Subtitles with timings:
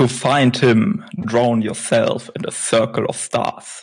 [0.00, 3.82] To find him, drown yourself in a circle of stars.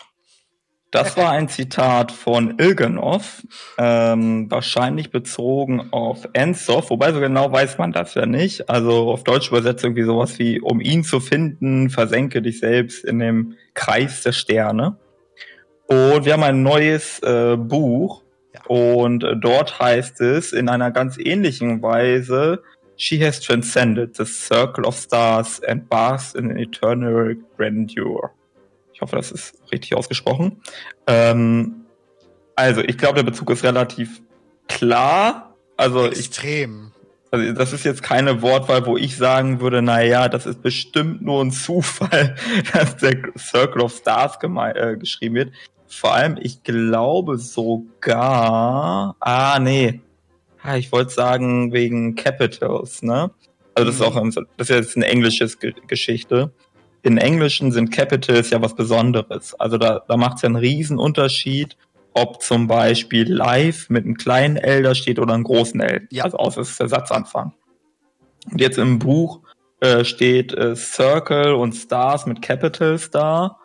[0.89, 3.43] Das war ein Zitat von Ilgenov,
[3.77, 8.67] ähm, wahrscheinlich bezogen auf Ensoff, wobei so genau weiß man das ja nicht.
[8.67, 13.19] Also auf Deutsch übersetzt irgendwie sowas wie, um ihn zu finden, versenke dich selbst in
[13.19, 14.97] dem Kreis der Sterne.
[15.85, 18.23] Und wir haben ein neues äh, Buch
[18.55, 18.61] ja.
[18.65, 22.63] und äh, dort heißt es in einer ganz ähnlichen Weise,
[22.97, 28.31] She has transcended the circle of stars and basks in an eternal grandeur.
[28.91, 30.61] Ich hoffe, das ist richtig ausgesprochen.
[31.05, 31.85] Ähm,
[32.55, 34.21] also, ich glaube, der Bezug ist relativ
[34.67, 35.55] klar.
[35.77, 36.91] Also Extrem.
[36.91, 40.63] Ich, also das ist jetzt keine Wortwahl, wo ich sagen würde, na ja, das ist
[40.63, 42.35] bestimmt nur ein Zufall,
[42.73, 45.51] dass der Circle of Stars äh, geschrieben wird.
[45.87, 50.01] Vor allem, ich glaube sogar, ah, nee,
[50.75, 53.31] ich wollte sagen wegen Capitals, ne?
[53.73, 54.07] Also das ist mhm.
[54.07, 55.47] auch, das ist jetzt eine englische
[55.87, 56.51] Geschichte
[57.07, 59.53] in Englischen sind Capitals ja was Besonderes.
[59.55, 61.77] Also da, da macht es ja einen riesen Unterschied,
[62.13, 66.07] ob zum Beispiel live mit einem kleinen L da steht oder einem großen L.
[66.11, 66.25] Ja.
[66.25, 67.53] Also aus ist der Satzanfang.
[68.51, 69.41] Und jetzt im Buch
[69.79, 73.57] äh, steht äh, Circle und Stars mit Capitals da,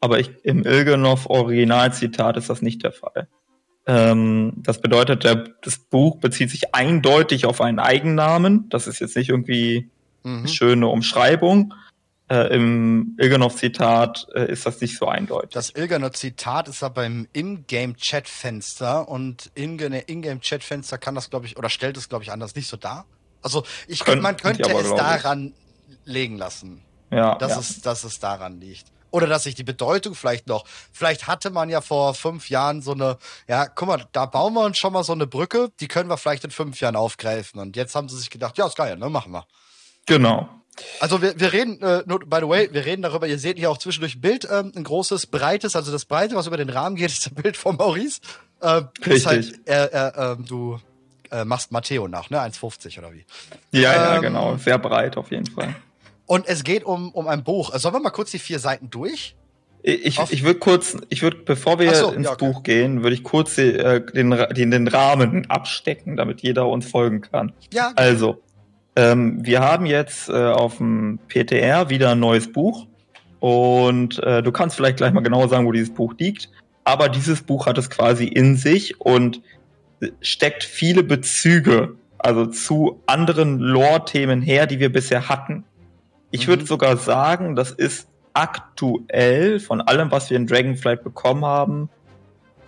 [0.00, 3.28] aber ich, im Ilgenov Originalzitat ist das nicht der Fall.
[3.86, 8.68] Ähm, das bedeutet, der, das Buch bezieht sich eindeutig auf einen Eigennamen.
[8.68, 9.90] Das ist jetzt nicht irgendwie
[10.24, 10.38] mhm.
[10.38, 11.72] eine schöne Umschreibung,
[12.28, 15.50] äh, Im Ilganov-Zitat äh, ist das nicht so eindeutig.
[15.52, 22.08] Das Ilganov-Zitat ist aber im Ingame-Chat-Fenster und Ingame-Chat-Fenster kann das, glaube ich, oder stellt es,
[22.08, 23.06] glaube ich, anders nicht so dar.
[23.42, 25.54] Also ich Könnt, man könnte aber, es daran
[25.88, 26.12] ich.
[26.12, 26.82] legen lassen.
[27.12, 27.60] Ja, dass, ja.
[27.60, 28.86] Es, dass es daran liegt.
[29.16, 32.92] Oder dass sich die Bedeutung vielleicht noch, vielleicht hatte man ja vor fünf Jahren so
[32.92, 33.16] eine,
[33.48, 36.18] ja, guck mal, da bauen wir uns schon mal so eine Brücke, die können wir
[36.18, 37.58] vielleicht in fünf Jahren aufgreifen.
[37.58, 39.46] Und jetzt haben sie sich gedacht, ja, ist geil, ne, machen wir.
[40.04, 40.50] Genau.
[41.00, 43.78] Also wir, wir reden, äh, by the way, wir reden darüber, ihr seht hier auch
[43.78, 47.10] zwischendurch ein Bild, ähm, ein großes, breites, also das Breite, was über den Rahmen geht,
[47.12, 48.20] ist ein Bild von Maurice.
[48.60, 49.24] Äh, Richtig.
[49.24, 50.78] Halt, äh, äh, äh, du
[51.30, 52.38] äh, machst Matteo nach, ne?
[52.42, 53.24] 1,50 oder wie?
[53.70, 54.56] Ja, ähm, ja, genau.
[54.58, 55.74] Sehr breit auf jeden Fall.
[56.26, 57.74] Und es geht um, um ein Buch.
[57.76, 59.36] Sollen wir mal kurz die vier Seiten durch?
[59.82, 62.44] Ich, ich würde kurz, ich würde, bevor wir so, ins ja, okay.
[62.44, 67.20] Buch gehen, würde ich kurz äh, den, den, den Rahmen abstecken, damit jeder uns folgen
[67.20, 67.52] kann.
[67.72, 67.92] Ja.
[67.94, 68.42] Also,
[68.96, 72.88] ähm, wir haben jetzt äh, auf dem PTR wieder ein neues Buch
[73.38, 76.50] und äh, du kannst vielleicht gleich mal genau sagen, wo dieses Buch liegt.
[76.82, 79.40] Aber dieses Buch hat es quasi in sich und
[80.20, 85.64] steckt viele Bezüge, also zu anderen Lore-Themen her, die wir bisher hatten.
[86.30, 86.52] Ich mhm.
[86.52, 91.88] würde sogar sagen, das ist aktuell von allem, was wir in Dragonflight bekommen haben,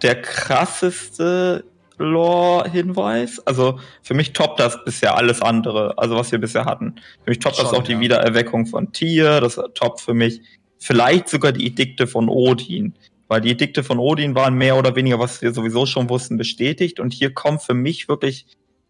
[0.02, 1.64] der krasseste
[1.98, 3.40] Lore-Hinweis.
[3.46, 6.94] Also für mich toppt das bisher alles andere, also was wir bisher hatten.
[7.24, 7.96] Für mich toppt Schon, das auch ja.
[7.96, 10.40] die Wiedererweckung von Tier, das toppt für mich
[10.78, 12.94] vielleicht sogar die Edikte von Odin.
[13.26, 16.98] Weil die Edikte von Odin waren mehr oder weniger, was wir sowieso schon wussten, bestätigt.
[16.98, 18.46] Und hier kommt für mich wirklich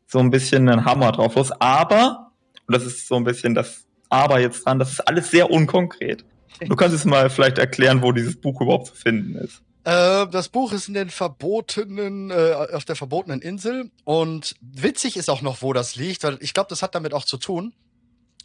[0.07, 1.51] so ein bisschen ein Hammer drauf los.
[1.59, 2.31] Aber,
[2.67, 6.25] und das ist so ein bisschen das Aber jetzt dran, das ist alles sehr unkonkret.
[6.61, 9.63] Du kannst es mal vielleicht erklären, wo dieses Buch überhaupt zu finden ist.
[9.85, 13.91] Äh, das Buch ist in den verbotenen, äh, auf der verbotenen Insel.
[14.05, 17.25] Und witzig ist auch noch, wo das liegt, weil ich glaube, das hat damit auch
[17.25, 17.73] zu tun.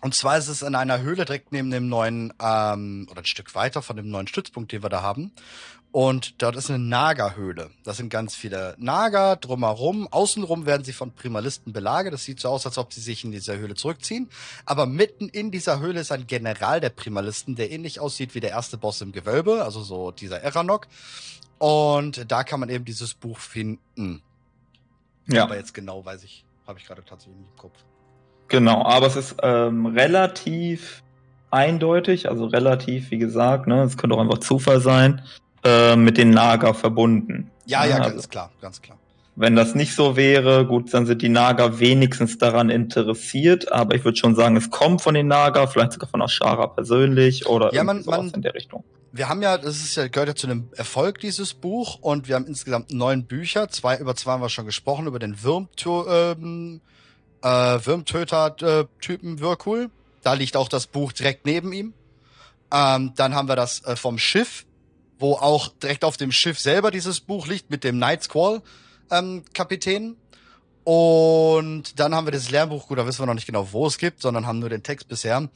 [0.01, 3.55] Und zwar ist es in einer Höhle direkt neben dem neuen, ähm, oder ein Stück
[3.55, 5.31] weiter von dem neuen Stützpunkt, den wir da haben.
[5.93, 7.69] Und dort ist eine Naga-Höhle.
[7.83, 10.07] Das sind ganz viele Naga drumherum.
[10.09, 12.15] Außenrum werden sie von Primalisten belagert.
[12.15, 14.27] Das sieht so aus, als ob sie sich in dieser Höhle zurückziehen.
[14.65, 18.49] Aber mitten in dieser Höhle ist ein General der Primalisten, der ähnlich aussieht wie der
[18.49, 20.87] erste Boss im Gewölbe, also so dieser Eranok.
[21.59, 24.23] Und da kann man eben dieses Buch finden.
[25.27, 25.43] Ja.
[25.43, 27.77] Aber jetzt genau weiß ich, habe ich gerade tatsächlich nicht im Kopf.
[28.47, 31.03] Genau, aber es ist ähm, relativ
[31.51, 35.21] eindeutig, also relativ, wie gesagt, ne, es könnte auch einfach Zufall sein,
[35.63, 37.51] äh, mit den Naga verbunden.
[37.65, 38.97] Ja, ja, also, ganz klar, ganz klar.
[39.35, 44.05] Wenn das nicht so wäre, gut, dann sind die Naga wenigstens daran interessiert, aber ich
[44.05, 47.83] würde schon sagen, es kommt von den Naga, vielleicht sogar von Ashara persönlich oder ja,
[47.83, 48.83] man, man, in der Richtung
[49.13, 52.35] wir haben ja, das ist ja, gehört ja zu einem Erfolg, dieses Buch, und wir
[52.35, 56.81] haben insgesamt neun Bücher, zwei, über zwei haben wir schon gesprochen, über den Würmtö ähm,
[57.43, 59.91] äh, Würmtöter-Typen Wirkul.
[60.23, 61.93] Da liegt auch das Buch direkt neben ihm.
[62.71, 64.65] Ähm, dann haben wir das äh, vom Schiff,
[65.23, 68.61] wo auch direkt auf dem Schiff selber dieses Buch liegt mit dem Night Squall
[69.09, 70.17] ähm, Kapitän.
[70.83, 73.97] Und dann haben wir das Lernbuch, gut, da wissen wir noch nicht genau, wo es
[73.97, 75.47] gibt, sondern haben nur den Text bisher.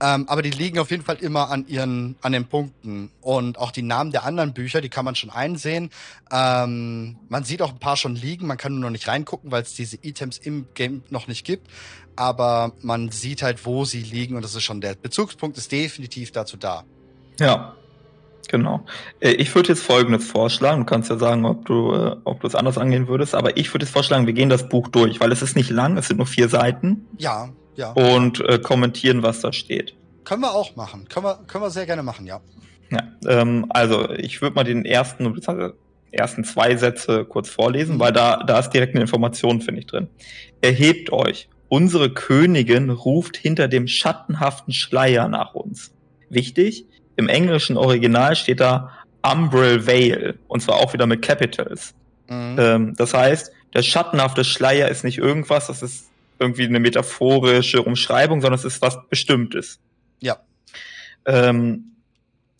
[0.00, 3.10] Ähm, aber die liegen auf jeden Fall immer an ihren, an den Punkten.
[3.20, 5.90] Und auch die Namen der anderen Bücher, die kann man schon einsehen.
[6.30, 9.62] Ähm, man sieht auch ein paar schon liegen, man kann nur noch nicht reingucken, weil
[9.62, 11.66] es diese Items im Game noch nicht gibt.
[12.14, 16.30] Aber man sieht halt, wo sie liegen und das ist schon der Bezugspunkt ist definitiv
[16.30, 16.84] dazu da.
[17.40, 17.74] Ja,
[18.48, 18.84] genau.
[19.20, 20.80] Äh, ich würde jetzt Folgendes vorschlagen.
[20.80, 23.34] Du kannst ja sagen, ob du, äh, ob du es anders angehen würdest.
[23.34, 25.96] Aber ich würde jetzt vorschlagen, wir gehen das Buch durch, weil es ist nicht lang,
[25.96, 27.06] es sind nur vier Seiten.
[27.18, 27.92] Ja ja.
[27.92, 29.94] und äh, kommentieren, was da steht.
[30.24, 31.08] Können wir auch machen.
[31.08, 32.40] Können wir, können wir sehr gerne machen, ja.
[32.90, 35.40] Ja, ähm, also ich würde mal den ersten,
[36.10, 38.00] ersten zwei Sätze kurz vorlesen, mhm.
[38.00, 40.08] weil da, da ist direkt eine Information, finde ich, drin.
[40.60, 41.48] Erhebt euch.
[41.68, 45.92] Unsere Königin ruft hinter dem schattenhaften Schleier nach uns.
[46.30, 46.86] Wichtig,
[47.18, 48.92] im englischen Original steht da
[49.22, 51.92] Umbrel Veil, und zwar auch wieder mit Capitals.
[52.28, 52.56] Mhm.
[52.58, 56.06] Ähm, das heißt, der schattenhafte Schleier ist nicht irgendwas, das ist
[56.38, 59.80] irgendwie eine metaphorische Umschreibung, sondern es ist was Bestimmtes.
[60.20, 60.38] Ja.
[61.26, 61.96] Ähm,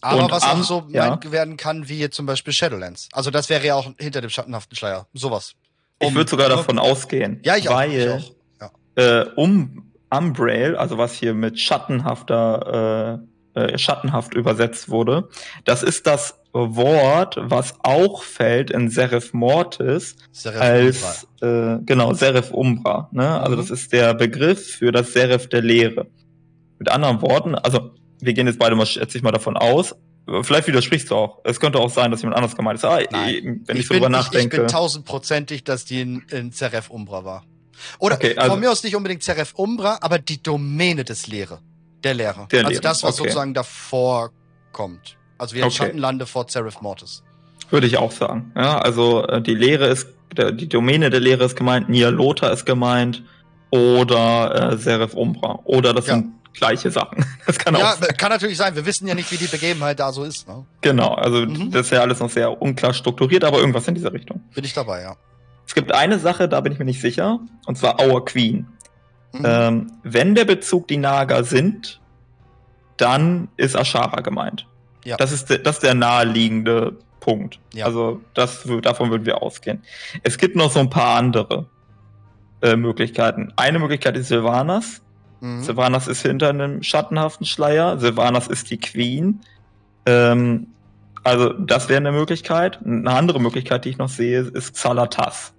[0.01, 1.19] aber was am, auch so ja.
[1.31, 3.09] werden kann, wie zum Beispiel Shadowlands.
[3.13, 5.07] Also das wäre ja auch hinter dem schattenhaften Schleier.
[5.15, 5.55] Sowas.
[5.99, 7.41] Um, ich würde sogar davon ausgehen.
[7.45, 8.19] Ja, ich weil, auch.
[8.19, 8.73] Ich auch.
[8.97, 9.21] Ja.
[9.23, 15.29] Äh, um Umbrail, also was hier mit schattenhafter, äh, äh, schattenhaft übersetzt wurde,
[15.65, 22.50] das ist das Wort, was auch fällt in Serif Mortis Serif als äh, genau Serif
[22.50, 23.09] Umbra.
[23.12, 23.41] Ne?
[23.41, 23.61] Also mhm.
[23.61, 26.06] das ist der Begriff für das Serif der Lehre.
[26.79, 27.91] Mit anderen Worten, also
[28.21, 29.95] wir gehen jetzt beide mal schätze ich mal davon aus.
[30.43, 31.39] Vielleicht widersprichst du auch.
[31.45, 32.85] Es könnte auch sein, dass jemand anders gemeint ist.
[32.85, 33.62] Ah, Nein.
[33.65, 34.56] wenn ich, ich so drüber nachdenke.
[34.56, 37.45] Ich bin tausendprozentig, dass die in, in Serif Umbra war.
[37.99, 41.61] Oder okay, also, von mir aus nicht unbedingt Serif Umbra, aber die Domäne des Lehre.
[42.05, 42.47] Der Lehre.
[42.50, 42.83] Der also Lehre.
[42.83, 43.29] das, was okay.
[43.29, 44.31] sozusagen davor
[44.73, 45.17] kommt.
[45.39, 45.77] Also wie ein okay.
[45.77, 47.23] Schattenlande vor Seraph Mortis.
[47.71, 48.53] Würde ich auch sagen.
[48.56, 53.23] Ja, also äh, die Lehre ist, die Domäne der Lehre ist gemeint, Nialota ist gemeint
[53.71, 55.61] oder äh, Seraph Umbra.
[55.65, 56.15] Oder das ja.
[56.15, 57.25] sind gleiche Sachen.
[57.47, 58.15] Das kann ja, auch sein.
[58.17, 58.75] kann natürlich sein.
[58.75, 60.47] Wir wissen ja nicht, wie die Begebenheit da so ist.
[60.47, 60.67] Ne?
[60.83, 61.71] Genau, also mhm.
[61.71, 64.43] das ist ja alles noch sehr unklar strukturiert, aber irgendwas in dieser Richtung.
[64.55, 65.17] Bin ich dabei, ja.
[65.67, 68.67] Es gibt eine Sache, da bin ich mir nicht sicher, und zwar Our Queen.
[69.33, 69.43] Mhm.
[69.45, 72.01] Ähm, wenn der Bezug die Naga sind,
[72.97, 74.67] dann ist Ashara gemeint.
[75.05, 75.17] Ja.
[75.17, 77.61] Das ist, das ist der naheliegende Punkt.
[77.75, 77.87] Ja.
[77.87, 79.83] Also das, davon würden wir ausgehen.
[80.23, 81.67] Es gibt noch so ein paar andere
[82.63, 83.53] äh, Möglichkeiten.
[83.57, 85.03] Eine Möglichkeit ist Sylvanas.
[85.41, 85.63] Mhm.
[85.63, 87.99] Sylvanas ist hinter einem schattenhaften Schleier.
[87.99, 89.41] Sylvanas ist die Queen.
[90.07, 90.69] Ähm,
[91.23, 92.81] also das wäre eine Möglichkeit.
[92.85, 95.53] Eine andere Möglichkeit, die ich noch sehe, ist Xalatas.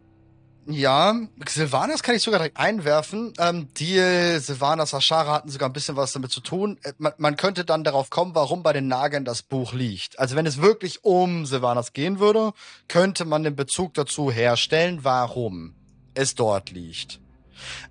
[0.71, 1.15] Ja,
[1.47, 3.33] Sylvanas kann ich sogar direkt einwerfen.
[3.39, 6.77] Ähm, Deal, Sylvanas, Ashara hatten sogar ein bisschen was damit zu tun.
[6.83, 10.19] Äh, man, man, könnte dann darauf kommen, warum bei den Nagern das Buch liegt.
[10.19, 12.53] Also wenn es wirklich um Sylvanas gehen würde,
[12.87, 15.73] könnte man den Bezug dazu herstellen, warum
[16.13, 17.19] es dort liegt.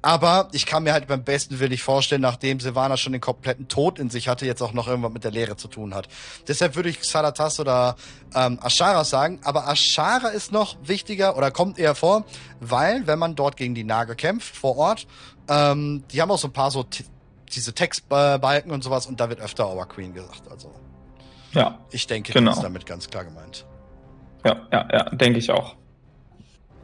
[0.03, 3.69] Aber ich kann mir halt beim besten Willen nicht vorstellen, nachdem Silvana schon den kompletten
[3.69, 6.09] Tod in sich hatte, jetzt auch noch irgendwas mit der Lehre zu tun hat.
[6.47, 7.97] Deshalb würde ich Salatas oder
[8.35, 9.41] ähm, Ashara sagen.
[9.45, 12.25] Aber Ashara ist noch wichtiger oder kommt eher vor,
[12.61, 15.07] weil, wenn man dort gegen die Nager kämpft, vor Ort,
[15.49, 16.85] ähm, die haben auch so ein paar so
[17.55, 20.43] diese Textbalken und sowas und da wird öfter Our Queen gesagt.
[20.51, 20.73] Also
[21.53, 22.51] ja, ich denke, genau.
[22.51, 23.65] das ist damit ganz klar gemeint.
[24.45, 25.77] Ja, ja, ja, denke ich auch.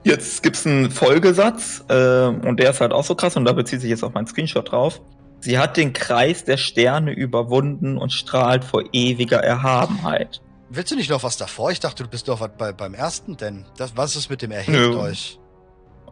[0.04, 3.80] Jetzt gibt's einen Folgesatz äh, und der ist halt auch so krass und da bezieht
[3.80, 5.00] sich jetzt auch mein Screenshot drauf.
[5.40, 10.40] Sie hat den Kreis der Sterne überwunden und strahlt vor ewiger Erhabenheit.
[10.70, 11.70] Willst du nicht noch was davor?
[11.70, 14.50] Ich dachte, du bist doch was bei, beim ersten, denn das, was ist mit dem
[14.50, 14.98] Erhebt Nö.
[14.98, 15.38] euch?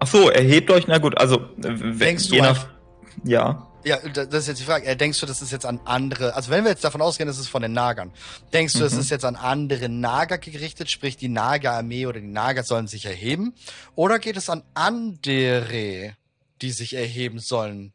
[0.01, 2.67] Ach so, erhebt euch, na gut, also Denkst je du nach,
[3.25, 3.69] ja.
[3.85, 4.87] Ja, das ist jetzt die Frage.
[4.87, 7.39] Äh, denkst du, das ist jetzt an andere, also wenn wir jetzt davon ausgehen, das
[7.39, 8.13] ist von den Nagern,
[8.53, 8.85] denkst du, mhm.
[8.85, 13.07] das ist jetzt an andere Nager gerichtet, sprich die Naga-Armee oder die Nager sollen sich
[13.07, 13.55] erheben?
[13.95, 16.17] Oder geht es an andere,
[16.61, 17.93] die sich erheben sollen?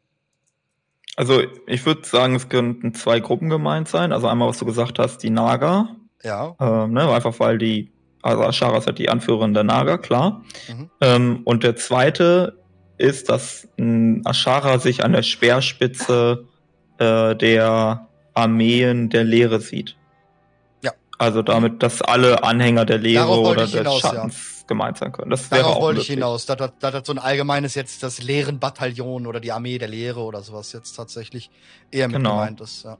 [1.16, 4.12] Also ich würde sagen, es könnten zwei Gruppen gemeint sein.
[4.12, 5.96] Also einmal, was du gesagt hast, die Naga.
[6.22, 6.54] Ja.
[6.60, 7.90] Ähm, ne, einfach weil die,
[8.22, 10.44] also Ashara ist halt die Anführerin der Naga, klar.
[10.68, 10.90] Mhm.
[11.00, 12.57] Ähm, und der zweite
[12.98, 13.68] ist, dass
[14.24, 16.44] Ashara sich an der Speerspitze
[16.98, 19.96] äh, der Armeen der Lehre sieht.
[20.82, 20.92] Ja.
[21.18, 24.66] Also damit, dass alle Anhänger der Lehre oder des hinaus, Schattens ja.
[24.66, 25.30] gemeint sein können.
[25.30, 26.46] Das Darauf wäre auch wollte ich hinaus.
[26.46, 30.72] Da, hat so ein allgemeines jetzt das Lehrenbataillon oder die Armee der Lehre oder sowas
[30.72, 31.50] jetzt tatsächlich
[31.90, 32.36] eher mit genau.
[32.36, 32.84] gemeint ist.
[32.84, 32.98] Ja.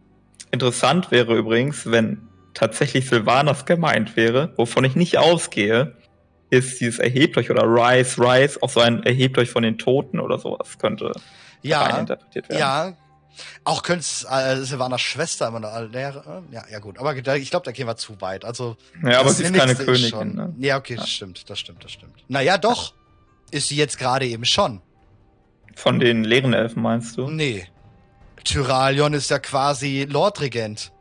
[0.51, 5.95] Interessant wäre übrigens, wenn tatsächlich Sylvanas gemeint wäre, wovon ich nicht ausgehe,
[6.51, 10.21] ist dieses Erhebt euch oder Rise, Rise, auch so ein Erhebt euch von den Toten
[10.21, 11.13] oder sowas könnte
[11.63, 12.59] ja, interpretiert werden.
[12.59, 12.97] Ja,
[13.65, 16.13] auch könnte es äh, Silvanas Schwester immer noch äh,
[16.51, 18.45] ja, ja gut, aber ich glaube, da gehen wir zu weit.
[18.45, 20.35] Also Ja, aber sie ist keine Königin, schon.
[20.35, 20.55] ne?
[20.59, 21.01] Ja, okay, ja.
[21.01, 22.15] das stimmt, das stimmt, das stimmt.
[22.29, 22.95] Naja, doch.
[23.51, 24.83] Ist sie jetzt gerade eben schon.
[25.75, 27.31] Von den leeren Elfen meinst du?
[27.31, 27.67] Nee.
[28.45, 30.93] Tyralion ist ja quasi Lordregent.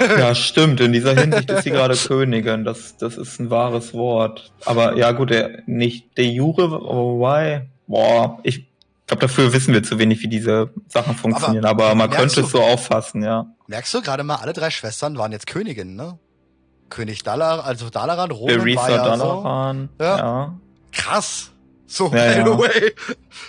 [0.00, 0.80] Ja, stimmt.
[0.80, 2.64] In dieser Hinsicht ist sie gerade Königin.
[2.64, 4.52] Das, das ist ein wahres Wort.
[4.64, 8.66] Aber ja, gut, der, nicht de jure, wobei, boah, ich
[9.06, 11.64] glaube, dafür wissen wir zu wenig, wie diese Sachen funktionieren.
[11.64, 13.46] Aber, aber man könnte es so auffassen, ja.
[13.66, 16.18] Merkst du gerade mal, alle drei Schwestern waren jetzt Königinnen, ne?
[16.88, 20.04] König Dalar, also Dalaran, Roman war ja Dalaran, so.
[20.04, 20.18] Ja.
[20.18, 20.58] ja.
[20.92, 21.50] Krass.
[21.86, 22.92] So, ja, by the way.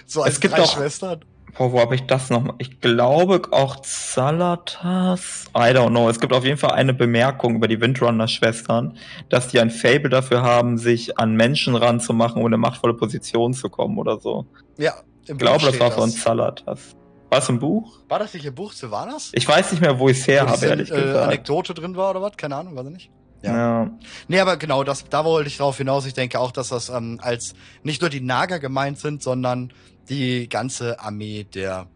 [0.06, 1.24] So als es gibt drei auch, Schwestern.
[1.56, 2.56] Boah, wo habe ich das noch?
[2.60, 5.46] Ich glaube auch Zalatas.
[5.56, 6.10] I don't know.
[6.10, 8.98] Es gibt auf jeden Fall eine Bemerkung über die Windrunner-Schwestern,
[9.30, 13.54] dass die ein Fable dafür haben, sich an Menschen ranzumachen, um in eine machtvolle Position
[13.54, 14.46] zu kommen oder so.
[14.78, 14.94] Ja,
[15.26, 16.96] im Ich glaube, das war von Zalatas.
[17.30, 18.00] War es im Buch?
[18.08, 19.32] War das nicht im Buch Sylvanas?
[19.34, 21.26] Ich weiß nicht mehr, wo ich es her habe, ehrlich äh, gesagt.
[21.26, 22.38] Anekdote drin war oder was?
[22.38, 23.12] Keine Ahnung, weiß ich nicht.
[23.42, 23.56] Ja.
[23.56, 23.92] ja.
[24.28, 26.06] Nee, aber genau, das, da wollte ich drauf hinaus.
[26.06, 29.74] Ich denke auch, dass das ähm, als nicht nur die Nager gemeint sind, sondern
[30.10, 31.88] die ganze Armee der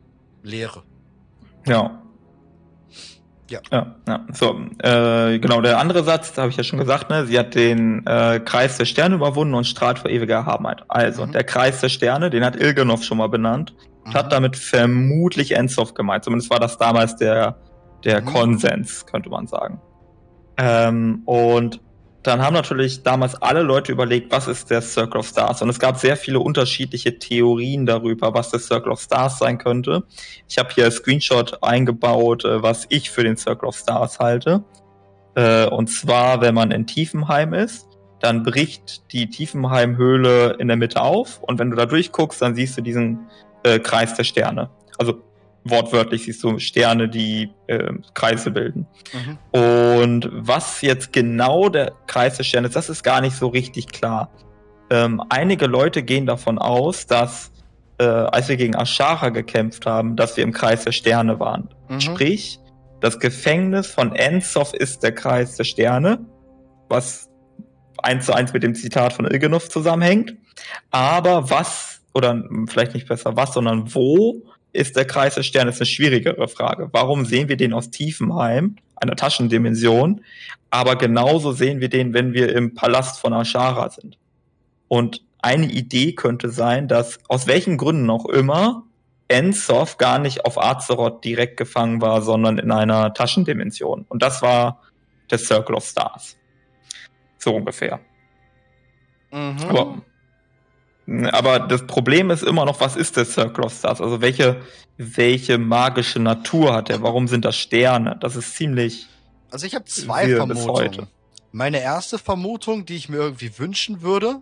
[0.43, 0.83] Lehre.
[1.65, 2.01] Ja.
[3.49, 3.59] Ja.
[3.69, 4.25] Ja, ja.
[4.31, 7.53] So, äh, genau, der andere Satz, da habe ich ja schon gesagt, ne, sie hat
[7.53, 10.83] den äh, Kreis der Sterne überwunden und strahlt vor ewiger Erhabenheit.
[10.87, 11.33] Also, mhm.
[11.33, 13.75] der Kreis der Sterne, den hat Ilgenov schon mal benannt,
[14.05, 14.13] mhm.
[14.13, 16.23] hat damit vermutlich Ensoft gemeint.
[16.23, 17.57] Zumindest war das damals der,
[18.05, 18.25] der mhm.
[18.25, 19.81] Konsens, könnte man sagen.
[20.57, 21.81] Ähm, und
[22.23, 25.61] dann haben natürlich damals alle Leute überlegt, was ist der Circle of Stars?
[25.61, 30.03] Und es gab sehr viele unterschiedliche Theorien darüber, was der Circle of Stars sein könnte.
[30.47, 34.63] Ich habe hier ein Screenshot eingebaut, äh, was ich für den Circle of Stars halte.
[35.35, 37.87] Äh, und zwar, wenn man in Tiefenheim ist,
[38.19, 41.41] dann bricht die Tiefenheim-Höhle in der Mitte auf.
[41.41, 43.27] Und wenn du da durchguckst, dann siehst du diesen
[43.63, 44.69] äh, Kreis der Sterne.
[44.99, 45.23] Also
[45.63, 48.87] wortwörtlich siehst du Sterne, die äh, Kreise bilden.
[49.13, 49.59] Mhm.
[49.59, 53.87] Und was jetzt genau der Kreis der Sterne ist, das ist gar nicht so richtig
[53.87, 54.29] klar.
[54.89, 57.51] Ähm, einige Leute gehen davon aus, dass
[57.99, 61.69] äh, als wir gegen Ashara gekämpft haben, dass wir im Kreis der Sterne waren.
[61.87, 62.01] Mhm.
[62.01, 62.59] Sprich,
[62.99, 66.19] das Gefängnis von Ensof ist der Kreis der Sterne,
[66.89, 67.29] was
[68.01, 70.35] eins zu eins mit dem Zitat von Ilgenov zusammenhängt.
[70.89, 74.41] Aber was, oder vielleicht nicht besser was, sondern wo
[74.73, 76.89] ist der Kreis des Sternes eine schwierigere Frage.
[76.91, 80.21] Warum sehen wir den aus Tiefenheim, einer Taschendimension,
[80.69, 84.17] aber genauso sehen wir den, wenn wir im Palast von Ashara sind?
[84.87, 88.83] Und eine Idee könnte sein, dass aus welchen Gründen auch immer
[89.27, 94.05] Ensof gar nicht auf Azeroth direkt gefangen war, sondern in einer Taschendimension.
[94.09, 94.81] Und das war
[95.29, 96.37] der Circle of Stars.
[97.37, 98.01] So ungefähr.
[99.31, 99.57] Mhm.
[99.69, 100.01] Aber
[101.07, 104.01] aber das Problem ist immer noch, was ist der Circle of Stars?
[104.01, 104.61] Also welche,
[104.97, 107.01] welche magische Natur hat er?
[107.01, 108.17] Warum sind das Sterne?
[108.19, 109.07] Das ist ziemlich.
[109.49, 111.07] Also ich habe zwei Vermutungen.
[111.51, 114.39] Meine erste Vermutung, die ich mir irgendwie wünschen würde,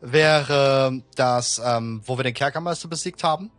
[0.00, 3.50] wäre, dass, ähm, wo wir den Kerkermeister besiegt haben,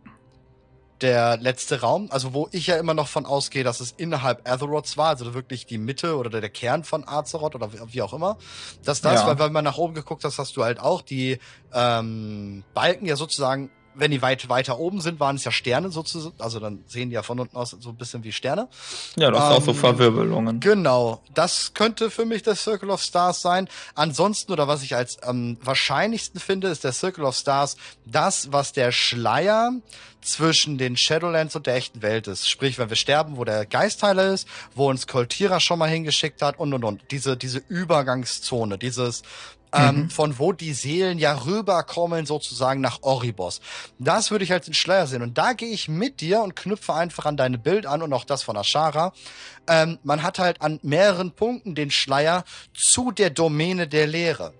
[1.02, 4.96] der letzte Raum, also wo ich ja immer noch von ausgehe, dass es innerhalb Azeroths
[4.96, 8.38] war, also wirklich die Mitte oder der Kern von Azeroth oder wie auch immer,
[8.84, 9.26] dass das, ja.
[9.26, 11.38] weil wenn man nach oben geguckt hast, hast du halt auch die
[11.74, 16.34] ähm, Balken ja sozusagen wenn die weit weiter oben sind, waren es ja Sterne sozusagen.
[16.38, 18.68] Also dann sehen die ja von unten aus so ein bisschen wie Sterne.
[19.16, 20.60] Ja, das ähm, ist auch so ähm, Verwirbelungen.
[20.60, 21.22] Genau.
[21.34, 23.68] Das könnte für mich der Circle of Stars sein.
[23.94, 28.72] Ansonsten, oder was ich als am wahrscheinlichsten finde, ist der Circle of Stars das, was
[28.72, 29.72] der Schleier
[30.22, 32.48] zwischen den Shadowlands und der echten Welt ist.
[32.48, 36.58] Sprich, wenn wir sterben, wo der Geistheiler ist, wo uns Koltira schon mal hingeschickt hat
[36.58, 37.02] und und und.
[37.10, 39.22] Diese, diese Übergangszone, dieses,
[39.72, 40.10] ähm, mhm.
[40.10, 43.60] von wo die Seelen ja rüberkommen sozusagen nach Oribos.
[43.98, 45.22] Das würde ich als den Schleier sehen.
[45.22, 48.24] Und da gehe ich mit dir und knüpfe einfach an deine Bild an und auch
[48.24, 49.12] das von Ashara.
[49.68, 54.52] Ähm, man hat halt an mehreren Punkten den Schleier zu der Domäne der Lehre.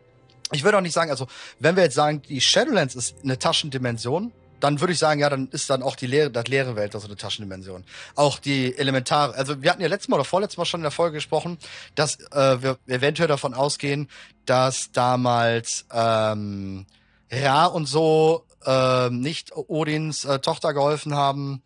[0.53, 1.27] Ich würde auch nicht sagen, also
[1.59, 5.49] wenn wir jetzt sagen, die Shadowlands ist eine Taschendimension, dann würde ich sagen, ja, dann
[5.49, 7.85] ist dann auch die leere, das leere Welt also eine Taschendimension.
[8.15, 10.93] Auch die elementare, also wir hatten ja letztes Mal oder vorletztes Mal schon in der
[10.93, 11.59] Folge gesprochen,
[11.97, 14.09] dass äh, wir eventuell davon ausgehen,
[14.47, 16.87] dass damals ähm,
[17.33, 21.65] Ra und so äh, nicht Odins äh, Tochter geholfen haben,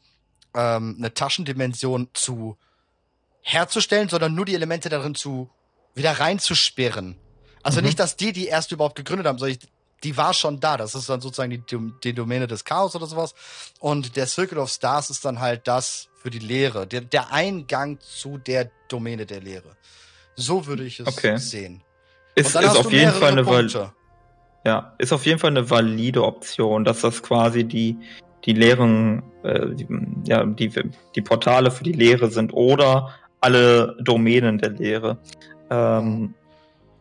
[0.55, 2.57] ähm, eine Taschendimension zu
[3.43, 5.51] herzustellen, sondern nur die Elemente darin zu
[5.95, 7.19] wieder reinzusperren.
[7.63, 7.87] Also mhm.
[7.87, 9.59] nicht, dass die, die erst überhaupt gegründet haben, sondern
[10.05, 10.77] die war schon da.
[10.77, 11.63] Das ist dann sozusagen die,
[12.05, 13.35] die Domäne des Chaos oder sowas.
[13.81, 17.99] Und der Circle of Stars ist dann halt das für die Lehre, der, der Eingang
[18.01, 19.77] zu der Domäne der Lehre.
[20.35, 21.39] So würde ich es okay.
[21.39, 21.83] sehen.
[22.35, 23.93] Ist, ist auf jeden Fall eine Punkte.
[24.65, 27.97] ja, ist auf jeden Fall eine valide Option, dass das quasi die
[28.47, 29.87] die leeren, äh, die,
[30.25, 30.71] ja, die,
[31.15, 35.19] die Portale für die Lehre sind oder alle Domänen der Lehre.
[35.69, 36.35] Ähm,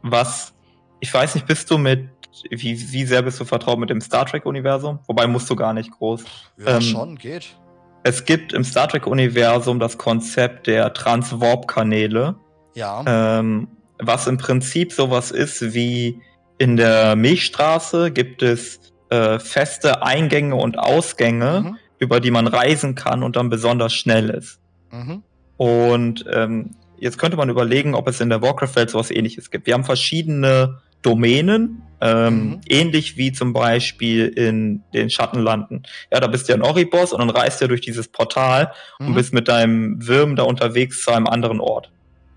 [0.01, 0.53] was,
[0.99, 2.09] ich weiß nicht, bist du mit
[2.49, 4.99] wie, wie sehr bist du vertraut mit dem Star Trek-Universum?
[5.07, 6.23] Wobei musst du gar nicht groß.
[6.57, 7.55] Ja, ähm, schon, geht.
[8.03, 12.35] es gibt im Star Trek-Universum das Konzept der Transwarp-Kanäle.
[12.73, 13.03] Ja.
[13.07, 13.67] Ähm,
[13.99, 16.21] was im Prinzip sowas ist wie
[16.57, 21.77] in der Milchstraße gibt es äh, feste Eingänge und Ausgänge, mhm.
[21.99, 24.59] über die man reisen kann und dann besonders schnell ist.
[24.91, 25.23] Mhm.
[25.57, 29.67] Und ähm, jetzt könnte man überlegen, ob es in der Warcraft-Welt sowas ähnliches gibt.
[29.67, 32.61] Wir haben verschiedene Domänen, ähm, mhm.
[32.67, 35.83] ähnlich wie zum Beispiel in den Schattenlanden.
[36.11, 39.07] Ja, da bist du ja ein Oribos und dann reist du durch dieses Portal mhm.
[39.07, 41.91] und bist mit deinem Wirm da unterwegs zu einem anderen Ort.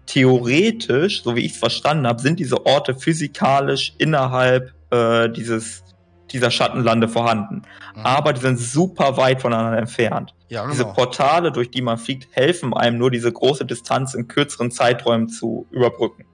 [0.07, 5.85] Theoretisch, so wie ich es verstanden habe, sind diese Orte physikalisch innerhalb äh, dieses
[6.33, 7.63] dieser Schattenlande vorhanden.
[7.97, 8.05] Mhm.
[8.05, 10.35] Aber die sind super weit voneinander entfernt.
[10.49, 10.73] Ja, genau.
[10.73, 15.29] Diese Portale, durch die man fliegt, helfen einem nur diese große Distanz in kürzeren Zeiträumen
[15.29, 16.25] zu überbrücken.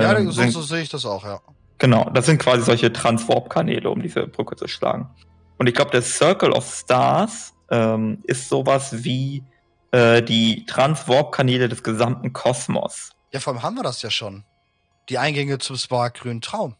[0.00, 1.40] Ja, ähm, so, so sehe ich das auch, ja.
[1.78, 5.10] Genau, das sind quasi solche Transwarp-Kanäle, um diese Brücke zu schlagen.
[5.58, 9.42] Und ich glaube, der Circle of Stars ähm, ist sowas wie
[9.90, 13.10] äh, die Transwarp-Kanäle des gesamten Kosmos.
[13.32, 14.44] Ja, vor allem haben wir das ja schon.
[15.08, 16.76] Die Eingänge zum Spark-grünen Traum.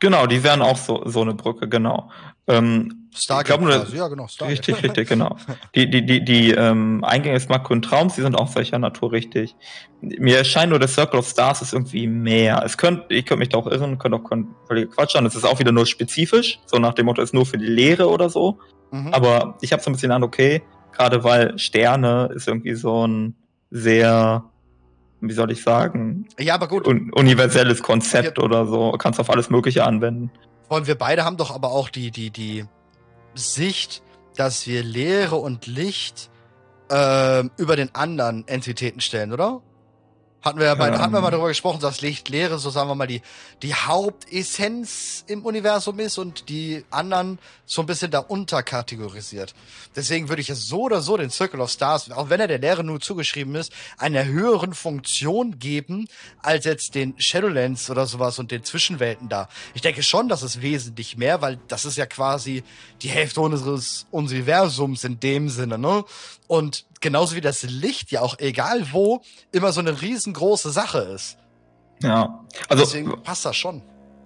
[0.00, 2.10] Genau, die wären auch so, so eine Brücke, genau.
[2.48, 3.96] Ähm, Stargate glaub, quasi.
[3.96, 4.58] ja genau, Stargate.
[4.58, 5.36] Richtig, richtig, genau.
[5.74, 9.12] Die, die, die, die ähm, Eingänge des Makro und Traums, die sind auch solcher Natur
[9.12, 9.54] richtig.
[10.00, 12.62] Mir erscheint nur der Circle of Stars ist irgendwie mehr.
[12.64, 14.28] Es könnte, ich könnte mich da auch irren, könnte auch
[14.66, 15.26] völlig Quatsch sein.
[15.26, 18.08] Es ist auch wieder nur spezifisch, so nach dem Motto, ist nur für die Lehre
[18.08, 18.58] oder so.
[18.90, 19.12] Mhm.
[19.12, 23.34] Aber ich habe so ein bisschen an, okay, gerade weil Sterne ist irgendwie so ein
[23.70, 24.44] sehr
[25.22, 26.26] wie soll ich sagen?
[26.38, 26.86] Ja, aber gut.
[26.86, 28.44] Un universelles Konzept ja.
[28.44, 28.90] oder so.
[28.98, 30.32] Kannst auf alles Mögliche anwenden.
[30.68, 32.64] Und wir beide haben doch aber auch die, die, die
[33.34, 34.02] Sicht,
[34.36, 36.30] dass wir Leere und Licht
[36.90, 39.62] äh, über den anderen Entitäten stellen, oder?
[40.42, 40.98] Hatten wir, bei, ähm.
[40.98, 43.22] hatten wir mal darüber gesprochen, dass Licht, Leere, so sagen wir mal, die,
[43.62, 49.54] die Hauptessenz im Universum ist und die anderen so ein bisschen da unterkategorisiert.
[49.94, 52.58] Deswegen würde ich es so oder so den Circle of Stars, auch wenn er der
[52.58, 56.08] Lehre nur zugeschrieben ist, einer höheren Funktion geben,
[56.42, 59.48] als jetzt den Shadowlands oder sowas und den Zwischenwelten da.
[59.74, 62.64] Ich denke schon, dass es wesentlich mehr, weil das ist ja quasi
[63.00, 66.04] die Hälfte unseres Universums in dem Sinne, ne?
[66.52, 71.38] Und genauso wie das Licht ja auch egal wo immer so eine riesengroße Sache ist.
[72.02, 73.80] Ja, also deswegen passt das schon.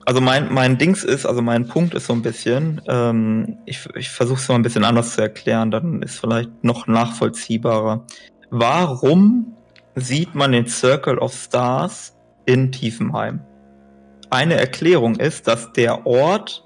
[0.07, 4.09] Also mein mein Dings ist, also mein Punkt ist so ein bisschen, ähm, ich ich
[4.09, 8.05] versuche es mal ein bisschen anders zu erklären, dann ist vielleicht noch nachvollziehbarer.
[8.51, 9.55] Warum
[9.95, 13.39] sieht man den Circle of Stars in Tiefenheim?
[14.31, 16.65] Eine Erklärung ist, dass der Ort,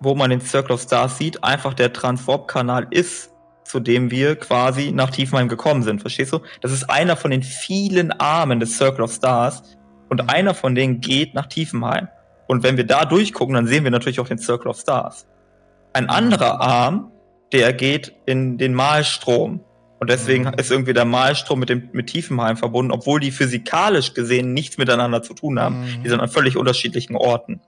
[0.00, 3.30] wo man den Circle of Stars sieht, einfach der Transwarp-Kanal ist,
[3.66, 6.00] zu dem wir quasi nach Tiefenheim gekommen sind.
[6.00, 6.40] Verstehst du?
[6.60, 9.62] Das ist einer von den vielen Armen des Circle of Stars
[10.08, 12.08] und einer von denen geht nach Tiefenheim.
[12.46, 15.26] Und wenn wir da durchgucken, dann sehen wir natürlich auch den Circle of Stars.
[15.92, 17.10] Ein anderer Arm,
[17.52, 19.60] der geht in den Malstrom.
[19.98, 20.54] Und deswegen mhm.
[20.58, 25.22] ist irgendwie der Malstrom mit dem mit Tiefenheim verbunden, obwohl die physikalisch gesehen nichts miteinander
[25.22, 25.80] zu tun haben.
[25.80, 26.02] Mhm.
[26.04, 27.60] Die sind an völlig unterschiedlichen Orten.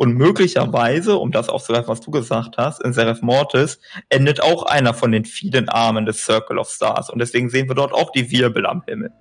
[0.00, 4.94] Und möglicherweise, um das aufzugreifen, was du gesagt hast, in Seraph Mortis endet auch einer
[4.94, 7.10] von den vielen Armen des Circle of Stars.
[7.10, 9.12] Und deswegen sehen wir dort auch die Wirbel am Himmel.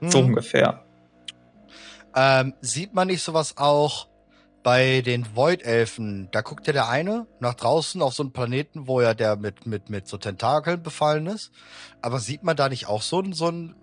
[0.00, 0.10] Hm.
[0.10, 0.84] So ungefähr.
[2.14, 4.08] Ähm, sieht man nicht sowas auch
[4.62, 6.28] bei den Void-Elfen?
[6.32, 9.64] Da guckt ja der eine nach draußen auf so einen Planeten, wo ja der mit,
[9.64, 11.50] mit, mit so Tentakeln befallen ist.
[12.02, 13.74] Aber sieht man da nicht auch so, so ein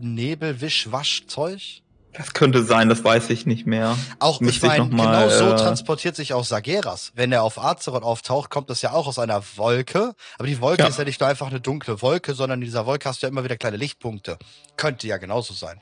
[0.00, 1.81] Nebel-Wisch-Wasch-Zeug?
[2.14, 3.96] Das könnte sein, das weiß ich nicht mehr.
[4.18, 7.12] Auch, Müsste ich meine, genau so äh, transportiert sich auch Sageras.
[7.14, 10.12] Wenn er auf Azeroth auftaucht, kommt das ja auch aus einer Wolke.
[10.38, 10.88] Aber die Wolke ja.
[10.88, 13.30] ist ja nicht nur einfach eine dunkle Wolke, sondern in dieser Wolke hast du ja
[13.30, 14.36] immer wieder kleine Lichtpunkte.
[14.76, 15.80] Könnte ja genauso sein.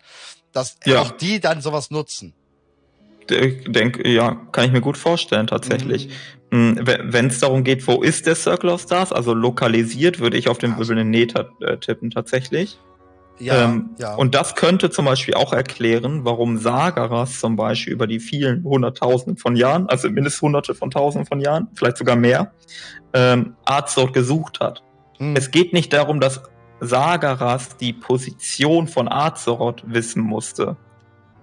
[0.53, 1.01] Dass ja.
[1.01, 2.33] auch die dann sowas nutzen.
[3.29, 6.11] Ich denke, ja, kann ich mir gut vorstellen, tatsächlich.
[6.51, 6.81] Mhm.
[6.85, 10.59] Wenn es darum geht, wo ist der Circle of Stars, also lokalisiert, würde ich auf
[10.59, 12.79] den wirbelnden Nether äh, tippen, tatsächlich.
[13.41, 14.15] Ja, ähm, ja.
[14.15, 19.39] Und das könnte zum Beispiel auch erklären, warum Sagaras zum Beispiel über die vielen Hunderttausenden
[19.39, 22.53] von Jahren, also mindestens Hunderte von Tausenden von Jahren, vielleicht sogar mehr,
[23.15, 24.83] ähm, Arzort gesucht hat.
[25.19, 25.35] Hm.
[25.37, 26.43] Es geht nicht darum, dass
[26.81, 30.77] Sagaras die Position von Azeroth wissen musste.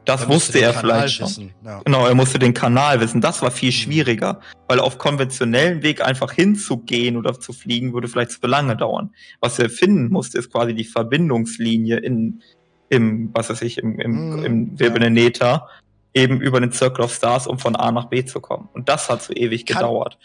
[0.08, 1.52] Das wusste er vielleicht schon.
[1.66, 1.82] Ja.
[1.84, 3.20] Genau, er musste den Kanal wissen.
[3.20, 4.40] Das war viel schwieriger,
[4.70, 9.14] weil auf konventionellen Weg einfach hinzugehen oder zu fliegen würde vielleicht zu lange dauern.
[9.42, 12.42] Was er finden musste, ist quasi die Verbindungslinie in,
[12.88, 15.68] im, was weiß ich, im, im, mhm, im wirbelnden ja.
[16.14, 18.70] Eben über den Circle of Stars, um von A nach B zu kommen.
[18.74, 20.18] Und das hat so ewig Kann, gedauert.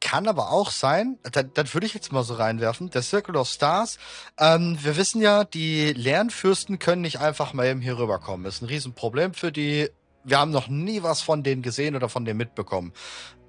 [0.00, 3.98] Kann aber auch sein, dann würde ich jetzt mal so reinwerfen, der Circle of Stars,
[4.38, 8.46] ähm, wir wissen ja, die Lernfürsten können nicht einfach mal eben hier rüberkommen.
[8.46, 9.90] Ist ein Riesenproblem für die,
[10.24, 12.92] wir haben noch nie was von denen gesehen oder von denen mitbekommen.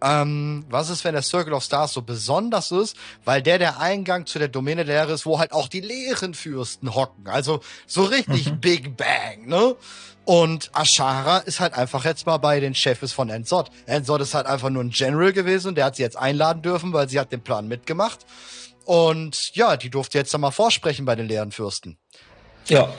[0.02, 2.96] Ähm, was ist, wenn der Circle of Stars so besonders ist?
[3.24, 6.34] Weil der der Eingang zu der Domäne der Lehre ist, wo halt auch die leeren
[6.34, 7.28] Fürsten hocken.
[7.28, 8.60] Also so richtig mhm.
[8.60, 9.76] Big Bang, ne?
[10.26, 13.72] Und Ashara ist halt einfach jetzt mal bei den Chefs von Enzod.
[13.86, 17.10] Enzod ist halt einfach nur ein General gewesen, der hat sie jetzt einladen dürfen, weil
[17.10, 18.26] sie hat den Plan mitgemacht.
[18.86, 21.98] Und ja, die durfte jetzt dann mal vorsprechen bei den leeren Fürsten.
[22.68, 22.94] Ja,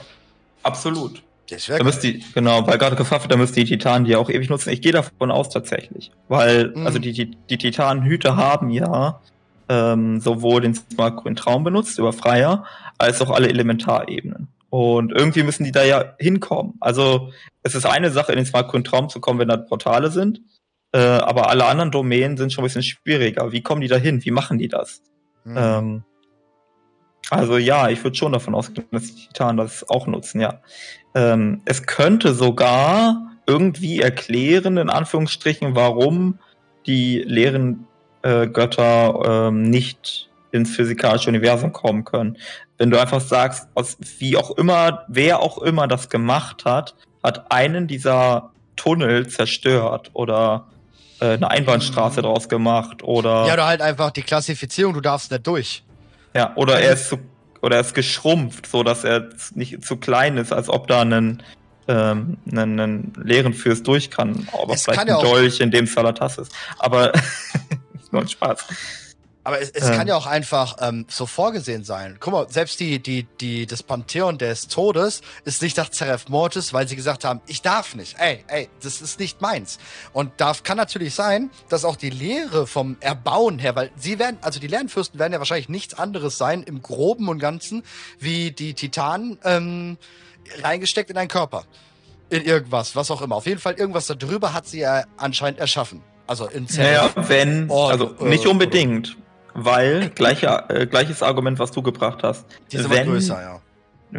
[0.63, 1.23] absolut.
[1.49, 4.29] Das da müsst die, genau, weil gerade gefragt wird, da müsst die Titanen die auch
[4.29, 4.69] ewig nutzen.
[4.69, 6.11] Ich gehe davon aus tatsächlich.
[6.29, 6.85] Weil, mhm.
[6.85, 9.19] also die, die, die Titanenhüte haben ja
[9.69, 12.65] ähm, sowohl den Smart Grün Traum benutzt über Freier,
[12.97, 14.47] als auch alle Elementarebenen.
[14.69, 16.75] Und irgendwie müssen die da ja hinkommen.
[16.79, 20.09] Also es ist eine Sache, in den Smart Grün Traum zu kommen, wenn da Portale
[20.11, 20.41] sind.
[20.93, 23.51] Äh, aber alle anderen Domänen sind schon ein bisschen schwieriger.
[23.51, 24.23] Wie kommen die da hin?
[24.23, 25.01] Wie machen die das?
[25.43, 25.57] Mhm.
[25.57, 26.03] Ähm,
[27.29, 30.61] also ja, ich würde schon davon ausgehen, dass die Titanen das auch nutzen, ja.
[31.15, 36.39] Ähm, es könnte sogar irgendwie erklären, in Anführungsstrichen, warum
[36.85, 37.87] die leeren
[38.21, 42.37] äh, Götter ähm, nicht ins physikalische Universum kommen können.
[42.77, 47.51] Wenn du einfach sagst, aus, wie auch immer, wer auch immer das gemacht hat, hat
[47.51, 50.67] einen dieser Tunnel zerstört oder
[51.19, 52.25] äh, eine Einbahnstraße mhm.
[52.25, 53.47] draus gemacht oder.
[53.47, 55.83] Ja, oder halt einfach die Klassifizierung, du darfst nicht durch.
[56.35, 57.19] Ja, oder also, er ist zu
[57.63, 61.41] oder er ist geschrumpft, so dass er nicht zu klein ist, als ob da einen,
[61.87, 64.49] ähm, einen, einen leeren Fürst durch kann.
[64.51, 66.51] Aber es vielleicht ein Dolch, in dem Salatas ist.
[66.77, 67.13] Aber
[68.11, 68.65] nur ein Spaß.
[69.45, 69.95] Aber es, es ähm.
[69.95, 72.17] kann ja auch einfach ähm, so vorgesehen sein.
[72.19, 76.73] Guck mal, selbst die, die, die, das Pantheon des Todes ist nicht nach Zeref Mortis,
[76.73, 78.15] weil sie gesagt haben, ich darf nicht.
[78.19, 79.79] Ey, ey, das ist nicht meins.
[80.13, 84.37] Und darf kann natürlich sein, dass auch die Lehre vom Erbauen her, weil sie werden,
[84.41, 87.83] also die Lernfürsten werden ja wahrscheinlich nichts anderes sein im Groben und Ganzen,
[88.19, 89.97] wie die Titanen ähm,
[90.61, 91.65] reingesteckt in einen Körper.
[92.29, 93.35] In irgendwas, was auch immer.
[93.35, 96.01] Auf jeden Fall irgendwas darüber hat sie ja anscheinend erschaffen.
[96.25, 97.15] Also in Zeref.
[97.15, 99.17] Naja, wenn, also nicht unbedingt
[99.53, 102.45] weil gleiche, äh, gleiches Argument, was du gebracht hast.
[102.71, 103.61] Die sind wenn, größer, ja.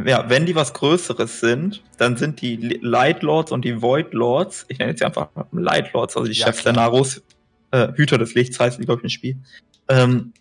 [0.05, 4.65] Ja, wenn die was Größeres sind, dann sind die Light Lords und die Void Lords,
[4.69, 7.23] ich nenne jetzt einfach Light Lords, also die ja, Chefs der Naros,
[7.71, 9.37] äh, Hüter des Lichts heißt die, glaube ich, im Spiel.
[9.89, 10.33] Ähm,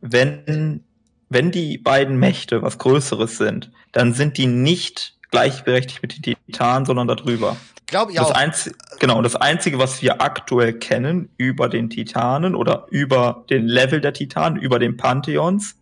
[0.00, 0.84] wenn,
[1.28, 6.86] wenn die beiden Mächte was Größeres sind, dann sind die nicht gleichberechtigt mit den Titanen,
[6.86, 7.56] sondern darüber.
[7.86, 8.34] Glaube ich das auch.
[8.34, 14.00] Einzige, genau, das Einzige, was wir aktuell kennen über den Titanen oder über den Level
[14.00, 15.76] der Titanen, über den Pantheons,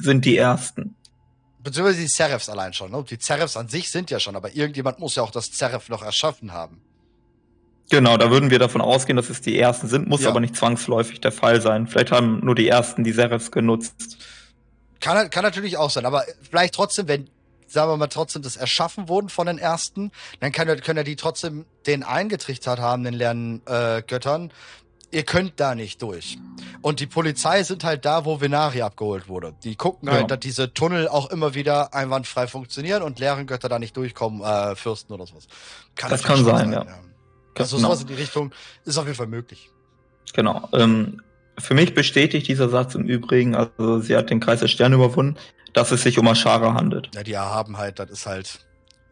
[0.00, 0.94] sind die ersten.
[1.62, 2.90] Beziehungsweise die Serifs allein schon.
[2.90, 3.04] Ne?
[3.08, 6.02] Die Serifs an sich sind ja schon, aber irgendjemand muss ja auch das Serif noch
[6.02, 6.82] erschaffen haben.
[7.90, 10.30] Genau, da würden wir davon ausgehen, dass es die ersten sind, muss ja.
[10.30, 11.86] aber nicht zwangsläufig der Fall sein.
[11.86, 14.16] Vielleicht haben nur die ersten die Serifs genutzt.
[15.00, 17.28] Kann, kann natürlich auch sein, aber vielleicht trotzdem, wenn
[17.72, 21.16] sagen wir mal, trotzdem das erschaffen wurden von den ersten, dann können, können ja die
[21.16, 24.52] trotzdem den eingetrichtert haben, den leeren äh, Göttern.
[25.10, 26.38] Ihr könnt da nicht durch.
[26.80, 29.54] Und die Polizei sind halt da, wo Venari abgeholt wurde.
[29.62, 33.78] Die gucken halt, dass diese Tunnel auch immer wieder einwandfrei funktionieren und leeren Götter da
[33.78, 35.48] nicht durchkommen, äh, Fürsten oder sowas.
[35.96, 36.84] Kann das kann sein, sein, ja.
[36.84, 36.98] ja.
[37.58, 37.88] Also genau.
[37.88, 38.52] sowas in die Richtung
[38.86, 39.70] ist auf jeden Fall möglich.
[40.32, 40.66] Genau.
[40.72, 41.20] Ähm,
[41.58, 45.36] für mich bestätigt dieser Satz im Übrigen, also sie hat den Kreis der Sterne überwunden,
[45.72, 47.10] dass es sich um Ashara handelt.
[47.14, 48.60] Ja, die Erhabenheit, das ist halt.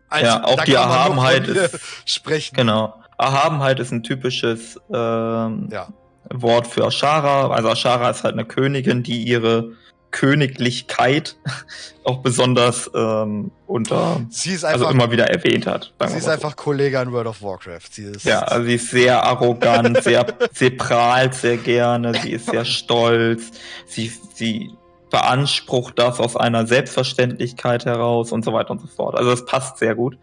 [0.08, 1.78] Also, ja, auch die Erhabenheit ist.
[2.04, 2.56] Sprechen.
[2.56, 2.94] Genau.
[3.18, 5.88] Erhabenheit ist ein typisches ähm, ja.
[6.30, 7.50] Wort für Ashara.
[7.50, 9.72] Also Ashara ist halt eine Königin, die ihre
[10.10, 11.36] Königlichkeit
[12.04, 15.92] auch besonders ähm, unter sie ist also einfach, also immer wieder erwähnt hat.
[16.08, 16.56] Sie ist einfach so.
[16.56, 17.88] Kollege in World of Warcraft.
[17.90, 22.46] Sie ist ja, also sie ist sehr arrogant, sehr, sie prahlt sehr gerne, sie ist
[22.46, 23.50] sehr stolz,
[23.86, 24.72] sie, sie
[25.10, 29.16] beansprucht das aus einer Selbstverständlichkeit heraus und so weiter und so fort.
[29.16, 30.16] Also es passt sehr gut.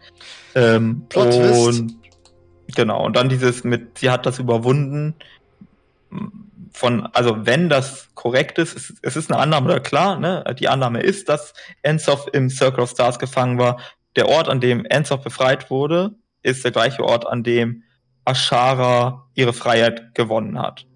[0.54, 1.96] Ähm, und
[2.74, 5.14] genau, und dann dieses mit, sie hat das überwunden.
[6.72, 10.44] Von, also wenn das korrekt ist, es, es ist eine Annahme, oder klar, ne?
[10.58, 13.80] Die Annahme ist, dass Ensoff im Circle of Stars gefangen war.
[14.16, 17.82] Der Ort, an dem Ensoff befreit wurde, ist der gleiche Ort, an dem
[18.24, 20.86] Ashara ihre Freiheit gewonnen hat.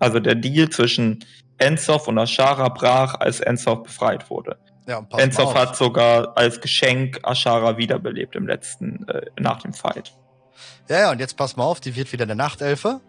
[0.00, 1.24] Also der Deal zwischen
[1.58, 4.58] Enzov und Ashara brach, als Enzov befreit wurde.
[4.86, 10.12] Ja, Enzov hat sogar als Geschenk Ashara wiederbelebt im letzten, äh, nach dem Fight.
[10.88, 13.00] Ja, ja, und jetzt pass mal auf, die wird wieder eine Nachtelfe.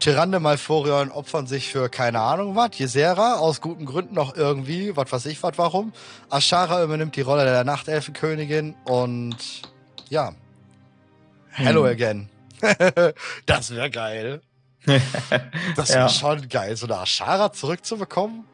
[0.00, 2.76] Tyrande Malforion opfern sich für keine Ahnung was.
[2.76, 5.92] Jesera aus guten Gründen noch irgendwie, was weiß ich was, warum.
[6.30, 9.36] Ashara übernimmt die Rolle der Nachtelfenkönigin und
[10.08, 10.34] ja.
[11.50, 11.90] Hello hm.
[11.90, 12.28] again.
[13.46, 14.42] das wäre geil.
[15.76, 16.08] das ja.
[16.08, 18.44] schon geil, so eine Ashara zurückzubekommen.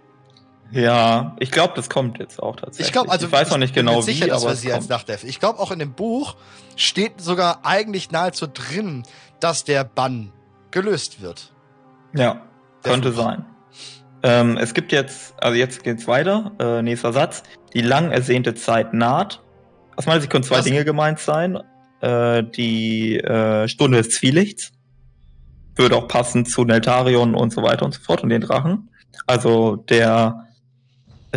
[0.73, 2.89] Ja, ich glaube, das kommt jetzt auch tatsächlich.
[2.89, 5.27] Ich glaube, also ich weiß noch nicht genau, sicher, wie, dass wir sie als Nachtelfe.
[5.27, 6.37] Ich glaube, auch in dem Buch
[6.77, 9.03] steht sogar eigentlich nahezu drin,
[9.41, 10.33] dass der Bann
[10.71, 11.53] gelöst wird.
[12.15, 12.43] Ja,
[12.85, 13.45] der könnte sein.
[14.23, 16.53] Ähm, es gibt jetzt, also jetzt geht's weiter.
[16.61, 17.43] Äh, nächster Satz.
[17.75, 19.43] Die lang ersehnte Zeit naht.
[19.97, 20.65] Aus meiner Sicht können zwei Was?
[20.65, 21.59] Dinge gemeint sein.
[22.01, 24.73] Äh, die äh, Stunde des Zwielichts
[25.81, 28.89] würde auch passen zu Neltarion und so weiter und so fort und den Drachen.
[29.27, 30.47] Also der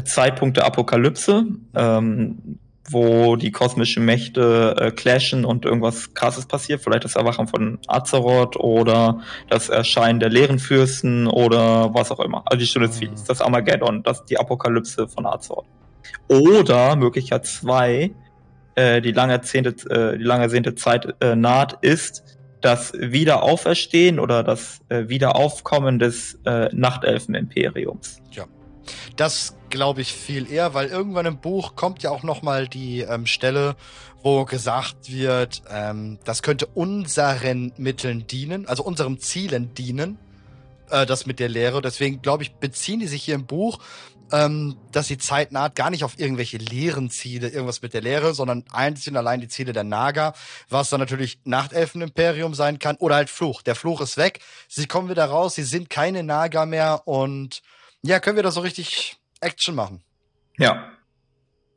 [0.04, 7.06] Zeitpunkt der Apokalypse, ähm, wo die kosmischen Mächte äh, clashen und irgendwas krasses passiert, vielleicht
[7.06, 12.44] das Erwachen von Azeroth oder das Erscheinen der leeren Fürsten oder was auch immer.
[12.46, 13.16] Also die Stunde des mhm.
[13.28, 15.66] das Armageddon, das die Apokalypse von Azeroth.
[16.28, 18.12] Oder Möglichkeit zwei,
[18.76, 22.33] äh, die lange ersehnte, äh, die lange ersehnte Zeit äh, naht, ist
[22.64, 28.22] das Wiederauferstehen oder das äh, Wiederaufkommen des äh, Nachtelfen-Imperiums.
[28.32, 28.46] Ja.
[29.16, 33.02] Das glaube ich viel eher, weil irgendwann im Buch kommt ja auch noch mal die
[33.02, 33.76] ähm, Stelle,
[34.22, 40.18] wo gesagt wird, ähm, das könnte unseren Mitteln dienen, also unserem Zielen dienen,
[40.90, 41.82] äh, das mit der Lehre.
[41.82, 43.80] Deswegen glaube ich, beziehen die sich hier im Buch
[44.32, 48.34] ähm, dass die Zeit naht, gar nicht auf irgendwelche leeren Ziele, irgendwas mit der Lehre,
[48.34, 50.34] sondern einzig und allein die Ziele der Naga,
[50.70, 53.62] was dann natürlich Nachtelfen-Imperium sein kann oder halt Fluch.
[53.62, 57.62] Der Fluch ist weg, sie kommen wieder raus, sie sind keine Naga mehr und
[58.02, 60.02] ja, können wir da so richtig Action machen.
[60.58, 60.90] Ja.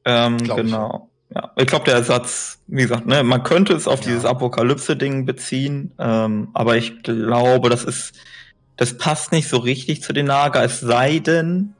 [0.04, 1.08] Ähm, genau.
[1.10, 1.16] Ich.
[1.34, 4.06] Ja, ich glaube, der Ersatz, wie gesagt, ne, man könnte es auf ja.
[4.06, 8.14] dieses Apokalypse-Ding beziehen, ähm, aber ich glaube, das ist,
[8.76, 11.74] das passt nicht so richtig zu den Naga, es sei denn,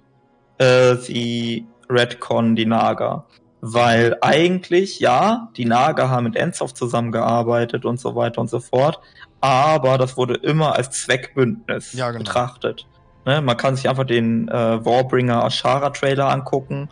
[0.59, 3.25] äh, sie Redcon die Naga.
[3.61, 9.01] Weil eigentlich, ja, die Naga haben mit Enzov zusammengearbeitet und so weiter und so fort,
[9.41, 12.25] aber das wurde immer als Zweckbündnis ja, genau.
[12.25, 12.87] betrachtet.
[13.25, 13.41] Ne?
[13.41, 16.89] Man kann sich einfach den äh, Warbringer Ashara Trailer angucken.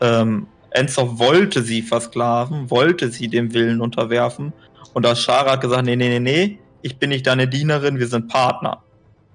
[0.00, 4.52] Ähm, Enzov wollte sie versklaven, wollte sie dem Willen unterwerfen
[4.94, 8.28] und Ashara hat gesagt, nee, nee, nee, nee, ich bin nicht deine Dienerin, wir sind
[8.28, 8.82] Partner.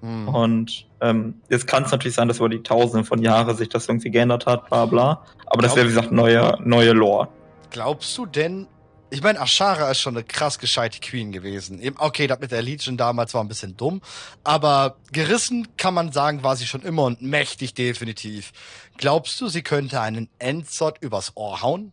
[0.00, 0.28] Mhm.
[0.28, 3.88] Und ähm, jetzt kann es natürlich sein, dass über die Tausenden von Jahren sich das
[3.88, 5.24] irgendwie geändert hat, bla bla.
[5.46, 7.28] Aber das wäre, wie gesagt, neue, neue Lore.
[7.70, 8.66] Glaubst du denn,
[9.10, 11.80] ich meine, Ashara ist schon eine krass gescheite Queen gewesen.
[11.98, 14.02] Okay, das mit der Legion damals war ein bisschen dumm,
[14.44, 18.52] aber gerissen kann man sagen, war sie schon immer und mächtig definitiv.
[18.98, 21.92] Glaubst du, sie könnte einen Endzot übers Ohr hauen?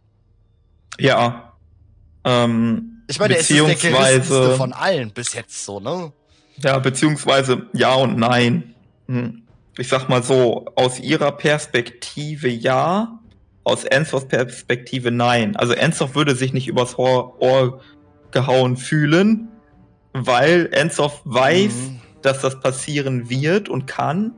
[1.00, 1.54] Ja.
[2.24, 6.12] Ähm, ich meine, es ist der gerissenste von allen bis jetzt so, ne?
[6.58, 8.76] Ja, beziehungsweise ja und nein.
[9.08, 9.44] Hm.
[9.78, 13.20] Ich sag mal so, aus ihrer Perspektive ja,
[13.66, 15.56] aus Enzos Perspektive nein.
[15.58, 17.82] Also Enzov würde sich nicht übers Ohr, Ohr
[18.32, 19.50] gehauen fühlen,
[20.14, 22.02] weil Enzov weiß, mhm.
[22.22, 24.34] dass das passieren wird und kann.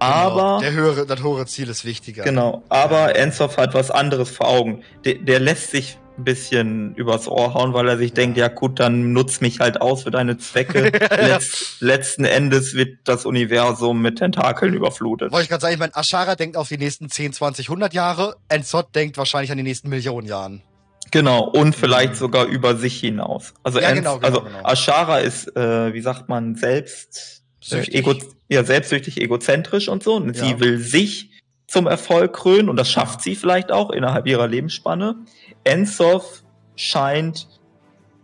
[0.00, 0.12] Genau.
[0.12, 2.24] Aber der höhere, das höhere Ziel ist wichtiger.
[2.24, 3.22] Genau, aber ja.
[3.22, 4.82] Enzov hat was anderes vor Augen.
[5.04, 8.78] Der, der lässt sich ein bisschen übers Ohr hauen, weil er sich denkt, ja gut,
[8.78, 10.92] dann nutz mich halt aus für deine Zwecke.
[11.10, 15.32] Letz, letzten Endes wird das Universum mit Tentakeln überflutet.
[15.32, 18.36] Wollte ich gerade sagen, ich meine, Ashara denkt auf die nächsten 10, 20, 100 Jahre,
[18.48, 20.62] Enzot denkt wahrscheinlich an die nächsten Millionen Jahren.
[21.10, 23.54] Genau, und vielleicht sogar über sich hinaus.
[23.62, 24.64] Also, ja, genau, genau, also genau.
[24.64, 28.14] Ashara ist, äh, wie sagt man, selbst ego,
[28.48, 30.14] ja, selbstsüchtig, egozentrisch und so.
[30.14, 30.44] Und ja.
[30.44, 31.30] sie will sich
[31.70, 35.16] zum Erfolg krönen und das schafft sie vielleicht auch innerhalb ihrer Lebensspanne.
[35.64, 36.42] Ensov
[36.76, 37.46] scheint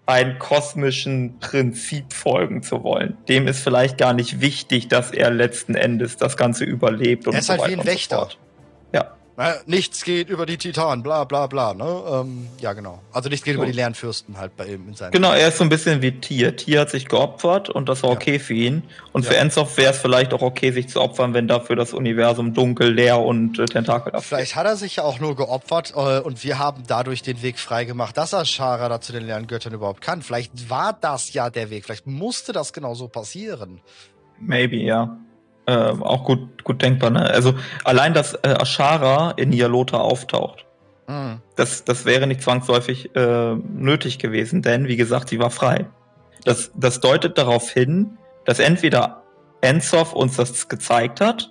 [0.07, 3.16] ein kosmischen Prinzip folgen zu wollen.
[3.29, 7.27] Dem ist vielleicht gar nicht wichtig, dass er letzten Endes das Ganze überlebt.
[7.27, 8.29] Und er ist so halt wie ein Wächter.
[8.31, 8.37] So
[9.66, 11.75] nichts geht über die Titanen, bla bla bla.
[11.75, 12.03] Ne?
[12.11, 13.03] Ähm, ja, genau.
[13.12, 13.59] Also nichts geht so.
[13.59, 16.12] über die Lernfürsten halt bei ihm in seinem Genau, er ist so ein bisschen wie
[16.12, 16.57] Tier.
[16.57, 18.38] Tier hat sich geopfert und das war okay ja.
[18.38, 18.83] für ihn.
[19.12, 19.33] Und ja.
[19.33, 22.92] für Enzov wäre es vielleicht auch okay, sich zu opfern, wenn dafür das Universum dunkel,
[22.92, 26.59] leer und äh, tentakelhaft Vielleicht hat er sich ja auch nur geopfert äh, und wir
[26.59, 30.22] haben dadurch den Weg freigemacht, dass er Shara da zu den Lerngöttern überhaupt kann.
[30.22, 31.85] Vielleicht war das ja der Weg.
[31.85, 33.81] Vielleicht musste das genau so passieren.
[34.38, 35.18] Maybe, ja.
[35.66, 37.29] Äh, auch gut, gut denkbar, ne?
[37.29, 40.64] Also allein, dass äh, Ashara in Nialota auftaucht,
[41.09, 41.40] mhm.
[41.57, 45.87] das, das wäre nicht zwangsläufig äh, nötig gewesen, denn wie gesagt, sie war frei.
[46.44, 49.22] Das, das deutet darauf hin, dass entweder
[49.61, 51.50] Enzov uns das gezeigt hat,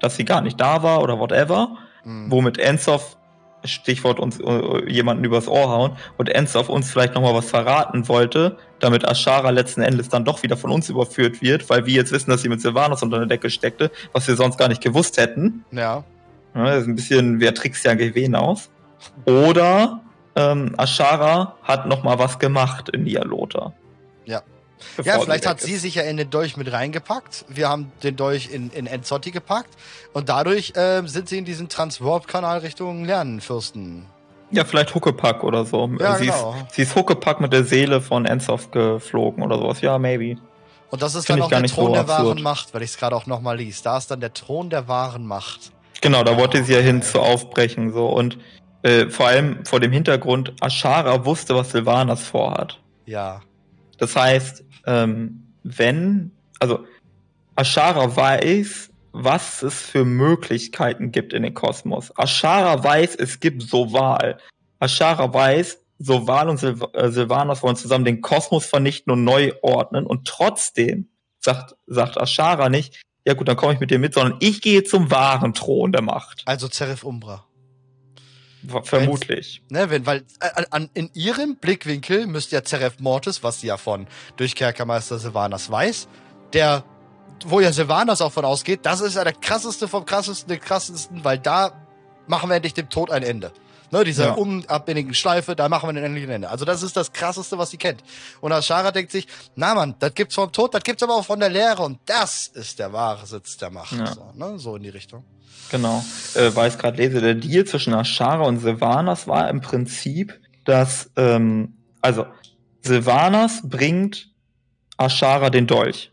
[0.00, 2.30] dass sie gar nicht da war oder whatever, mhm.
[2.30, 3.18] womit Enzov
[3.64, 8.56] Stichwort uns äh, jemanden übers Ohr hauen und Enzov uns vielleicht nochmal was verraten wollte,
[8.78, 12.30] damit Ashara letzten Endes dann doch wieder von uns überführt wird, weil wir jetzt wissen,
[12.30, 15.64] dass sie mit Sylvanas unter der Decke steckte, was wir sonst gar nicht gewusst hätten.
[15.72, 16.04] Ja.
[16.54, 18.70] ja das ist ein bisschen, wer trickst ja Gewen aus.
[19.24, 20.00] Oder
[20.36, 23.72] ähm, Ashara hat nochmal was gemacht in Nialota.
[24.24, 24.42] Ja.
[25.04, 27.44] Ja, vielleicht hat sie sich ja in den Dolch mit reingepackt.
[27.48, 29.70] Wir haben den Dolch in, in Enzotti gepackt.
[30.12, 34.06] Und dadurch äh, sind sie in diesem Transwarp-Kanal Richtung Lernenfürsten.
[34.50, 35.88] Ja, vielleicht Huckepack oder so.
[35.98, 36.56] Ja, sie, genau.
[36.66, 39.80] ist, sie ist Huckepack mit der Seele von Enzoff geflogen oder sowas.
[39.80, 40.36] Ja, maybe.
[40.90, 42.96] Und das ist Find dann auch der Thron so der wahren Macht, weil ich es
[42.96, 43.86] gerade auch nochmal liest.
[43.86, 45.70] Da ist dann der Thron der wahren Macht.
[46.00, 48.06] Genau, da wollte sie ja hin zu aufbrechen, so.
[48.06, 48.38] Und
[48.82, 52.80] äh, vor allem vor dem Hintergrund, Ashara wusste, was Sylvanas vorhat.
[53.06, 53.42] Ja.
[54.00, 56.84] Das heißt, ähm, wenn, also
[57.54, 62.10] Ashara weiß, was es für Möglichkeiten gibt in den Kosmos.
[62.16, 64.38] Ashara weiß, es gibt Soval.
[64.78, 70.06] Ashara weiß, Soval und Sil äh, Sylvanas wollen zusammen den Kosmos vernichten und neu ordnen
[70.06, 71.08] und trotzdem
[71.40, 74.82] sagt, sagt Ashara nicht, ja gut, dann komme ich mit dir mit, sondern ich gehe
[74.82, 76.42] zum wahren Thron der Macht.
[76.46, 77.44] Also Zeref Umbra.
[78.84, 79.62] Vermutlich.
[79.68, 83.76] Ne, wenn, weil äh, an, in ihrem Blickwinkel müsste ja Zeref Mortis, was sie ja
[83.76, 86.08] von durch Kerkermeister Sylvanas weiß,
[86.52, 86.84] der,
[87.46, 91.24] wo ja Sylvanas auch von ausgeht, das ist ja der krasseste vom krassesten, der krassesten,
[91.24, 91.72] weil da
[92.26, 93.52] machen wir endlich dem Tod ein Ende.
[93.92, 94.32] Ne, diese ja.
[94.34, 96.48] unabhängigen Schleife, da machen wir endlich ein Ende.
[96.48, 98.04] Also das ist das krasseste, was sie kennt.
[98.40, 101.40] Und Ashara denkt sich, na man, das gibt's vom Tod, das gibt's aber auch von
[101.40, 103.92] der Lehre und das ist der wahre Sitz der Macht.
[103.92, 104.14] Ja.
[104.14, 104.58] So, ne?
[104.60, 105.24] so in die Richtung.
[105.70, 106.04] Genau.
[106.34, 111.10] Äh, weil ich gerade lese, der Deal zwischen Ashara und Sylvanas war im Prinzip, dass,
[111.16, 112.26] ähm, also,
[112.82, 114.30] Sylvanas bringt
[114.96, 116.12] Ashara den Dolch.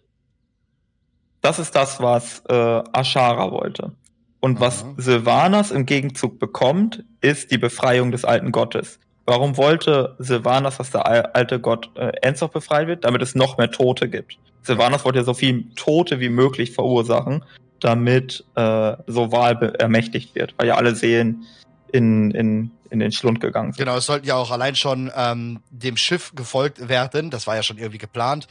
[1.41, 3.93] Das ist das, was äh, Ashara wollte.
[4.39, 4.95] Und was mhm.
[4.97, 8.99] Sylvanas im Gegenzug bekommt, ist die Befreiung des alten Gottes.
[9.25, 13.03] Warum wollte Sylvanas, dass der alte Gott äh, Enzoch befreit wird?
[13.03, 14.37] Damit es noch mehr Tote gibt.
[14.61, 17.43] Sylvanas wollte ja so viel Tote wie möglich verursachen
[17.79, 21.45] damit äh, so Wahl ermächtigt wird, weil ja alle Seelen
[21.91, 23.85] in, in, in den Schlund gegangen sind.
[23.85, 27.63] Genau, es sollten ja auch allein schon ähm, dem Schiff gefolgt werden, das war ja
[27.63, 28.47] schon irgendwie geplant,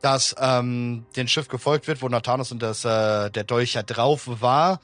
[0.00, 4.28] dass ähm, dem Schiff gefolgt wird, wo Nathanus und das, äh, der Dolch ja drauf
[4.40, 4.80] war,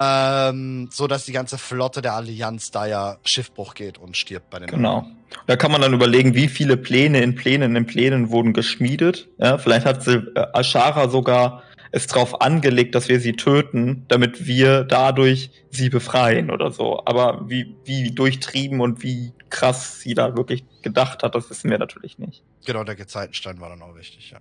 [0.00, 4.58] ähm, so dass die ganze Flotte der Allianz da ja Schiffbruch geht und stirbt bei
[4.58, 5.06] den Genau.
[5.46, 9.28] Da kann man dann überlegen, wie viele Pläne in Plänen in Plänen wurden geschmiedet.
[9.38, 10.22] Ja, vielleicht hat äh,
[10.54, 16.70] Ashara sogar es drauf angelegt, dass wir sie töten, damit wir dadurch sie befreien oder
[16.70, 17.02] so.
[17.04, 21.78] Aber wie, wie durchtrieben und wie krass sie da wirklich gedacht hat, das wissen wir
[21.78, 22.42] natürlich nicht.
[22.66, 24.38] Genau, der Gezeitenstein war dann auch wichtig, ja.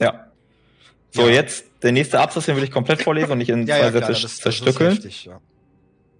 [0.00, 0.26] Ja.
[1.10, 1.34] So, ja.
[1.34, 3.92] jetzt der nächste Absatz, den will ich komplett vorlesen und nicht in ja, zwei ja,
[3.92, 4.92] Sätze zerstückeln.
[4.92, 5.40] Richtig, ja.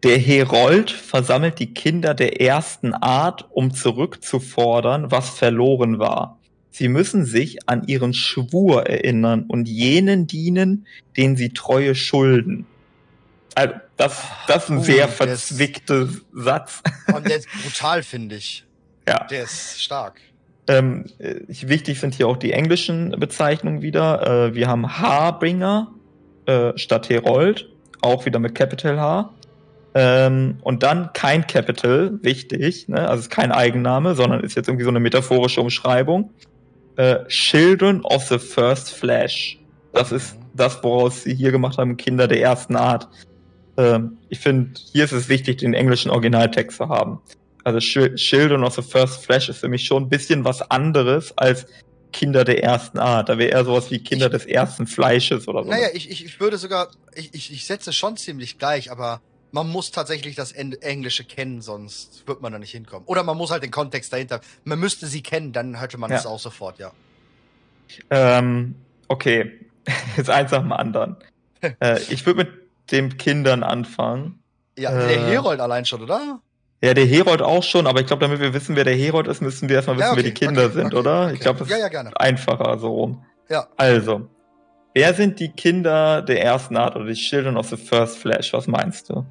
[0.05, 6.38] Der Herold versammelt die Kinder der ersten Art, um zurückzufordern, was verloren war.
[6.71, 12.67] Sie müssen sich an ihren Schwur erinnern und jenen dienen, denen sie Treue schulden.
[13.55, 16.83] Also, das, das ist ein uh, sehr verzwickter Satz.
[17.13, 18.65] Und der ist brutal, finde ich.
[19.09, 19.25] Ja.
[19.25, 20.21] Der ist stark.
[20.69, 21.07] Ähm,
[21.49, 24.49] wichtig sind hier auch die englischen Bezeichnungen wieder.
[24.49, 25.93] Äh, wir haben Harbringer
[26.47, 27.69] äh, statt Herold,
[28.03, 29.35] auch wieder mit Capital H.
[29.95, 33.09] Ähm, und dann kein Capital, wichtig, ne?
[33.09, 36.31] also es ist kein Eigenname, sondern ist jetzt irgendwie so eine metaphorische Umschreibung
[36.99, 39.59] äh, Children of the First Flash.
[39.93, 43.09] Das ist das, woraus sie hier gemacht haben, Kinder der ersten Art.
[43.77, 47.21] Ähm, ich finde, hier ist es wichtig, den englischen Originaltext zu haben.
[47.63, 51.67] Also Children of the First Flash ist für mich schon ein bisschen was anderes als
[52.13, 53.29] Kinder der ersten Art.
[53.29, 55.71] Da wäre eher sowas wie Kinder des ersten Fleisches oder so.
[55.71, 59.69] Naja, ich, ich, ich würde sogar, ich, ich, ich setze schon ziemlich gleich, aber man
[59.69, 63.07] muss tatsächlich das Englische kennen, sonst wird man da nicht hinkommen.
[63.07, 64.41] Oder man muss halt den Kontext dahinter.
[64.65, 66.31] Man müsste sie kennen, dann hörte man es ja.
[66.31, 66.93] auch sofort, ja.
[68.11, 68.75] Ähm,
[69.09, 69.61] okay.
[70.17, 71.17] Jetzt eins nach dem anderen.
[71.81, 72.53] äh, ich würde mit
[72.91, 74.43] den Kindern anfangen.
[74.77, 76.41] Ja, äh, der Herold allein schon, oder?
[76.81, 79.43] Ja, der Herold auch schon, aber ich glaube, damit wir wissen, wer der Herold ist,
[79.43, 81.33] müssen wir erstmal wissen, ja, okay, wer die Kinder okay, sind, okay, oder?
[81.33, 83.25] Ich glaube, das ja, ja, ist einfacher so rum.
[83.49, 83.67] Ja.
[83.77, 84.29] Also,
[84.95, 88.53] Wer sind die Kinder der ersten Art oder die Children of the First Flash?
[88.53, 89.27] Was meinst du?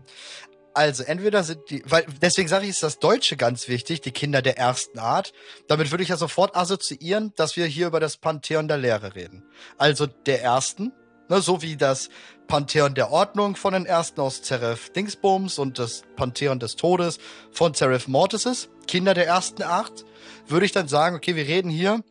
[0.77, 4.43] Also entweder sind die, weil deswegen sage ich, ist das Deutsche ganz wichtig, die Kinder
[4.43, 5.33] der ersten Art.
[5.67, 9.43] Damit würde ich ja sofort assoziieren, dass wir hier über das Pantheon der Lehre reden.
[9.79, 10.93] Also der ersten,
[11.29, 12.09] ne, so wie das
[12.45, 17.17] Pantheon der Ordnung von den ersten aus Zeref Dingsbums und das Pantheon des Todes
[17.51, 20.05] von Zeref Mortis Kinder der ersten Art,
[20.45, 22.03] würde ich dann sagen, okay, wir reden hier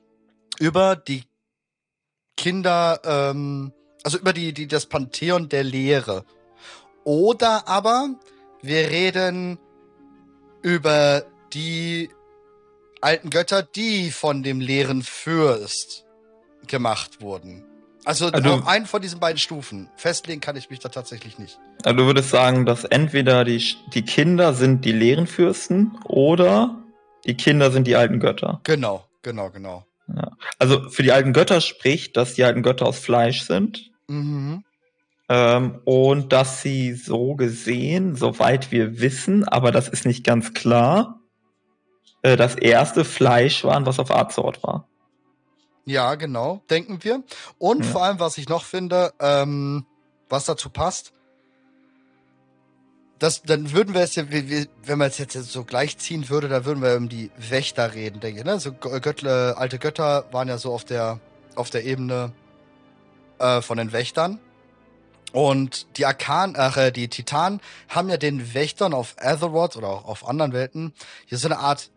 [0.59, 1.23] über die
[2.37, 3.73] Kinder, ähm,
[4.05, 6.25] also über die, die, das Pantheon der Lehre.
[7.05, 8.11] Oder aber
[8.63, 9.59] wir reden
[10.63, 12.11] über die
[13.01, 16.05] alten Götter, die von dem leeren Fürst
[16.67, 17.65] gemacht wurden.
[18.05, 19.91] Also, also auf einen von diesen beiden Stufen.
[19.97, 21.59] Festlegen kann ich mich da tatsächlich nicht.
[21.85, 23.61] Also du würdest sagen, dass entweder die,
[23.95, 26.77] die Kinder sind die leeren Fürsten oder
[27.25, 28.61] die Kinder sind die alten Götter.
[28.63, 29.85] Genau, genau, genau.
[30.59, 33.91] Also für die alten Götter spricht, dass die alten Götter aus Fleisch sind.
[34.09, 34.65] Mhm.
[35.29, 41.21] Ähm, und dass sie so gesehen, soweit wir wissen, aber das ist nicht ganz klar,
[42.23, 44.89] äh, das erste Fleisch waren, was auf Arzort war.
[45.85, 47.23] Ja, genau, denken wir.
[47.59, 47.91] Und ja.
[47.91, 49.87] vor allem, was ich noch finde, ähm,
[50.29, 51.13] was dazu passt,
[53.19, 56.83] das, dann würden wir es ja, wenn man es jetzt so gleichziehen würde, dann würden
[56.83, 58.45] wir um die Wächter reden, denke ich.
[58.47, 58.61] Ne?
[58.61, 61.19] So Göttle, alte Götter waren ja so auf der,
[61.55, 62.33] auf der Ebene
[63.39, 64.39] äh, von den Wächtern.
[65.33, 70.29] Und die Arkan, äh, die Titanen haben ja den Wächtern auf Azeroth oder auch auf
[70.29, 70.93] anderen Welten
[71.27, 71.91] hier so eine Art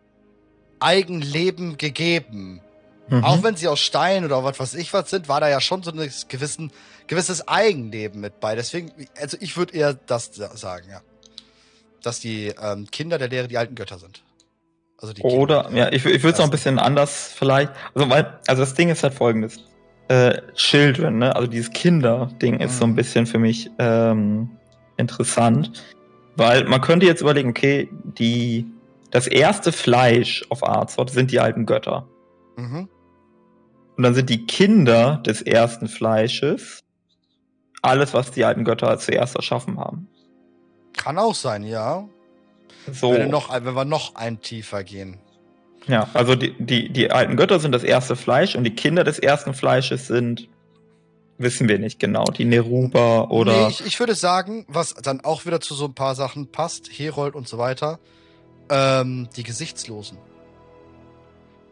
[0.80, 2.62] Eigenleben gegeben.
[3.08, 3.24] Mhm.
[3.24, 5.82] Auch wenn sie aus Stein oder was weiß ich was sind, war da ja schon
[5.82, 6.72] so ein gewissen,
[7.08, 8.54] gewisses Eigenleben mit bei.
[8.54, 8.90] Deswegen,
[9.20, 11.02] also ich würde eher das sagen, ja
[12.02, 14.22] dass die ähm, Kinder der Lehre die alten Götter sind.
[14.98, 17.72] Also die Oder, Kinder, ja, ich, ich würde es noch ein bisschen anders vielleicht.
[17.94, 19.64] Also, weil, also das Ding ist halt folgendes.
[20.08, 21.36] Äh, Children, ne?
[21.36, 22.60] Also dieses Kinder-Ding mhm.
[22.60, 22.96] ist so ein mhm.
[22.96, 24.50] bisschen für mich ähm,
[24.96, 25.84] interessant.
[26.36, 27.88] Weil man könnte jetzt überlegen, okay,
[28.18, 28.66] die,
[29.10, 32.06] das erste Fleisch auf Arzort sind die alten Götter.
[32.56, 32.88] Mhm.
[33.96, 36.80] Und dann sind die Kinder des ersten Fleisches
[37.82, 40.08] alles, was die alten Götter zuerst erschaffen haben.
[40.96, 42.08] Kann auch sein, ja.
[42.92, 43.12] So.
[43.12, 45.18] Wenn, wir noch, wenn wir noch ein tiefer gehen.
[45.86, 49.18] Ja, also die, die, die alten Götter sind das erste Fleisch und die Kinder des
[49.18, 50.48] ersten Fleisches sind,
[51.38, 53.66] wissen wir nicht genau, die Neruba oder.
[53.66, 56.88] Nee, ich, ich würde sagen, was dann auch wieder zu so ein paar Sachen passt,
[56.90, 57.98] Herold und so weiter,
[58.68, 60.18] ähm, die Gesichtslosen.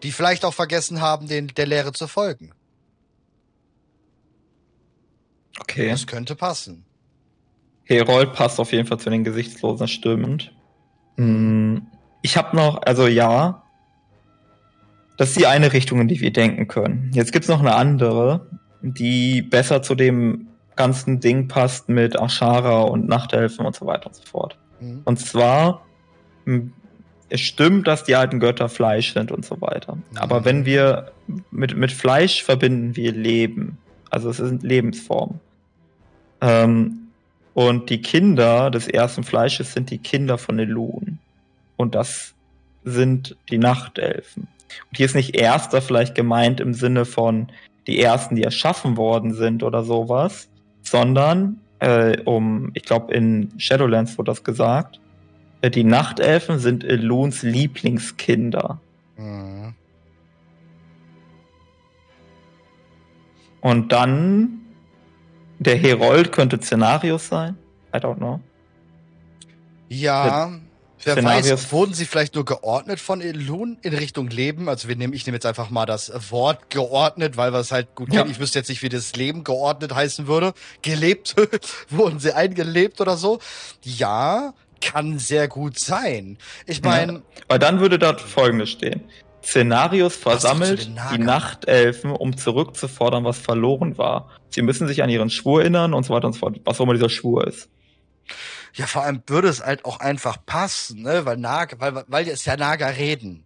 [0.03, 2.53] Die vielleicht auch vergessen haben, den, der Lehre zu folgen.
[5.61, 5.91] Okay.
[5.91, 6.85] Das könnte passen.
[7.89, 10.53] Herold passt auf jeden Fall zu den Gesichtslosen stimmend.
[11.17, 11.87] Hm,
[12.21, 13.63] ich habe noch, also ja,
[15.17, 17.11] das ist die eine Richtung, in die wir denken können.
[17.15, 18.47] Jetzt gibt's noch eine andere,
[18.83, 24.15] die besser zu dem ganzen Ding passt mit Ashara und Nachtelfen und so weiter und
[24.15, 24.59] so fort.
[24.81, 25.01] Mhm.
[25.05, 25.85] Und zwar,
[27.31, 29.97] es stimmt, dass die alten Götter Fleisch sind und so weiter.
[29.97, 30.03] Mhm.
[30.19, 31.11] Aber wenn wir
[31.51, 33.79] mit, mit Fleisch verbinden wir Leben.
[34.11, 35.41] Also es sind Lebensformen.
[36.41, 37.08] Ähm,
[37.59, 41.19] und die Kinder des ersten Fleisches sind die Kinder von Elun.
[41.77, 42.33] Und das
[42.85, 44.45] sind die Nachtelfen.
[44.45, 47.49] Und hier ist nicht erster vielleicht gemeint im Sinne von
[47.89, 50.49] die ersten, die erschaffen worden sind oder sowas,
[50.83, 55.01] sondern äh, um, ich glaube, in Shadowlands wurde das gesagt,
[55.61, 58.81] äh, die Nachtelfen sind Eluns Lieblingskinder.
[59.17, 59.75] Mhm.
[63.61, 64.58] Und dann
[65.59, 67.57] der Herold könnte Szenarios sein.
[67.95, 68.41] I don't know.
[69.89, 70.53] Ja,
[71.03, 71.51] wer Szenarios.
[71.51, 74.69] weiß, wurden sie vielleicht nur geordnet von Elun in Richtung Leben?
[74.69, 77.95] Also wir nehmen, ich nehme jetzt einfach mal das Wort geordnet, weil wir es halt
[77.95, 78.31] gut kennen.
[78.31, 80.53] Ich wüsste jetzt nicht, wie das Leben geordnet heißen würde.
[80.83, 81.37] Gelebt,
[81.89, 83.39] wurden sie eingelebt oder so?
[83.83, 86.39] Ja, kann sehr gut sein.
[86.67, 87.13] Ich meine.
[87.15, 89.03] Ja, weil dann würde dort folgendes stehen.
[89.43, 94.31] Szenarios versammelt die Nachtelfen, um zurückzufordern, was verloren war.
[94.51, 96.85] Sie müssen sich an ihren Schwur erinnern und so weiter und so fort, was auch
[96.85, 97.69] immer dieser Schwur ist.
[98.75, 101.25] Ja, vor allem würde es halt auch einfach passen, ne?
[101.25, 103.45] Weil Naga, weil, weil es ja Naga reden.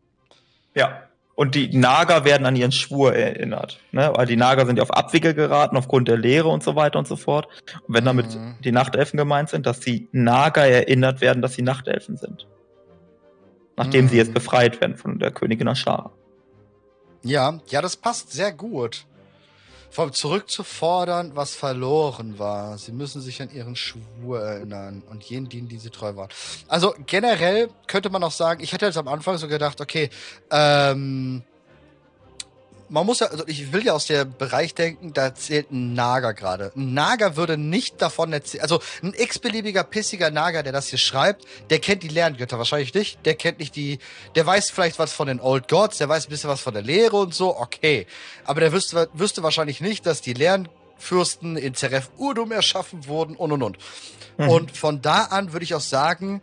[0.74, 1.03] Ja.
[1.34, 3.80] Und die Naga werden an ihren Schwur erinnert.
[3.90, 4.12] Ne?
[4.14, 7.09] Weil die Naga sind ja auf Abwege geraten aufgrund der Lehre und so weiter und
[7.09, 7.49] so fort.
[7.86, 8.57] Und wenn damit mhm.
[8.62, 12.47] die Nachtelfen gemeint sind, dass die Naga erinnert werden, dass sie Nachtelfen sind
[13.76, 14.08] nachdem mhm.
[14.08, 16.12] sie jetzt befreit werden von der Königin Ashara.
[17.22, 19.06] Ja, ja, das passt sehr gut.
[19.90, 22.78] Vom zurückzufordern, was verloren war.
[22.78, 26.30] Sie müssen sich an ihren Schwur erinnern und jenen dienen, die sie treu waren.
[26.66, 30.08] Also generell könnte man auch sagen, ich hätte jetzt am Anfang so gedacht, okay,
[30.50, 31.42] ähm,
[32.93, 36.34] man muss ja, also ich will ja aus dem Bereich denken, da zählt ein Nager
[36.34, 36.72] gerade.
[36.76, 41.47] Ein Nager würde nicht davon erzählen, also ein x-beliebiger, pissiger Nager, der das hier schreibt,
[41.70, 43.99] der kennt die Lerngötter wahrscheinlich nicht, der kennt nicht die,
[44.34, 46.82] der weiß vielleicht was von den Old Gods, der weiß ein bisschen was von der
[46.82, 48.07] Lehre und so, okay.
[48.45, 53.53] Aber der wüsste, wüsste wahrscheinlich nicht, dass die Lernfürsten in Zeref Urdum erschaffen wurden und
[53.53, 53.78] und und.
[54.36, 54.49] Mhm.
[54.51, 56.43] Und von da an würde ich auch sagen,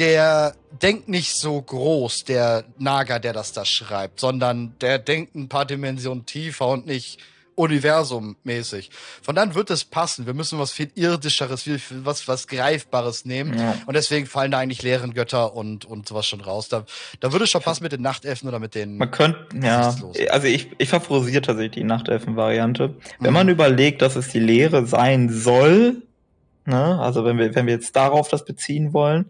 [0.00, 5.48] der denkt nicht so groß, der Naga, der das da schreibt, sondern der denkt ein
[5.48, 7.18] paar Dimensionen tiefer und nicht
[7.54, 8.90] universummäßig.
[9.20, 10.24] Von dann wird es passen.
[10.24, 13.74] Wir müssen was viel irdischeres, viel, was was greifbares nehmen ja.
[13.84, 16.70] und deswegen fallen da eigentlich leeren Götter und und sowas schon raus.
[16.70, 16.86] Da
[17.20, 19.94] da würde es schon passen mit den Nachtelfen oder mit den Man könnte ja,
[20.30, 22.94] also ich ich favorisiere tatsächlich die Nachtelfen Variante.
[23.18, 23.34] Wenn mhm.
[23.34, 26.02] man überlegt, dass es die Lehre sein soll,
[26.64, 26.98] ne?
[26.98, 29.26] Also wenn wir wenn wir jetzt darauf das beziehen wollen,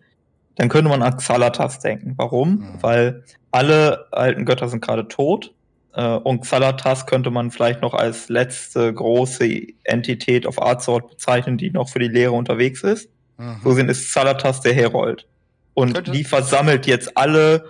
[0.60, 2.12] dann könnte man an Xalatas denken.
[2.18, 2.50] Warum?
[2.50, 2.82] Mhm.
[2.82, 5.54] Weil alle alten Götter sind gerade tot
[5.94, 11.70] Äh, und Xalatas könnte man vielleicht noch als letzte große Entität auf Azeroth bezeichnen, die
[11.70, 13.08] noch für die Lehre unterwegs ist.
[13.38, 13.60] Mhm.
[13.64, 15.26] So sind ist Xalatas der Herold.
[15.74, 17.64] Und könnte die versammelt jetzt alle,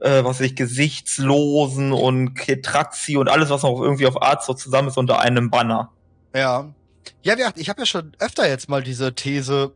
[0.00, 4.88] äh, was weiß ich, Gesichtslosen und Ketraxi und alles, was noch irgendwie auf Azeroth zusammen
[4.88, 5.92] ist, unter einem Banner.
[6.34, 6.72] Ja.
[7.22, 9.72] Ja, ich habe ja schon öfter jetzt mal diese These,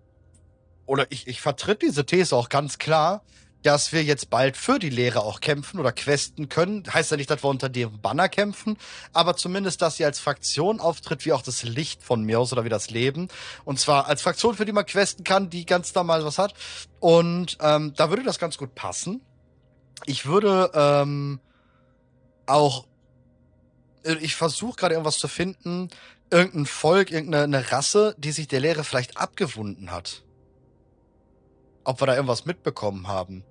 [0.90, 3.22] oder ich, ich vertritt diese These auch ganz klar,
[3.62, 6.82] dass wir jetzt bald für die Lehre auch kämpfen oder questen können.
[6.92, 8.76] Heißt ja nicht, dass wir unter dem Banner kämpfen,
[9.12, 12.64] aber zumindest, dass sie als Fraktion auftritt, wie auch das Licht von mir aus oder
[12.64, 13.28] wie das Leben.
[13.64, 16.54] Und zwar als Fraktion, für die man questen kann, die ganz normal was hat.
[16.98, 19.20] Und ähm, da würde das ganz gut passen.
[20.06, 21.38] Ich würde ähm,
[22.46, 22.86] auch,
[24.02, 25.90] äh, ich versuche gerade irgendwas zu finden,
[26.32, 30.24] irgendein Volk, irgendeine Rasse, die sich der Lehre vielleicht abgewunden hat
[31.84, 33.44] ob wir da irgendwas mitbekommen haben.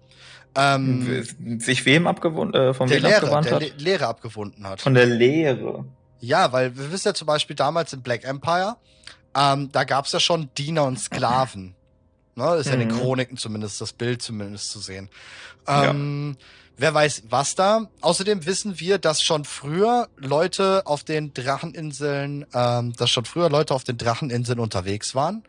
[0.56, 3.62] Ähm, sich wem abgewunden, äh, von wem Lehre, abgewandt hat?
[3.62, 4.82] Der Le Lehre abgewunden hat.
[4.82, 5.86] Von der Lehre.
[6.22, 8.76] Ja, weil wir wissen ja zum Beispiel damals in Black Empire,
[9.36, 11.76] ähm, da gab's ja schon Diener und Sklaven.
[12.36, 12.72] Ne, ist mhm.
[12.72, 13.02] ja in den mhm.
[13.02, 15.10] Chroniken zumindest, das Bild zumindest zu sehen.
[15.68, 16.46] Ähm, ja.
[16.78, 17.90] Wer weiß, was da.
[18.00, 23.74] Außerdem wissen wir, dass schon früher Leute auf den Dracheninseln, ähm, dass schon früher Leute
[23.74, 25.44] auf den Dracheninseln unterwegs waren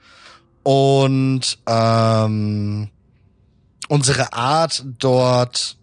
[0.63, 2.89] und ähm,
[3.89, 5.77] unsere Art dort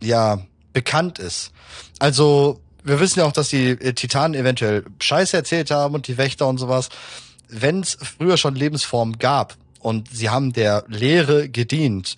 [0.00, 0.40] ja
[0.72, 1.52] bekannt ist.
[1.98, 6.18] Also wir wissen ja auch, dass die äh, Titanen eventuell Scheiße erzählt haben und die
[6.18, 6.90] Wächter und sowas.
[7.48, 12.16] Wenn es früher schon Lebensformen gab und sie haben der Lehre gedient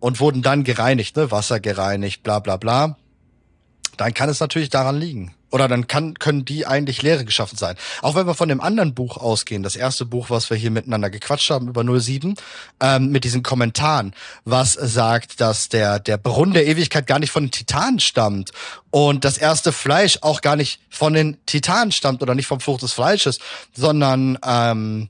[0.00, 2.96] und wurden dann gereinigt, ne, Wasser gereinigt, bla bla bla,
[3.96, 5.34] dann kann es natürlich daran liegen.
[5.50, 7.76] Oder dann kann, können die eigentlich Leere geschaffen sein.
[8.02, 11.08] Auch wenn wir von dem anderen Buch ausgehen, das erste Buch, was wir hier miteinander
[11.08, 12.34] gequatscht haben über 07,
[12.80, 17.44] ähm, mit diesen Kommentaren, was sagt, dass der, der Brunnen der Ewigkeit gar nicht von
[17.44, 18.52] den Titanen stammt
[18.90, 22.78] und das erste Fleisch auch gar nicht von den Titanen stammt oder nicht vom Fluch
[22.78, 23.38] des Fleisches,
[23.74, 25.08] sondern ähm,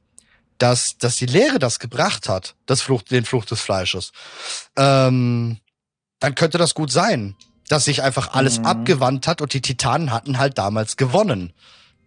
[0.58, 4.12] dass, dass die Lehre das gebracht hat, das Fluch, den Fluch des Fleisches,
[4.76, 5.58] ähm,
[6.20, 7.36] dann könnte das gut sein
[7.68, 8.66] dass sich einfach alles mhm.
[8.66, 11.52] abgewandt hat und die Titanen hatten halt damals gewonnen.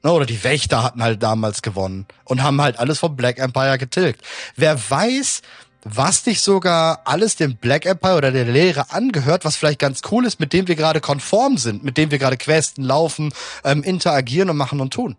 [0.04, 3.78] Ne, oder die Wächter hatten halt damals gewonnen und haben halt alles vom Black Empire
[3.78, 4.22] getilgt.
[4.56, 5.44] Wer weiß,
[5.84, 10.26] was dich sogar alles dem Black Empire oder der Lehre angehört, was vielleicht ganz cool
[10.26, 13.32] ist, mit dem wir gerade konform sind, mit dem wir gerade questen, laufen,
[13.64, 15.16] ähm, interagieren und machen und tun.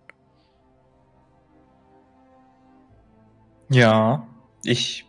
[3.68, 4.26] Ja,
[4.64, 5.06] ich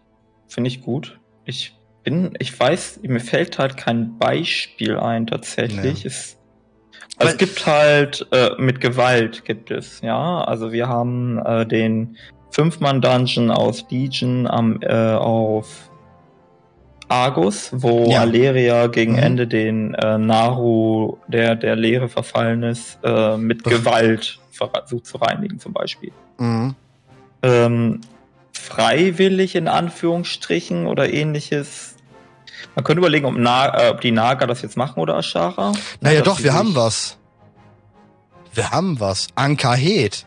[0.47, 1.19] finde ich gut.
[1.45, 6.03] Ich bin, ich weiß, mir fällt halt kein Beispiel ein tatsächlich.
[6.03, 6.07] Nee.
[6.07, 6.37] Es,
[7.17, 10.43] also es gibt halt äh, mit Gewalt gibt es, ja.
[10.43, 12.17] Also wir haben äh, den
[12.51, 15.89] Fünfmann-Dungeon aus Legion am äh, auf
[17.07, 18.21] Argus, wo ja.
[18.21, 19.19] Aleria gegen mhm.
[19.19, 25.59] Ende den äh, Naru, der der Leere verfallen ist, äh, mit Gewalt versucht zu reinigen
[25.59, 26.11] zum Beispiel.
[26.39, 26.75] Mhm.
[27.43, 28.01] Ähm,
[28.53, 31.92] freiwillig in Anführungsstrichen oder ähnliches
[32.75, 35.73] man könnte überlegen, ob, Na, äh, ob die Naga das jetzt machen oder Ashara.
[36.01, 37.17] Naja, doch, wir haben was.
[38.53, 39.27] Wir haben was.
[39.35, 40.25] Ankahet.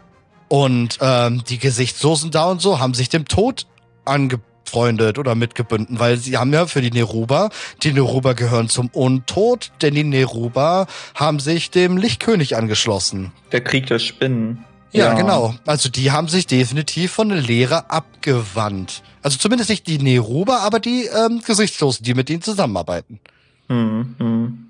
[0.49, 3.67] Und ähm, die Gesichtslosen da und so haben sich dem Tod
[4.05, 7.51] angefreundet oder mitgebunden, weil sie haben ja für die Neruba,
[7.83, 13.33] die Neruba gehören zum Untod, denn die Neruba haben sich dem Lichtkönig angeschlossen.
[13.51, 14.65] Der Krieg der Spinnen.
[14.93, 15.55] Ja, ja, genau.
[15.67, 19.03] Also die haben sich definitiv von der Lehre abgewandt.
[19.23, 23.21] Also zumindest nicht die Neruba, aber die ähm, Gesichtslosen, die mit ihnen zusammenarbeiten.
[23.69, 24.67] Hm, hm.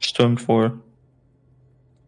[0.00, 0.78] Stimmt wohl.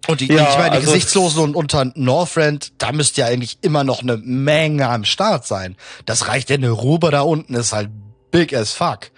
[0.09, 3.59] Und die, ja, ich meine, die also Gesichtslosen und unter Northrend, da müsste ja eigentlich
[3.61, 5.77] immer noch eine Menge am Start sein.
[6.07, 7.91] Das reicht der Neruba da unten ist halt
[8.31, 9.11] big as fuck.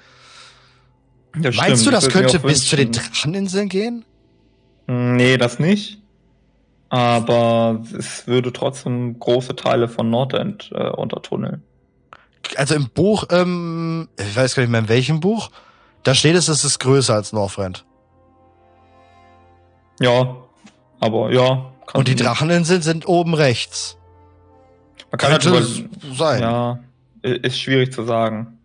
[1.41, 1.87] Ja, Meinst stimmt.
[1.87, 4.05] du, das könnte bis zu den Dracheninseln gehen?
[4.87, 6.02] Nee, das nicht.
[6.93, 11.63] Aber es würde trotzdem große Teile von Nordend äh, untertunneln
[12.57, 15.51] also im Buch, ähm, ich weiß gar nicht mehr in welchem Buch,
[16.03, 17.85] da steht es, es ist größer als Northrend.
[20.01, 20.37] Ja,
[21.01, 21.73] aber ja.
[21.93, 23.97] Und die Dracheninseln sind oben rechts.
[25.11, 26.41] Man kann Könnte halt sein.
[26.41, 26.79] Ja,
[27.23, 28.59] ist schwierig zu sagen.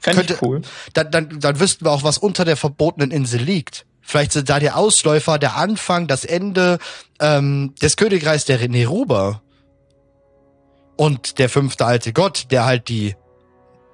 [0.00, 0.62] Fände ich cool.
[0.92, 3.84] Dann, dann, dann wüssten wir auch, was unter der verbotenen Insel liegt.
[4.08, 6.78] Vielleicht sind da die Ausläufer, der Anfang, das Ende
[7.20, 9.42] ähm, des Königreichs der Neruba
[10.96, 13.16] und der fünfte alte Gott, der halt die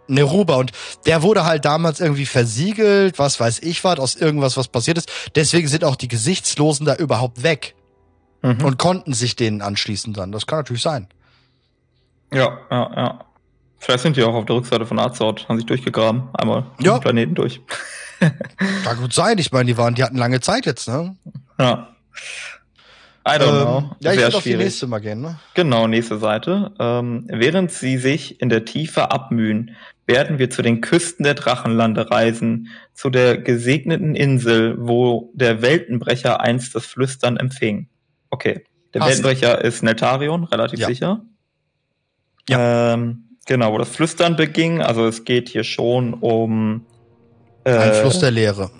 [0.06, 0.70] Neruba und
[1.04, 5.10] der wurde halt damals irgendwie versiegelt, was weiß ich was, aus irgendwas, was passiert ist.
[5.34, 7.74] Deswegen sind auch die Gesichtslosen da überhaupt weg
[8.42, 8.64] mhm.
[8.64, 10.30] und konnten sich denen anschließen dann.
[10.30, 11.08] Das kann natürlich sein.
[12.32, 13.24] Ja, ja, ja.
[13.78, 17.00] Vielleicht sind die auch auf der Rückseite von Azeroth, haben sich durchgegraben, einmal ja.
[17.00, 17.60] Planeten durch.
[18.84, 19.38] Kann gut sein.
[19.38, 21.16] Ich meine, die waren, die hatten lange Zeit jetzt, ne?
[21.58, 21.94] Ja.
[23.26, 23.90] I don't ähm, know.
[24.00, 25.38] Ja, ich würde auf die nächste mal gehen, ne?
[25.54, 26.72] Genau, nächste Seite.
[26.78, 29.74] Ähm, während sie sich in der Tiefe abmühen,
[30.06, 36.40] werden wir zu den Küsten der Drachenlande reisen, zu der gesegneten Insel, wo der Weltenbrecher
[36.40, 37.88] einst das Flüstern empfing.
[38.28, 38.64] Okay.
[38.92, 39.24] Der Passt.
[39.24, 40.86] Weltenbrecher ist Neltarion, relativ ja.
[40.86, 41.22] sicher.
[42.48, 42.92] Ja.
[42.92, 44.82] Ähm, genau, wo das Flüstern beging.
[44.82, 46.84] Also es geht hier schon um
[47.64, 48.70] äh, Einfluss der Lehre.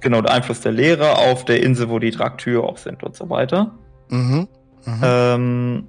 [0.00, 3.30] Genau, der Einfluss der Lehre auf der Insel, wo die Draktür auch sind und so
[3.30, 3.72] weiter.
[4.08, 4.48] Mhm.
[4.84, 5.00] mhm.
[5.02, 5.88] Ähm,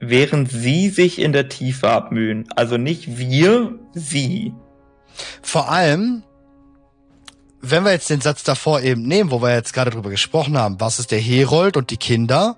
[0.00, 2.46] während sie sich in der Tiefe abmühen.
[2.56, 4.54] Also nicht wir, sie.
[5.42, 6.22] Vor allem,
[7.60, 10.80] wenn wir jetzt den Satz davor eben nehmen, wo wir jetzt gerade drüber gesprochen haben,
[10.80, 12.56] was ist der Herold und die Kinder,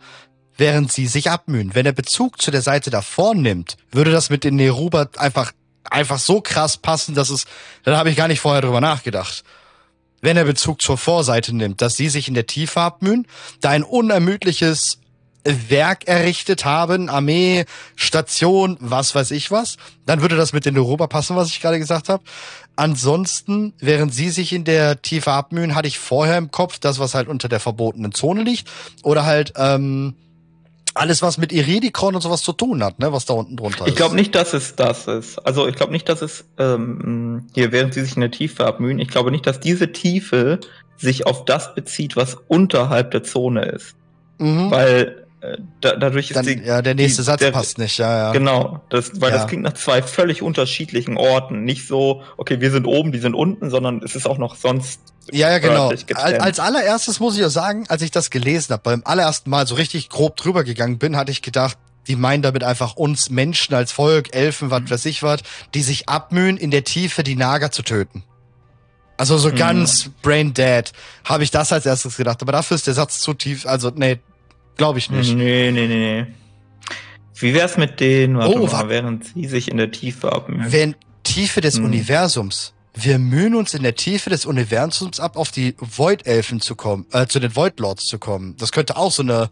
[0.56, 1.74] während sie sich abmühen.
[1.74, 5.52] Wenn er Bezug zu der Seite davor nimmt, würde das mit den Neruba einfach,
[5.92, 7.46] einfach so krass passen, dass es,
[7.84, 9.44] dann habe ich gar nicht vorher drüber nachgedacht.
[10.20, 13.26] Wenn er Bezug zur Vorseite nimmt, dass sie sich in der Tiefe abmühen,
[13.60, 14.98] da ein unermüdliches
[15.44, 17.64] Werk errichtet haben, Armee,
[17.96, 19.76] Station, was weiß ich was,
[20.06, 22.22] dann würde das mit den Europa passen, was ich gerade gesagt habe.
[22.76, 27.14] Ansonsten, während sie sich in der Tiefe abmühen, hatte ich vorher im Kopf das, was
[27.14, 28.68] halt unter der verbotenen Zone liegt.
[29.02, 30.14] Oder halt ähm,
[30.94, 33.90] alles, was mit Iridikron und sowas zu tun hat, ne, was da unten drunter ist.
[33.90, 35.38] Ich glaube nicht, dass es das ist.
[35.38, 38.98] Also ich glaube nicht, dass es ähm, hier, während sie sich in der Tiefe abmühen,
[38.98, 40.60] ich glaube nicht, dass diese Tiefe
[40.96, 43.94] sich auf das bezieht, was unterhalb der Zone ist.
[44.38, 44.70] Mhm.
[44.70, 45.22] Weil
[45.80, 48.32] da, dadurch Dann, ist die, ja der nächste die, Satz der, passt nicht, ja, ja.
[48.32, 49.38] Genau, das, weil ja.
[49.38, 51.64] das klingt nach zwei völlig unterschiedlichen Orten.
[51.64, 55.00] Nicht so, okay, wir sind oben, die sind unten, sondern es ist auch noch sonst.
[55.30, 55.92] Ja, ja, genau.
[56.14, 59.76] Als, allererstes muss ich auch sagen, als ich das gelesen habe, beim allerersten Mal so
[59.76, 63.92] richtig grob drüber gegangen bin, hatte ich gedacht, die meinen damit einfach uns Menschen als
[63.92, 65.40] Volk, Elfen, was weiß ich was,
[65.74, 68.24] die sich abmühen, in der Tiefe die Nager zu töten.
[69.16, 69.56] Also so mhm.
[69.56, 70.92] ganz brain dead
[71.24, 72.42] habe ich das als erstes gedacht.
[72.42, 73.66] Aber dafür ist der Satz zu tief.
[73.66, 74.18] Also nee,
[74.76, 75.34] Glaube ich nicht.
[75.34, 76.26] Nee, nee, nee.
[77.34, 80.72] Wie wär's mit denen, warte oh, mal, während sie sich in der Tiefe abmühen?
[80.72, 80.94] Wenn
[81.24, 81.84] Tiefe des hm.
[81.84, 82.72] Universums.
[82.94, 87.26] Wir mühen uns in der Tiefe des Universums ab, auf die Void-Elfen zu kommen, äh,
[87.26, 88.54] zu den Void-Lords zu kommen.
[88.58, 89.48] Das könnte auch so eine.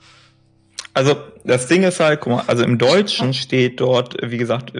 [0.92, 4.72] Also, das Ding ist halt, guck mal, also im Deutschen steht dort, wie gesagt,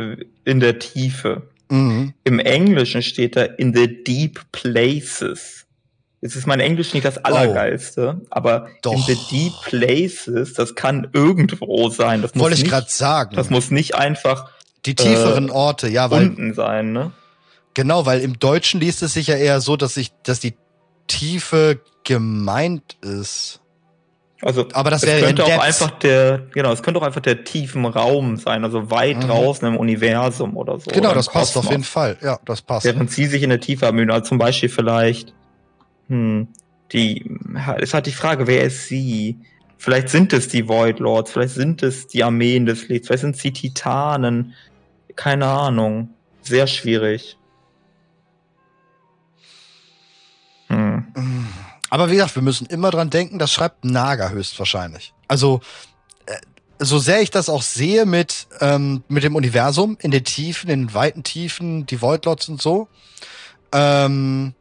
[0.44, 1.42] in der Tiefe.
[1.70, 2.12] Mhm.
[2.24, 5.66] Im Englischen steht da in the deep places.
[6.20, 7.22] Jetzt ist mein Englisch nicht das oh.
[7.22, 8.92] Allergeilste, oh, aber doch.
[8.92, 12.20] in the deep places, das kann irgendwo sein.
[12.20, 13.36] Das Wollte ich gerade sagen.
[13.36, 14.50] Das muss nicht einfach
[14.84, 17.12] die tieferen äh, Orte, ja, weil unten sein, ne?
[17.74, 20.54] Genau, weil im Deutschen liest es sich ja eher so, dass ich, dass die
[21.06, 23.60] Tiefe gemeint ist.
[24.42, 27.84] Also, aber das wäre könnte auch einfach der, genau, es könnte auch einfach der tiefen
[27.84, 29.28] Raum sein, also weit mhm.
[29.28, 30.90] draußen im Universum oder so.
[30.90, 32.16] Genau, das passt auf jeden Fall.
[32.22, 32.86] Ja, das passt.
[32.86, 35.34] Während sie sich in der Tiefe ermühen, also zum Beispiel vielleicht
[36.08, 36.48] hm,
[36.92, 37.38] die,
[37.78, 39.38] es hat die Frage, wer ist sie?
[39.78, 43.36] Vielleicht sind es die Void Lords, vielleicht sind es die Armeen des Lichts, vielleicht sind
[43.36, 44.54] es die Titanen.
[45.16, 46.10] Keine Ahnung.
[46.42, 47.38] Sehr schwierig.
[51.14, 51.46] Hm.
[51.90, 55.12] Aber wie gesagt, wir müssen immer dran denken, das schreibt Naga höchstwahrscheinlich.
[55.26, 55.60] Also,
[56.26, 56.36] äh,
[56.78, 60.86] so sehr ich das auch sehe mit, ähm, mit dem Universum in den Tiefen, in
[60.86, 62.88] den weiten Tiefen, die Void Lords und so,
[63.72, 64.54] ähm,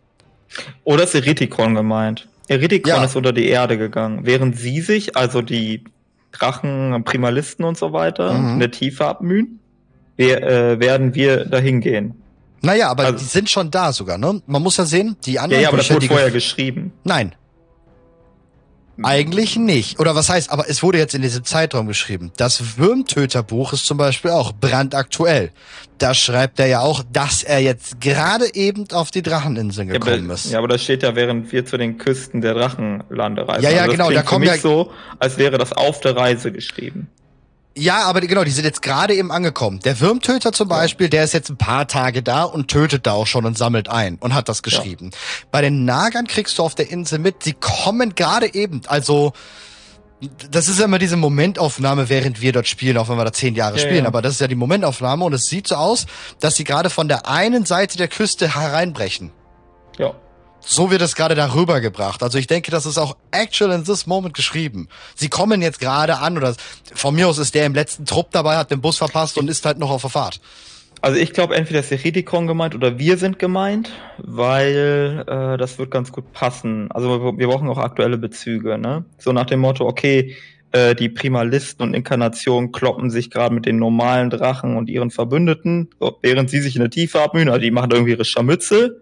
[0.84, 2.28] oder ist Eretikon gemeint?
[2.48, 3.04] Eretikon ja.
[3.04, 5.84] ist unter die Erde gegangen, während sie sich, also die
[6.32, 8.54] Drachen, Primalisten und so weiter, mhm.
[8.54, 9.60] in der Tiefe abmühen,
[10.16, 12.22] wir, äh, werden wir dahin gehen.
[12.62, 14.42] Naja, aber also, die sind schon da sogar, ne?
[14.46, 15.62] Man muss ja sehen, die anderen.
[15.62, 16.94] Ja, ja aber Bücher, das wurde vorher geschrieben.
[17.04, 17.36] Nein,
[19.04, 20.00] eigentlich nicht.
[20.00, 22.32] Oder was heißt, aber es wurde jetzt in diesem Zeitraum geschrieben.
[22.38, 25.52] Das Würmtöterbuch ist zum Beispiel auch brandaktuell.
[25.98, 30.34] Da schreibt er ja auch, dass er jetzt gerade eben auf die Dracheninseln gekommen ja,
[30.34, 30.52] ist.
[30.52, 33.64] Ja, aber das steht ja, während wir zu den Küsten der Drachenlande reisen.
[33.64, 34.12] Ja, ja, also genau.
[34.12, 37.10] Da kommen ja so, als wäre das auf der Reise geschrieben.
[37.78, 39.80] Ja, aber die, genau, die sind jetzt gerade eben angekommen.
[39.80, 43.28] Der Würmtöter zum Beispiel, der ist jetzt ein paar Tage da und tötet da auch
[43.28, 45.12] schon und sammelt ein und hat das geschrieben.
[45.12, 45.18] Ja.
[45.52, 49.34] Bei den Nagern kriegst du auf der Insel mit, sie kommen gerade eben, also
[50.52, 53.56] das ist ja immer diese Momentaufnahme, während wir dort spielen, auch wenn wir da zehn
[53.56, 54.04] Jahre ja, spielen.
[54.04, 54.08] Ja.
[54.08, 56.08] Aber das ist ja die Momentaufnahme und es sieht so aus,
[56.42, 59.32] dass sie gerade von der einen Seite der Küste hereinbrechen.
[59.98, 60.16] Ja
[60.70, 62.22] so wird es gerade darüber gebracht.
[62.22, 64.88] Also ich denke, das ist auch actual in this moment geschrieben.
[65.16, 66.56] Sie kommen jetzt gerade an oder
[66.94, 69.66] von mir aus ist der im letzten Trupp dabei, hat den Bus verpasst und ist
[69.66, 70.40] halt noch auf der Fahrt.
[71.02, 73.90] Also ich glaube, entweder ist der Redikon gemeint oder wir sind gemeint,
[74.20, 76.92] weil äh, das wird ganz gut passen.
[76.92, 79.06] Also wir brauchen auch aktuelle Bezüge, ne?
[79.18, 80.36] So nach dem Motto, okay,
[80.72, 85.90] äh, die Primalisten und Inkarnationen kloppen sich gerade mit den normalen Drachen und ihren Verbündeten,
[86.22, 89.02] während sie sich in der Tiefe abmühen, also die machen irgendwie ihre Scharmützel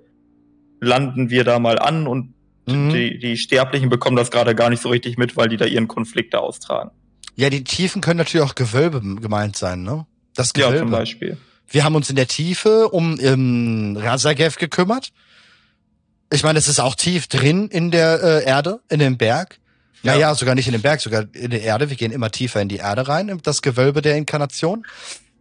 [0.79, 2.33] landen wir da mal an und
[2.65, 2.89] mhm.
[2.91, 5.87] die, die Sterblichen bekommen das gerade gar nicht so richtig mit, weil die da ihren
[5.87, 6.91] Konflikt da austragen.
[7.35, 10.05] Ja, die Tiefen können natürlich auch Gewölbe gemeint sein, ne?
[10.35, 10.75] Das Gewölbe.
[10.75, 11.37] Ja, zum Beispiel.
[11.69, 15.11] Wir haben uns in der Tiefe um ähm, Razagev gekümmert.
[16.31, 19.59] Ich meine, es ist auch tief drin in der äh, Erde, in dem Berg.
[20.03, 20.13] Ja.
[20.13, 21.89] Naja, sogar nicht in dem Berg, sogar in der Erde.
[21.89, 24.85] Wir gehen immer tiefer in die Erde rein, in das Gewölbe der Inkarnation.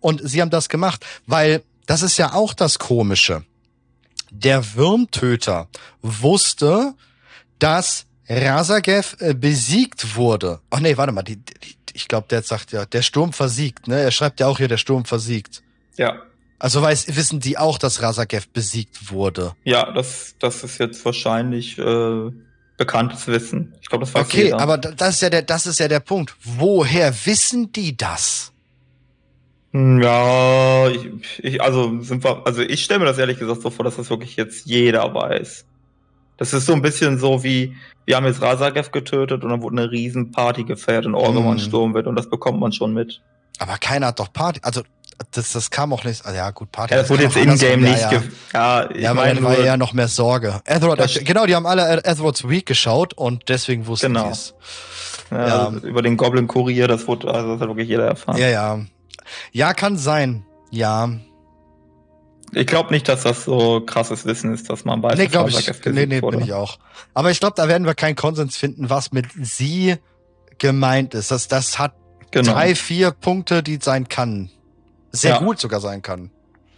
[0.01, 3.45] Und sie haben das gemacht, weil das ist ja auch das Komische.
[4.31, 5.69] Der Würmtöter
[6.03, 6.95] wusste,
[7.59, 10.61] dass Razagev äh, besiegt wurde.
[10.71, 14.01] Ach nee, warte mal, die, die, ich glaube, der sagt ja, der Sturm versiegt, ne?
[14.01, 15.63] Er schreibt ja auch hier, der Sturm versiegt.
[15.97, 16.23] Ja.
[16.59, 19.55] Also weiß, wissen die auch, dass Razagev besiegt wurde?
[19.65, 22.31] Ja, das, das ist jetzt wahrscheinlich äh,
[22.77, 23.75] bekanntes Wissen.
[23.81, 24.61] Ich glaube, das weiß Okay, jeder.
[24.61, 26.35] aber das ist ja der, das ist ja der Punkt.
[26.43, 28.53] Woher wissen die das?
[29.77, 31.11] Hm, ja, ich,
[31.45, 34.09] ich, also sind wir, also ich stelle mir das ehrlich gesagt so vor, dass das
[34.09, 35.67] wirklich jetzt jeder weiß.
[36.39, 39.77] Das ist so ein bisschen so wie, wir haben jetzt Razagev getötet und dann wurde
[39.77, 41.61] eine Riesenparty gefeiert und Orgemon mm.
[41.61, 43.21] Sturm wird und das bekommt man schon mit.
[43.59, 44.81] Aber keiner hat doch Party, also
[45.33, 46.95] das, das kam auch nicht, also ja gut, Party.
[46.95, 48.13] Ja, das wurde jetzt in-game nicht, ja,
[48.55, 48.83] ja.
[48.83, 50.61] ja, ja weil war ja noch mehr Sorge.
[50.65, 54.27] Etherod, genau, die haben alle Etherod's Week geschaut und deswegen wussten genau.
[54.27, 54.55] sie es.
[55.31, 55.67] Ja, ja.
[55.67, 58.39] Also über den Goblin Kurier, das wurde, also das hat wirklich jeder erfahren.
[58.39, 58.81] Ja, ja.
[59.53, 60.45] Ja, kann sein.
[60.71, 61.11] Ja.
[62.53, 65.85] Ich glaube nicht, dass das so krasses Wissen ist, dass man weiß, nee, glaube ich.
[65.85, 66.39] Nee, nee, wurde.
[66.39, 66.79] bin ich auch.
[67.13, 69.97] Aber ich glaube, da werden wir keinen Konsens finden, was mit sie
[70.59, 71.31] gemeint ist.
[71.31, 71.95] Das, das hat
[72.31, 72.53] genau.
[72.53, 74.51] drei, vier Punkte, die sein kann.
[75.13, 75.39] Sehr ja.
[75.39, 76.31] gut sogar sein kann.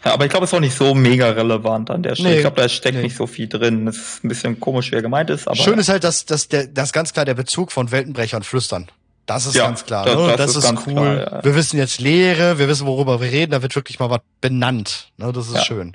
[0.05, 2.31] Ja, aber ich glaube, es ist auch nicht so mega relevant an der Stelle.
[2.31, 3.03] Nee, ich glaube, da steckt nee.
[3.03, 3.89] nicht so viel drin.
[3.89, 5.49] Es ist ein bisschen komisch, wie er gemeint ist.
[5.49, 8.47] Aber Schön ist halt, dass, dass der, das ganz klar der Bezug von Weltenbrecher und
[8.47, 8.89] Flüstern.
[9.29, 10.07] Das ist ja, ganz klar.
[10.07, 10.27] Das, ne?
[10.29, 10.93] das, das ist, ist cool.
[10.95, 11.45] Klar, ja.
[11.45, 13.53] Wir wissen jetzt Lehre, wir wissen, worüber wir reden.
[13.53, 15.13] Da wird wirklich mal was benannt.
[15.19, 15.33] Ne?
[15.33, 15.63] Das ist ja.
[15.63, 15.95] schön.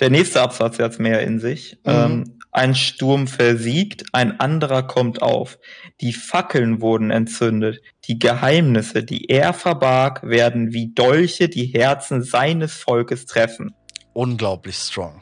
[0.00, 1.78] Der nächste Absatz hat mehr in sich.
[1.84, 1.92] Mhm.
[1.92, 5.58] Ähm, ein Sturm versiegt, ein anderer kommt auf.
[6.00, 7.82] Die Fackeln wurden entzündet.
[8.08, 13.74] Die Geheimnisse, die er verbarg, werden wie Dolche die Herzen seines Volkes treffen.
[14.14, 15.20] Unglaublich strong.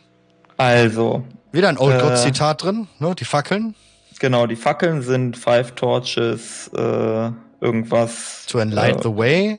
[0.57, 1.25] Also.
[1.51, 3.15] Wieder ein Old äh, God Zitat drin, ne?
[3.19, 3.75] Die Fackeln.
[4.21, 7.31] Genau, die Fackeln sind Five Torches, äh,
[7.61, 8.47] irgendwas.
[8.47, 9.59] To enlight äh, the way.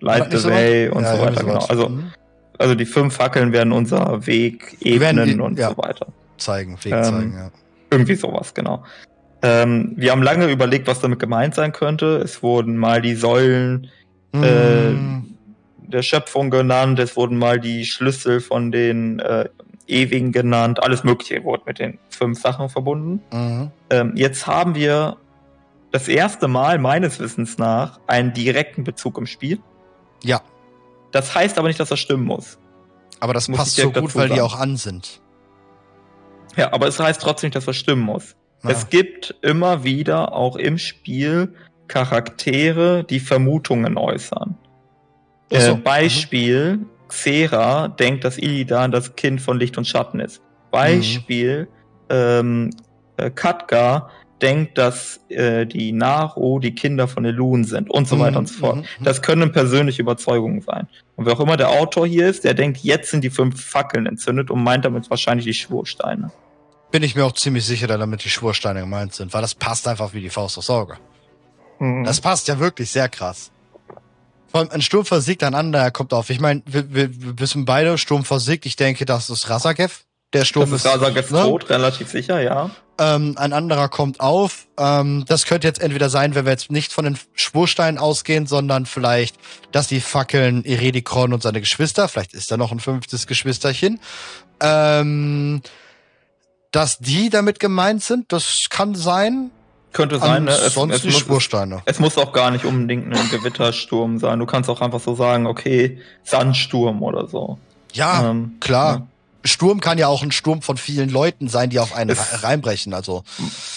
[0.00, 1.64] Light the way und ja, so weiter, genau.
[1.66, 2.12] Also, mhm.
[2.58, 6.06] also die fünf Fackeln werden unser Weg ebnen die, und ja, so weiter.
[6.38, 7.50] Zeigen, Weg ähm, zeigen, ja.
[7.90, 8.82] Irgendwie sowas, genau.
[9.42, 12.16] Ähm, wir haben lange überlegt, was damit gemeint sein könnte.
[12.18, 13.88] Es wurden mal die Säulen
[14.32, 14.42] mm.
[14.42, 14.94] äh,
[15.88, 19.48] der Schöpfung genannt, es wurden mal die Schlüssel von den äh,
[19.86, 23.20] Ewigen genannt, alles Mögliche wurde mit den fünf Sachen verbunden.
[23.32, 23.70] Mhm.
[23.90, 25.16] Ähm, jetzt haben wir
[25.92, 29.60] das erste Mal meines Wissens nach einen direkten Bezug im Spiel.
[30.24, 30.40] Ja.
[31.12, 32.58] Das heißt aber nicht, dass das stimmen muss.
[33.20, 34.34] Aber das muss passt so gut, weil sagen.
[34.34, 35.20] die auch an sind.
[36.56, 38.34] Ja, aber es heißt trotzdem nicht, dass das stimmen muss.
[38.64, 38.70] Ja.
[38.70, 41.54] Es gibt immer wieder auch im Spiel
[41.88, 44.56] Charaktere, die Vermutungen äußern.
[45.50, 45.56] So.
[45.56, 45.82] Äh, mhm.
[45.82, 46.86] Beispiel, mhm.
[47.08, 50.40] Xera denkt, dass Illidan das Kind von Licht und Schatten ist.
[50.70, 51.68] Beispiel,
[52.08, 52.16] mhm.
[52.16, 52.70] ähm,
[53.18, 54.08] äh, Katka
[54.42, 58.48] denkt, dass äh, die Naru die Kinder von Elun sind und so weiter mhm, und
[58.48, 58.76] so fort.
[58.76, 59.04] Mhm, mhm.
[59.04, 60.88] Das können persönliche Überzeugungen sein.
[61.16, 64.06] Und wer auch immer der Autor hier ist, der denkt, jetzt sind die fünf Fackeln
[64.06, 66.32] entzündet und meint damit wahrscheinlich die Schwursteine.
[66.90, 69.88] Bin ich mir auch ziemlich sicher, dass damit die Schwursteine gemeint sind, weil das passt
[69.88, 70.98] einfach wie die Faust aufs Auge.
[71.78, 72.04] Mhm.
[72.04, 73.50] Das passt ja wirklich sehr krass.
[74.48, 76.28] Vor allem ein Sturm versiegt, ein anderer kommt auf.
[76.28, 78.66] Ich meine, wir, wir, wir wissen beide, Sturm versiegt.
[78.66, 80.04] Ich denke, das ist Rasagev.
[80.32, 81.42] Der Sturm das ist, ist Rasagev ne?
[81.42, 82.70] tot, relativ sicher, ja.
[82.98, 84.66] Ähm, ein anderer kommt auf.
[84.78, 88.86] Ähm, das könnte jetzt entweder sein, wenn wir jetzt nicht von den Schwursteinen ausgehen, sondern
[88.86, 89.36] vielleicht,
[89.72, 94.00] dass die Fackeln Eredikron und seine Geschwister, vielleicht ist da noch ein fünftes Geschwisterchen,
[94.60, 95.62] ähm,
[96.70, 98.32] dass die damit gemeint sind.
[98.32, 99.50] Das kann sein.
[99.92, 100.52] Könnte sein, ne?
[100.52, 101.82] Es, sonst es, die Spursteine.
[101.84, 104.38] Es, muss auch gar nicht unbedingt ein Gewittersturm sein.
[104.38, 107.58] Du kannst auch einfach so sagen, okay, Sandsturm oder so.
[107.92, 108.94] Ja, ähm, klar.
[108.94, 109.06] Ja.
[109.44, 112.94] Sturm kann ja auch ein Sturm von vielen Leuten sein, die auf einen es, reinbrechen.
[112.94, 113.24] Also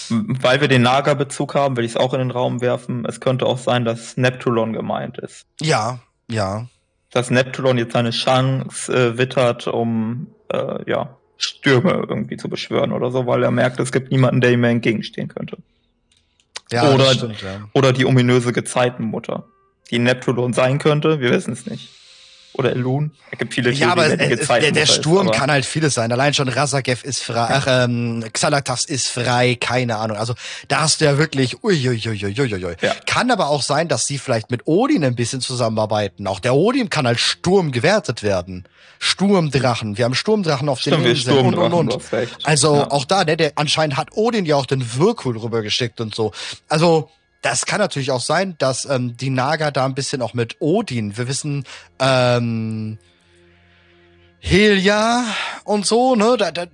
[0.08, 3.04] weil wir den Naga-Bezug haben, will ich es auch in den Raum werfen.
[3.06, 5.46] Es könnte auch sein, dass Neptulon gemeint ist.
[5.60, 5.98] Ja,
[6.28, 6.68] ja.
[7.10, 13.10] Dass Neptulon jetzt seine Chance äh, wittert, um äh, ja Stürme irgendwie zu beschwören oder
[13.10, 15.58] so, weil er merkt, es gibt niemanden, der ihm mehr entgegenstehen könnte.
[16.70, 17.68] Ja, oder, stimmt, ja.
[17.74, 19.44] oder die ominöse Gezeitenmutter,
[19.90, 21.90] die Neptulon sein könnte, wir wissen es nicht.
[22.58, 23.12] Oder Elun.
[23.30, 26.10] Es gibt viele Ja, aber äh, der, der Sturm ist, kann halt vieles sein.
[26.12, 30.16] Allein schon Razagev ist frei, ach, ähm, Xalatas ist frei, keine Ahnung.
[30.16, 30.34] Also
[30.68, 32.76] da hast du ja wirklich uiuiuiuiui.
[32.80, 32.94] Ja.
[33.06, 36.26] Kann aber auch sein, dass sie vielleicht mit Odin ein bisschen zusammenarbeiten.
[36.26, 38.64] Auch der Odin kann als Sturm gewertet werden.
[38.98, 39.98] Sturmdrachen.
[39.98, 41.98] Wir haben Sturmdrachen auf Stimmt, den Inseln und und und.
[42.44, 42.90] Also ja.
[42.90, 46.32] auch da, ne, der anscheinend hat Odin ja auch den Wirkul rübergeschickt und so.
[46.68, 47.10] Also
[47.46, 51.16] das kann natürlich auch sein, dass ähm, die Naga da ein bisschen auch mit Odin,
[51.16, 51.62] wir wissen,
[52.00, 52.98] ähm,
[54.40, 55.24] Helia
[55.62, 56.66] und so, ne, da, da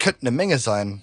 [0.00, 1.02] könnte eine Menge sein.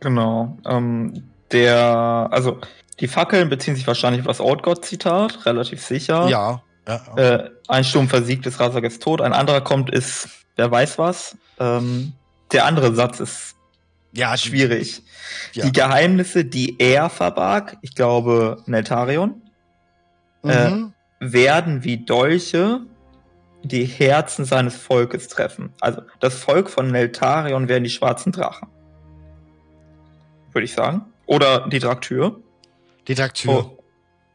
[0.00, 0.56] Genau.
[0.66, 2.58] Ähm, der, also
[2.98, 6.28] die Fackeln beziehen sich wahrscheinlich auf das Outgod-Zitat, relativ sicher.
[6.28, 6.62] Ja.
[6.88, 7.22] ja, ja.
[7.22, 9.20] Äh, ein Sturm versiegt, ist Razak ist tot.
[9.20, 11.36] Ein anderer kommt, ist, wer weiß was.
[11.60, 12.14] Ähm,
[12.52, 13.54] der andere Satz ist
[14.12, 15.02] ja, schwierig.
[15.52, 15.64] Ja.
[15.64, 19.42] Die Geheimnisse, die er verbarg, ich glaube Neltarion,
[20.44, 20.92] äh, mhm.
[21.20, 22.80] äh, werden wie Dolche
[23.62, 25.72] die Herzen seines Volkes treffen.
[25.80, 28.68] Also das Volk von Neltarion werden die schwarzen Drachen.
[30.52, 31.06] Würde ich sagen.
[31.26, 32.40] Oder die Draktür.
[33.08, 33.52] Die Draktür.
[33.52, 33.78] Oh.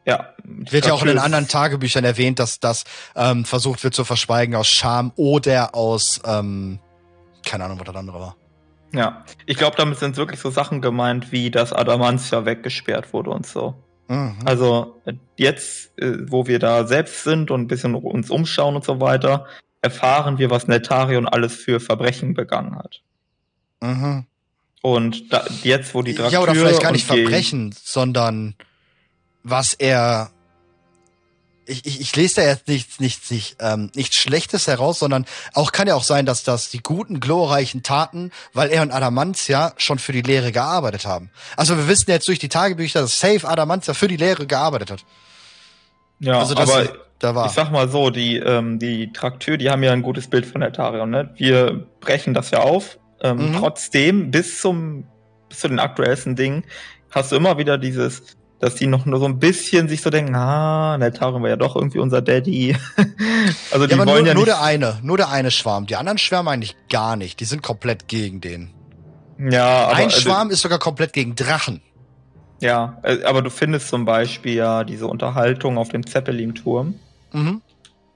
[0.04, 0.34] Ja.
[0.44, 2.84] Wird ja auch in den anderen Tagebüchern erwähnt, dass das
[3.14, 6.80] ähm, versucht wird zu verschweigen aus Scham oder aus, ähm,
[7.44, 8.36] keine Ahnung, was das andere war.
[8.92, 13.46] Ja, ich glaube, damit sind wirklich so Sachen gemeint, wie dass Adamantia weggesperrt wurde und
[13.46, 13.74] so.
[14.08, 14.36] Mhm.
[14.44, 15.00] Also
[15.36, 19.46] jetzt, äh, wo wir da selbst sind und ein bisschen uns umschauen und so weiter,
[19.80, 23.02] erfahren wir, was Netarion alles für Verbrechen begangen hat.
[23.80, 24.26] Mhm.
[24.82, 28.56] Und da, jetzt, wo die Draktür Ja, oder vielleicht gar nicht Verbrechen, sondern
[29.42, 30.30] was er
[31.66, 35.72] ich, ich, ich lese da jetzt nichts, nichts, nicht, ähm, nichts Schlechtes heraus, sondern auch
[35.72, 39.98] kann ja auch sein, dass das die guten, glorreichen Taten, weil er und Adamantia schon
[39.98, 41.30] für die Lehre gearbeitet haben.
[41.56, 45.04] Also wir wissen jetzt durch die Tagebücher, dass Safe Adamantia für die Lehre gearbeitet hat.
[46.18, 47.46] Ja, also das, aber da war.
[47.46, 50.62] ich sag mal so, die, ähm, die Trakteur, die haben ja ein gutes Bild von
[50.62, 51.30] Altarion, ne?
[51.36, 52.98] Wir brechen das ja auf.
[53.20, 53.56] Ähm, mhm.
[53.58, 55.06] Trotzdem, bis zum,
[55.48, 56.64] bis zu den aktuellsten Dingen,
[57.10, 60.36] hast du immer wieder dieses, dass die noch nur so ein bisschen sich so denken,
[60.36, 62.76] ah, Neltarion war ja doch irgendwie unser Daddy.
[63.72, 65.86] also die ja, wollen nur, ja nur der eine, nur der eine Schwarm.
[65.86, 67.40] Die anderen schwärmen eigentlich gar nicht.
[67.40, 68.70] Die sind komplett gegen den.
[69.36, 71.82] Ja, aber ein also Schwarm ist sogar komplett gegen Drachen.
[72.60, 76.94] Ja, äh, aber du findest zum Beispiel ja diese Unterhaltung auf dem Zeppelin-Turm.
[77.32, 77.62] Mhm.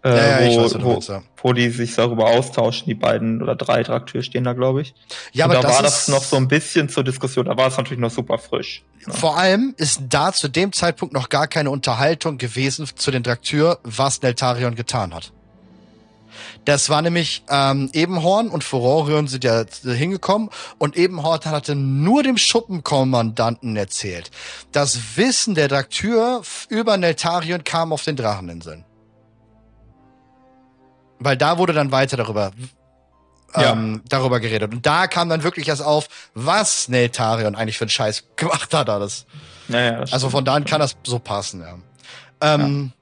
[0.07, 1.23] Äh, ja, ja, wo, weiß, wo, meinst, ja.
[1.43, 4.95] wo, die sich darüber austauschen, die beiden oder drei Trakteure stehen da, glaube ich.
[5.33, 7.99] Ja, aber da war das noch so ein bisschen zur Diskussion, da war es natürlich
[7.99, 8.85] noch super frisch.
[9.05, 9.13] Ja.
[9.13, 13.81] Vor allem ist da zu dem Zeitpunkt noch gar keine Unterhaltung gewesen zu den Trakteur,
[13.83, 15.33] was Neltarion getan hat.
[16.65, 22.37] Das war nämlich ähm, Ebenhorn und Furorion sind ja hingekommen und Ebenhorn hatte nur dem
[22.37, 24.31] Schuppenkommandanten erzählt.
[24.71, 28.85] Das Wissen der Trakteur über Neltarion kam auf den Dracheninseln.
[31.19, 32.53] Weil da wurde dann weiter darüber
[33.55, 34.01] ähm, ja.
[34.09, 34.73] darüber geredet.
[34.73, 38.91] Und da kam dann wirklich erst auf, was Neltarion eigentlich für einen Scheiß gemacht hat
[38.91, 39.27] alles.
[39.69, 41.75] Ja, ja, also von da an kann das so passen, ja.
[42.41, 42.97] Ähm, ja.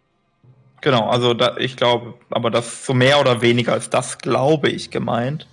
[0.81, 4.91] Genau, also da, ich glaube, aber das so mehr oder weniger als das, glaube ich,
[4.91, 5.47] gemeint.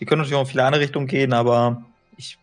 [0.00, 1.82] Die können natürlich auch in viele andere Richtungen gehen, aber
[2.18, 2.38] ich,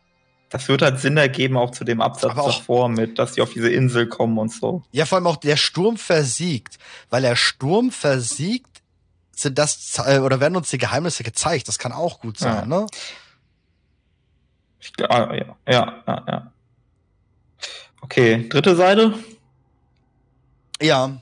[0.50, 3.54] das wird halt Sinn ergeben, auch zu dem Absatz auch, davor mit, dass die auf
[3.54, 4.82] diese Insel kommen und so.
[4.92, 6.80] Ja, vor allem auch der Sturm versiegt,
[7.12, 8.73] weil der Sturm versiegt
[9.44, 11.68] sind das äh, oder werden uns die Geheimnisse gezeigt.
[11.68, 12.80] Das kann auch gut sein, ja.
[12.80, 12.88] ne?
[14.80, 16.52] Ich, ah, ja, ja, ja, ja.
[18.02, 19.14] Okay, dritte Seite.
[20.82, 21.22] Ja.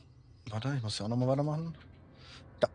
[0.50, 1.76] Warte, ich muss ja auch nochmal weitermachen.
[2.62, 2.70] Ja.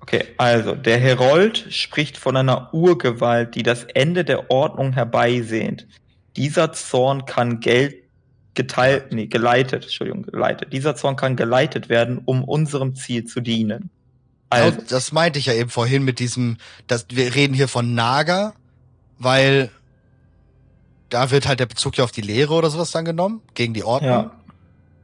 [0.00, 5.88] Okay, also der Herold spricht von einer Urgewalt, die das Ende der Ordnung herbeisehnt.
[6.36, 7.96] Dieser Zorn kann Geld
[8.54, 10.72] geteilt, nee, geleitet, Entschuldigung, geleitet.
[10.72, 13.90] Dieser Zorn kann geleitet werden, um unserem Ziel zu dienen.
[14.50, 14.78] Also.
[14.88, 18.54] Das meinte ich ja eben vorhin mit diesem, dass wir reden hier von Naga,
[19.18, 19.70] weil
[21.10, 23.84] da wird halt der Bezug ja auf die Lehre oder sowas dann genommen, gegen die
[23.84, 24.10] Ordnung.
[24.10, 24.32] Ja.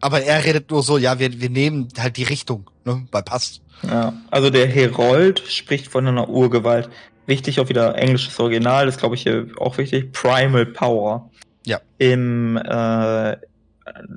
[0.01, 3.63] Aber er redet nur so, ja, wir, wir nehmen halt die Richtung, ne, bei passt.
[3.83, 6.89] Ja, also der Herold spricht von einer Urgewalt.
[7.27, 10.13] Wichtig auch wieder englisches Original, das glaube ich hier auch wichtig.
[10.13, 11.31] Primal Power.
[11.67, 11.81] Ja.
[11.97, 13.37] Im, äh,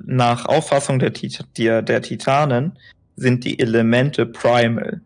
[0.04, 1.12] nach Auffassung der,
[1.56, 2.78] der, der Titanen
[3.16, 5.00] sind die Elemente primal.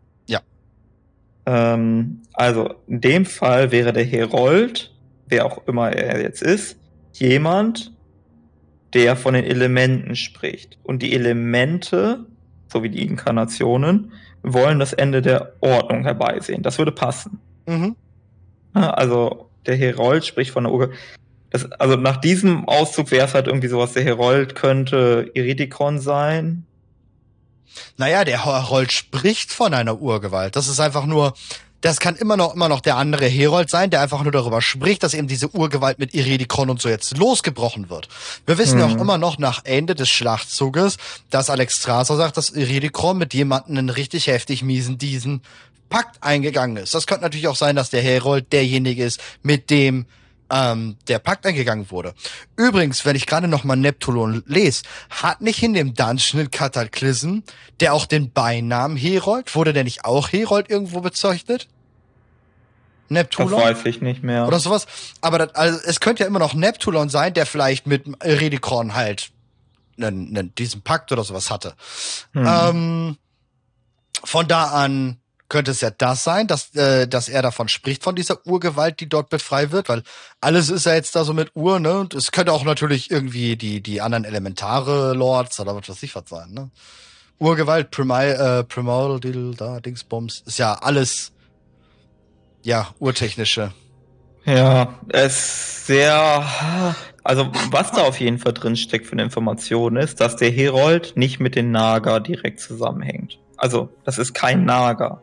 [1.46, 4.94] Ähm, also in dem Fall wäre der Herold,
[5.26, 6.78] wer auch immer er jetzt ist,
[7.12, 7.92] jemand,
[8.94, 10.78] der von den Elementen spricht.
[10.82, 12.26] Und die Elemente,
[12.70, 14.12] so wie die Inkarnationen,
[14.42, 16.62] wollen das Ende der Ordnung herbeisehen.
[16.62, 17.38] Das würde passen.
[17.66, 17.96] Mhm.
[18.74, 20.90] Also der Herold spricht von der Urge.
[21.78, 26.64] Also nach diesem Auszug wäre es halt irgendwie sowas, der Herold könnte Iridikon sein.
[27.96, 30.56] Naja, der Herold spricht von einer Urgewalt.
[30.56, 31.34] Das ist einfach nur,
[31.82, 35.02] das kann immer noch, immer noch der andere Herold sein, der einfach nur darüber spricht,
[35.02, 38.08] dass eben diese Urgewalt mit Iridikon und so jetzt losgebrochen wird.
[38.46, 38.96] Wir wissen ja mhm.
[38.96, 40.96] auch immer noch nach Ende des Schlachtzuges,
[41.30, 45.42] dass Alex Strasser sagt, dass Iridikon mit jemandem einen richtig heftig miesen diesen
[45.90, 46.94] Pakt eingegangen ist.
[46.94, 50.06] Das könnte natürlich auch sein, dass der Herold derjenige ist, mit dem
[50.52, 52.14] ähm, der Pakt eingegangen wurde.
[52.56, 57.38] Übrigens, wenn ich gerade noch mal Neptulon lese, hat nicht in dem Dungeon Cataclysm,
[57.80, 61.68] der auch den Beinamen Herold, wurde der nicht auch Herold irgendwo bezeichnet?
[63.08, 63.60] Neptulon?
[63.60, 64.46] Weiß ich nicht mehr.
[64.46, 64.86] Oder sowas.
[65.22, 69.30] Aber das, also, es könnte ja immer noch Neptulon sein, der vielleicht mit Redikron halt
[69.96, 71.74] nen, nen, diesen Pakt oder sowas hatte.
[72.32, 72.46] Hm.
[72.46, 73.16] Ähm,
[74.24, 75.18] von da an
[75.52, 79.08] könnte es ja das sein, dass, äh, dass er davon spricht, von dieser Urgewalt, die
[79.08, 80.02] dort befrei wird, weil
[80.40, 82.00] alles ist ja jetzt da so mit Ur, ne?
[82.00, 86.16] Und es könnte auch natürlich irgendwie die, die anderen elementare Lords oder was weiß ich
[86.16, 86.70] was sein, ne?
[87.38, 88.30] Urgewalt, Primal,
[88.60, 91.32] äh, Primal, da, Dingsbums, ist ja alles,
[92.62, 93.74] ja, urtechnische.
[94.46, 96.46] Ja, es sehr,
[97.24, 101.12] also was da auf jeden Fall drin steckt für eine Information ist, dass der Herold
[101.14, 103.38] nicht mit den Naga direkt zusammenhängt.
[103.58, 105.20] Also, das ist kein Naga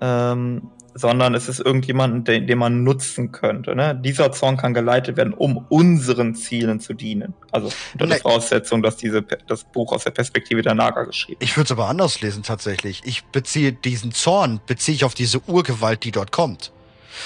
[0.00, 3.76] ähm, sondern es ist irgendjemanden, den, den man nutzen könnte.
[3.76, 3.98] Ne?
[4.02, 7.34] Dieser Zorn kann geleitet werden, um unseren Zielen zu dienen.
[7.52, 11.56] Also unter der Voraussetzung, dass diese, das Buch aus der Perspektive der Naga geschrieben Ich
[11.56, 13.02] würde es aber anders lesen tatsächlich.
[13.04, 16.72] Ich beziehe diesen Zorn, beziehe ich auf diese Urgewalt, die dort kommt.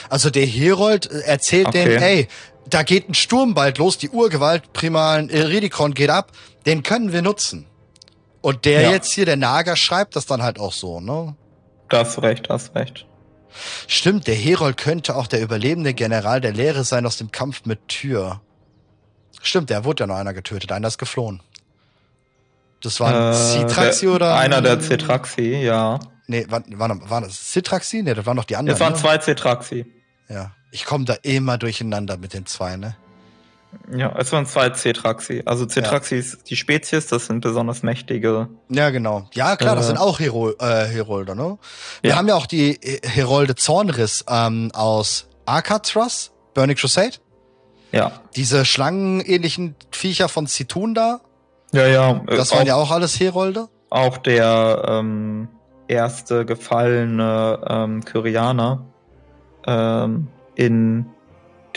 [0.08, 1.84] Also der Herold äh, erzählt okay.
[1.84, 2.28] denen, ey,
[2.68, 6.32] da geht ein Sturm bald los, die Urgewalt, primalen Iridikon geht ab,
[6.66, 7.66] den können wir nutzen.
[8.40, 8.90] Und der ja.
[8.90, 11.34] jetzt hier, der Naga, schreibt das dann halt auch so, ne?
[11.92, 13.06] Da hast du recht, hast recht.
[13.86, 17.86] Stimmt, der Herold könnte auch der überlebende General der Lehre sein aus dem Kampf mit
[17.86, 18.40] Tür.
[19.42, 21.42] Stimmt, der wurde ja noch einer getötet, einer ist geflohen.
[22.80, 24.36] Das war ein äh, Citraxi oder?
[24.36, 26.00] Einer der Citraxi, ja.
[26.28, 28.02] Nee, war, war, war das Citraxi?
[28.02, 28.74] Nee, das waren noch die anderen.
[28.74, 28.98] Es waren ne?
[28.98, 29.84] zwei Citraxi.
[30.30, 30.52] Ja.
[30.70, 32.96] Ich komme da immer durcheinander mit den zwei, ne?
[33.94, 35.42] Ja, es waren zwei Cetraxi.
[35.44, 36.20] Also Cetraxi ja.
[36.20, 38.48] ist die Spezies, das sind besonders mächtige.
[38.68, 39.28] Ja, genau.
[39.32, 41.58] Ja, klar, das äh, sind auch Hero äh, Herolde, ne?
[42.00, 42.16] Wir ja.
[42.16, 47.16] haben ja auch die Herolde Zornriss ähm, aus Arcatraz, Burning Crusade.
[47.92, 48.12] Ja.
[48.36, 51.20] Diese schlangenähnlichen Viecher von Situn da.
[51.72, 52.22] Ja, ja.
[52.26, 53.68] Das waren auch, ja auch alles Herolde.
[53.90, 55.48] Auch der ähm,
[55.88, 58.86] erste gefallene ähm, Kyrianer
[59.66, 61.06] ähm, in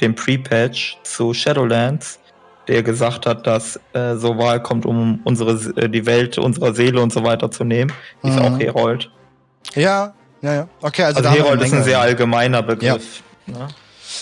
[0.01, 2.19] dem Pre-Patch zu Shadowlands,
[2.67, 7.01] der gesagt hat, dass äh, so Wahl kommt, um unsere äh, die Welt unserer Seele
[7.01, 7.91] und so weiter zu nehmen,
[8.21, 8.29] mhm.
[8.29, 9.11] ist auch Herold.
[9.75, 10.67] Ja, ja, ja.
[10.81, 13.23] Okay, also, also Herold ist ein sehr allgemeiner Begriff.
[13.47, 13.53] Ja.
[13.53, 13.67] Ne?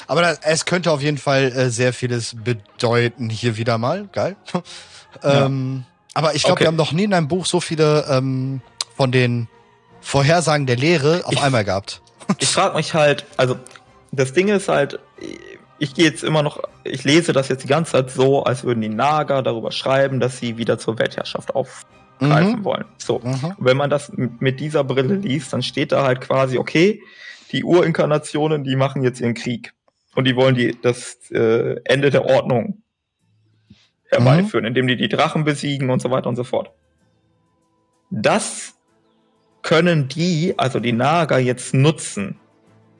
[0.07, 4.07] Aber das, es könnte auf jeden Fall äh, sehr vieles bedeuten hier wieder mal.
[4.11, 4.35] Geil.
[5.23, 5.93] ähm, ja.
[6.15, 6.63] Aber ich glaube, okay.
[6.63, 8.61] wir haben noch nie in einem Buch so viele ähm,
[8.95, 9.47] von den
[10.01, 12.01] Vorhersagen der Lehre auf ich, einmal gehabt.
[12.39, 13.57] ich frage mich halt, also
[14.11, 14.99] das Ding ist halt,
[15.79, 18.81] ich gehe jetzt immer noch, ich lese das jetzt die ganze Zeit so, als würden
[18.81, 22.63] die Naga darüber schreiben, dass sie wieder zur Weltherrschaft aufgreifen mhm.
[22.63, 22.85] wollen.
[22.97, 23.19] So.
[23.19, 23.55] Mhm.
[23.57, 27.01] wenn man das mit dieser Brille liest, dann steht da halt quasi, okay,
[27.51, 29.73] die Urinkarnationen, die machen jetzt ihren Krieg.
[30.15, 32.83] Und die wollen die, das äh, Ende der Ordnung
[34.09, 34.67] herbeiführen, mhm.
[34.67, 36.71] indem die die Drachen besiegen und so weiter und so fort.
[38.09, 38.75] Das
[39.63, 42.39] können die, also die Naga jetzt nutzen.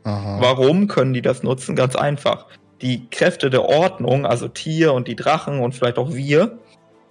[0.03, 0.37] Aha.
[0.41, 1.75] Warum können die das nutzen?
[1.75, 2.47] Ganz einfach
[2.83, 6.59] die Kräfte der Ordnung, also Tier und die Drachen und vielleicht auch wir,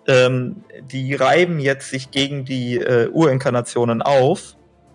[0.07, 4.55] ähm, die reiben jetzt sich gegen die äh, Urinkarnationen auf.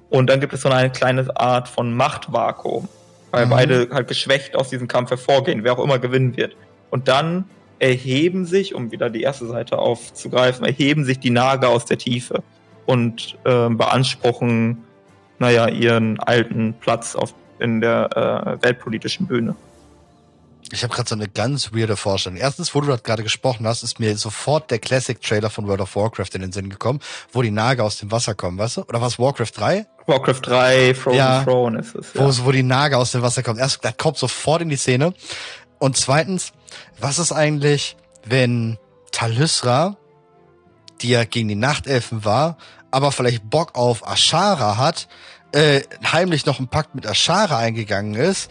[0.10, 2.88] Und dann gibt es so eine kleine Art von Machtvakuum,
[3.32, 3.50] weil mhm.
[3.50, 6.56] beide halt geschwächt aus diesem Kampf hervorgehen, wer auch immer gewinnen wird.
[6.92, 7.46] Und dann
[7.80, 12.44] erheben sich, um wieder die erste Seite aufzugreifen, erheben sich die Nager aus der Tiefe
[12.86, 14.84] und äh, beanspruchen,
[15.40, 19.56] naja, ihren alten Platz auf, in der äh, weltpolitischen Bühne.
[20.72, 22.38] Ich habe gerade so eine ganz weirde Vorstellung.
[22.38, 26.30] Erstens, wo du gerade gesprochen hast, ist mir sofort der Classic-Trailer von World of Warcraft
[26.34, 27.00] in den Sinn gekommen,
[27.32, 28.82] wo die Naga aus dem Wasser kommen, weißt du?
[28.82, 29.86] Oder was Warcraft 3?
[30.08, 32.14] Warcraft 3, Frozen ja, Throne ist es.
[32.14, 32.22] Ja.
[32.22, 33.60] Wo, wo die Naga aus dem Wasser kommen.
[33.60, 35.14] Erst, das kommt sofort in die Szene.
[35.80, 36.52] Und zweitens,
[37.00, 37.96] was ist eigentlich,
[38.26, 38.78] wenn
[39.12, 39.96] Talysra,
[41.02, 42.58] die ja gegen die Nachtelfen war,
[42.92, 45.08] aber vielleicht Bock auf Ashara hat,
[45.52, 48.50] äh, heimlich noch einen Pakt mit Ashara eingegangen ist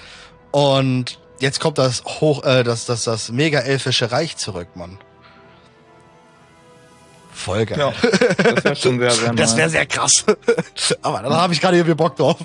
[0.50, 4.98] und jetzt kommt das hoch, äh, das, das, das mega-elfische Reich zurück, Mann.
[7.32, 7.78] Voll geil.
[7.78, 7.92] Ja,
[8.42, 10.24] das wäre schon sehr, sehr Das wäre sehr krass.
[11.02, 12.38] Aber dann habe ich gerade irgendwie Bock drauf.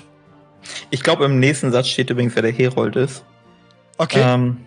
[0.90, 3.24] Ich glaube, im nächsten Satz steht übrigens, wer der Herold ist.
[3.96, 4.20] Okay.
[4.22, 4.58] Ähm,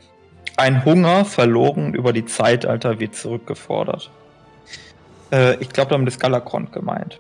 [0.58, 4.10] ein Hunger verloren über die Zeitalter wird zurückgefordert.
[5.32, 7.20] Äh, ich glaube, damit ist Galakrond gemeint.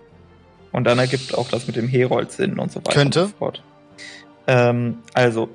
[0.72, 2.92] Und dann ergibt auch das mit dem Herold Sinn und so weiter.
[2.92, 3.30] Könnte.
[3.40, 3.64] Und so.
[4.48, 5.50] Ähm, also,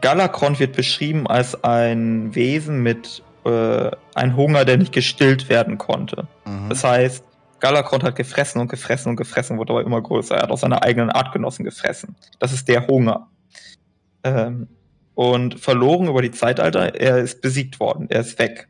[0.00, 6.26] Galakron wird beschrieben als ein Wesen mit äh, einem Hunger, der nicht gestillt werden konnte.
[6.44, 6.68] Mhm.
[6.68, 7.24] Das heißt,
[7.60, 10.36] Galakron hat gefressen und gefressen und gefressen, wurde aber immer größer.
[10.36, 12.16] Er hat auch seine eigenen Artgenossen gefressen.
[12.38, 13.28] Das ist der Hunger.
[14.24, 14.68] Ähm,
[15.14, 18.68] und verloren über die Zeitalter, er ist besiegt worden, er ist weg.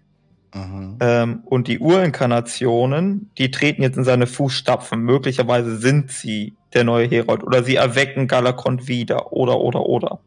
[0.54, 0.96] Mhm.
[1.00, 5.00] Ähm, und die Urinkarnationen, die treten jetzt in seine Fußstapfen.
[5.00, 10.20] Möglicherweise sind sie der neue Herold oder sie erwecken Galakron wieder oder oder oder.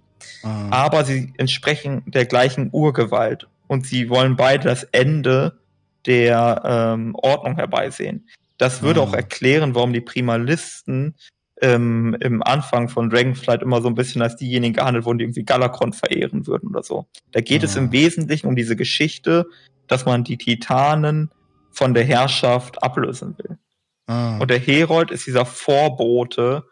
[0.43, 0.71] Mhm.
[0.71, 5.59] Aber sie entsprechen der gleichen Urgewalt und sie wollen beide das Ende
[6.05, 8.27] der ähm, Ordnung herbeisehen.
[8.57, 9.07] Das würde mhm.
[9.07, 11.15] auch erklären, warum die Primalisten
[11.61, 15.43] ähm, im Anfang von Dragonflight immer so ein bisschen als diejenigen gehandelt wurden, die irgendwie
[15.43, 17.07] Galakron verehren würden oder so.
[17.31, 17.65] Da geht mhm.
[17.65, 19.45] es im Wesentlichen um diese Geschichte,
[19.87, 21.31] dass man die Titanen
[21.71, 23.57] von der Herrschaft ablösen will.
[24.07, 24.41] Mhm.
[24.41, 26.65] Und der Herold ist dieser Vorbote,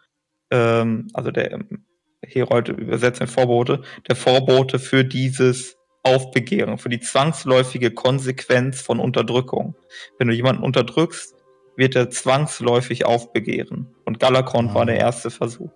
[0.52, 1.86] ähm, also der ähm,
[2.26, 9.76] Herold übersetzt mit Vorbote, der Vorbote für dieses Aufbegehren, für die zwangsläufige Konsequenz von Unterdrückung.
[10.18, 11.36] Wenn du jemanden unterdrückst,
[11.76, 13.94] wird er zwangsläufig aufbegehren.
[14.06, 14.74] Und Galakron ah.
[14.74, 15.72] war der erste Versuch.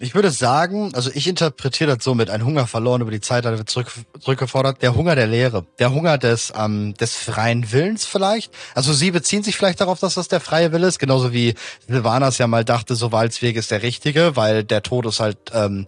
[0.00, 3.44] Ich würde sagen, also ich interpretiere das so mit ein Hunger verloren über die Zeit,
[3.44, 3.90] da wird zurück,
[4.20, 4.80] zurückgefordert.
[4.80, 8.54] Der Hunger der Lehre, der Hunger des ähm, des freien Willens vielleicht.
[8.76, 11.54] Also sie beziehen sich vielleicht darauf, dass das der freie Wille ist, genauso wie
[11.88, 15.86] Silvanas ja mal dachte, so Waldsweg ist der richtige, weil der Tod ist halt ähm,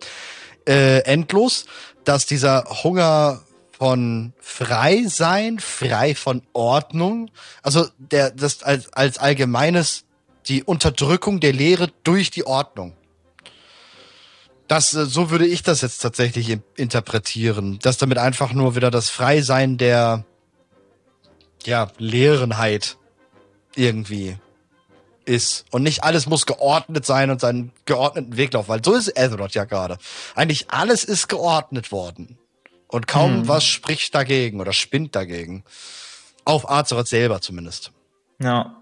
[0.67, 1.67] äh, endlos.
[2.03, 7.31] Dass dieser Hunger von frei sein, frei von Ordnung.
[7.63, 10.03] Also der das als als allgemeines
[10.49, 12.97] die Unterdrückung der Lehre durch die Ordnung.
[14.71, 19.11] Das äh, so würde ich das jetzt tatsächlich interpretieren, dass damit einfach nur wieder das
[19.11, 20.25] Freisein der
[21.65, 22.97] ja Lehrenheit
[23.75, 24.37] irgendwie
[25.25, 29.19] ist und nicht alles muss geordnet sein und seinen geordneten Weg laufen, weil so ist
[29.19, 29.99] Azeroth ja gerade.
[30.37, 32.39] Eigentlich alles ist geordnet worden.
[32.87, 33.49] Und kaum hm.
[33.49, 35.65] was spricht dagegen oder spinnt dagegen.
[36.45, 37.91] Auf Azeroth selber zumindest.
[38.39, 38.77] Ja.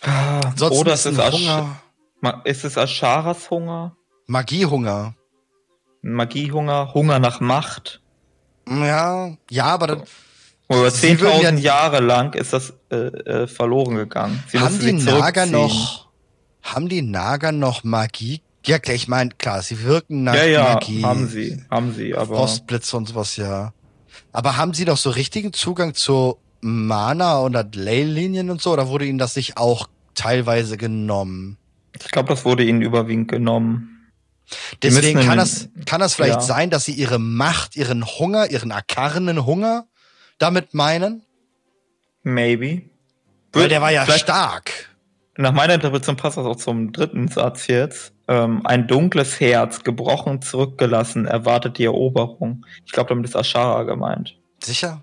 [0.00, 1.80] Ansonsten Oder ist es Hunger.
[2.44, 3.96] Ist es Asharas Hunger?
[4.26, 5.14] Magiehunger.
[6.02, 8.00] Magiehunger, Hunger nach Macht.
[8.68, 10.02] Ja, ja, aber dann.
[10.68, 14.42] Über 10.000 ja, Jahre lang ist das äh, äh, verloren gegangen.
[14.48, 16.08] Sie haben die Nager noch,
[16.62, 20.62] haben die Nager noch Magie ja, klar, ich meine, klar, sie wirken nach ja, ja,
[20.74, 21.02] Magie.
[21.02, 22.36] haben sie, haben sie, aber.
[22.36, 23.72] Frostblitz und sowas, ja.
[24.32, 29.04] Aber haben sie doch so richtigen Zugang zu Mana oder Leylinien und so, oder wurde
[29.04, 31.58] ihnen das nicht auch teilweise genommen?
[32.00, 34.10] Ich glaube, das wurde ihnen überwiegend genommen.
[34.82, 36.40] Deswegen kann das, kann das vielleicht ja.
[36.40, 39.86] sein, dass sie ihre Macht, ihren Hunger, ihren erkarrenen Hunger
[40.38, 41.22] damit meinen?
[42.22, 42.82] Maybe.
[43.52, 44.90] Weil der war ja stark.
[45.36, 48.12] Nach meiner Interpretation passt das auch zum dritten Satz jetzt.
[48.28, 52.64] Ähm, ein dunkles Herz, gebrochen zurückgelassen, erwartet die Eroberung.
[52.84, 54.36] Ich glaube, damit ist Ashara gemeint.
[54.62, 55.02] Sicher?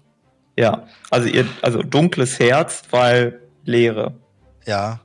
[0.57, 4.13] Ja, also ihr, also dunkles Herz, weil Leere.
[4.65, 5.01] Ja.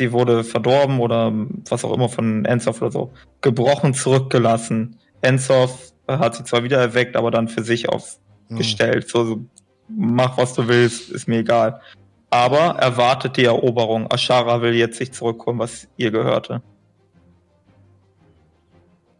[0.00, 1.32] Sie wurde verdorben oder
[1.68, 3.12] was auch immer von Ensof oder so.
[3.40, 4.98] Gebrochen zurückgelassen.
[5.20, 9.04] Ensof hat sie zwar wieder erweckt, aber dann für sich aufgestellt.
[9.04, 9.10] Hm.
[9.10, 9.40] So, so,
[9.88, 11.80] mach was du willst, ist mir egal
[12.30, 14.10] aber erwartet die Eroberung.
[14.10, 16.62] Ashara will jetzt sich zurückholen, was ihr gehörte.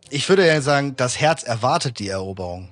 [0.08, 2.68] Ich würde ja sagen, das Herz erwartet die Eroberung.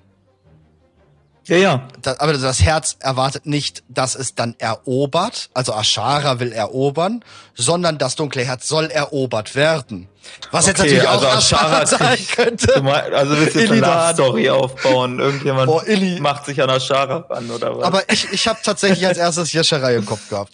[1.49, 1.89] Ja, ja.
[2.03, 7.25] Das, aber das Herz erwartet nicht, dass es dann erobert, also Ashara will erobern,
[7.55, 10.09] sondern das dunkle Herz soll erobert werden.
[10.51, 12.83] Was okay, jetzt natürlich also auch Ashara sein könnte.
[12.83, 15.19] Meinst, also willst du jetzt eine Love-Story aufbauen?
[15.21, 15.83] Irgendjemand Boah,
[16.21, 17.85] macht sich an Ashara an, oder was?
[17.85, 20.53] Aber ich, ich habe tatsächlich als erstes Yesharai im Kopf gehabt.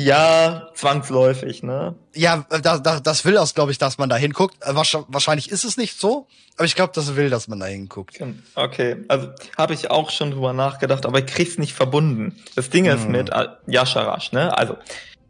[0.00, 1.96] Ja, zwangsläufig, ne?
[2.14, 4.54] Ja, da, da, das will das, glaube ich, dass man da hinguckt.
[4.62, 8.16] Äh, wahrscheinlich ist es nicht so, aber ich glaube, das will, dass man da hinguckt.
[8.54, 12.36] Okay, also habe ich auch schon drüber nachgedacht, aber ich krieg's nicht verbunden.
[12.54, 13.10] Das Ding ist hm.
[13.10, 14.56] mit äh, Yasharash, ne?
[14.56, 14.76] Also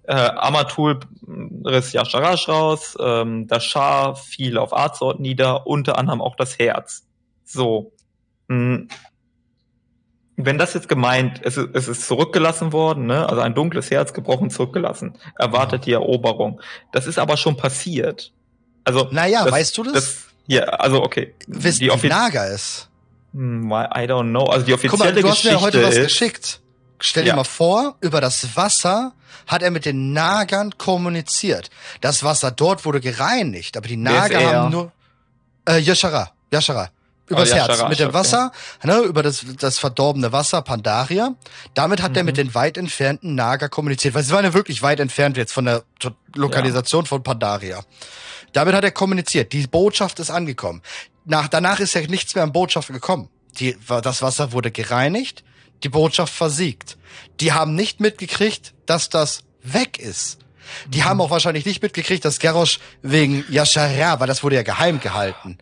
[0.03, 1.01] äh, Amatul
[1.65, 7.07] riss Yasharash raus, ähm, das Schar fiel auf Arzort nieder, unter anderem auch das Herz.
[7.43, 7.93] So.
[8.51, 8.89] Hm
[10.41, 13.29] wenn das jetzt gemeint, es ist, es ist zurückgelassen worden, ne?
[13.29, 16.61] also ein dunkles Herz gebrochen zurückgelassen, erwartet die Eroberung.
[16.93, 18.33] Das ist aber schon passiert.
[18.85, 19.93] Also, naja, das, weißt du das?
[19.95, 20.19] das?
[20.47, 21.35] Ja, also okay.
[21.49, 22.89] Wissen die, die Naga ist.
[23.35, 24.45] Hm, I don't know.
[24.45, 26.61] Also die offizielle Guck mal, du hast mir heute was geschickt.
[27.01, 27.37] Stell dir ja.
[27.37, 29.13] mal vor, über das Wasser
[29.47, 31.71] hat er mit den Nagern kommuniziert.
[32.01, 34.93] Das Wasser dort wurde gereinigt, aber die Nager haben nur
[35.69, 36.91] äh, Yashara, Yashara.
[37.29, 38.89] Übers Herz, mit dem Wasser, okay.
[38.89, 41.35] ne, über das, das verdorbene Wasser, Pandaria.
[41.75, 42.17] Damit hat mhm.
[42.17, 45.53] er mit den weit entfernten Naga kommuniziert, weil sie waren ja wirklich weit entfernt jetzt
[45.53, 45.85] von der
[46.35, 47.09] Lokalisation ja.
[47.09, 47.83] von Pandaria.
[48.53, 49.53] Damit hat er kommuniziert.
[49.53, 50.83] Die Botschaft ist angekommen.
[51.25, 53.29] Nach, danach ist ja nichts mehr an Botschaft gekommen.
[53.59, 55.45] Die, das Wasser wurde gereinigt,
[55.83, 56.97] die Botschaft versiegt.
[57.41, 60.39] Die haben nicht mitgekriegt, dass das weg ist.
[60.87, 61.05] Die mhm.
[61.05, 65.59] haben auch wahrscheinlich nicht mitgekriegt, dass Garrosh wegen Yashara, weil das wurde ja geheim gehalten.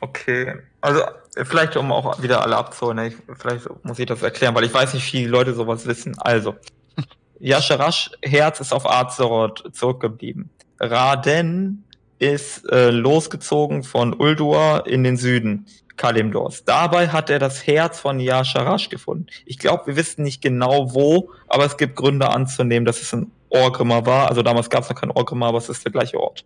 [0.00, 1.02] Okay, also
[1.44, 3.12] vielleicht um auch wieder alle abzuholen, ne?
[3.38, 6.16] vielleicht muss ich das erklären, weil ich weiß nicht, viele Leute sowas wissen.
[6.18, 6.54] Also,
[7.40, 10.50] Yasharash Herz ist auf Azeroth zurückgeblieben.
[10.80, 11.84] Raden
[12.18, 15.66] ist äh, losgezogen von Uldur in den Süden.
[15.96, 16.64] Kalimdors.
[16.64, 19.26] Dabei hat er das Herz von Yasharash gefunden.
[19.46, 23.30] Ich glaube, wir wissen nicht genau wo, aber es gibt Gründe anzunehmen, dass es ein
[23.48, 24.28] Orgrimmar war.
[24.28, 26.44] Also damals gab es noch kein Orgrimmar, aber es ist der gleiche Ort.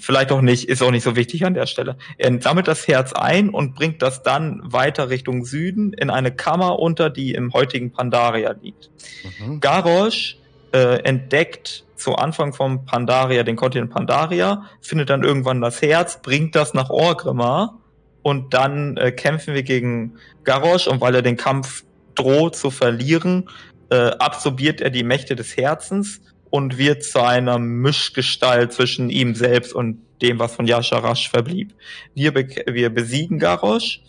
[0.00, 1.96] Vielleicht auch nicht, ist auch nicht so wichtig an der Stelle.
[2.18, 6.78] Er sammelt das Herz ein und bringt das dann weiter Richtung Süden in eine Kammer
[6.78, 8.90] unter, die im heutigen Pandaria liegt.
[9.38, 9.60] Mhm.
[9.60, 10.38] Garrosh
[10.72, 16.54] äh, entdeckt zu Anfang vom Pandaria, den Kontinent Pandaria, findet dann irgendwann das Herz, bringt
[16.54, 17.78] das nach Orgrimmar
[18.22, 20.14] und dann äh, kämpfen wir gegen
[20.44, 21.84] Garrosh und weil er den Kampf
[22.14, 23.48] droht zu verlieren,
[23.90, 26.20] äh, absorbiert er die Mächte des Herzens
[26.54, 31.74] und wird zu einer Mischgestalt zwischen ihm selbst und dem, was von Yasharash verblieb.
[32.14, 34.00] Wir, be wir besiegen Garrosh.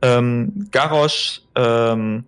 [0.00, 2.24] Ähm, Garrosh ähm,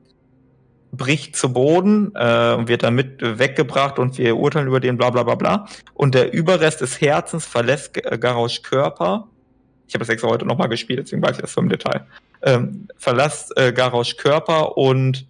[0.92, 5.22] bricht zu Boden äh, und wird damit weggebracht und wir urteilen über den bla bla
[5.22, 5.66] bla bla.
[5.94, 9.26] Und der Überrest des Herzens verlässt Garrosh Körper
[9.88, 12.06] ich habe das extra heute nochmal gespielt, deswegen weiß ich das so im Detail,
[12.42, 15.26] ähm, verlässt äh, Garrosh Körper und,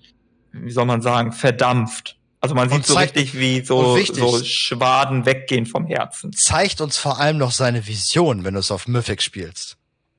[0.52, 2.16] wie soll man sagen, verdampft.
[2.42, 6.32] Also man sieht so richtig, wie so, so Schwaden weggehen vom Herzen.
[6.32, 9.76] Zeigt uns vor allem noch seine Vision, wenn du es auf Mythic spielst.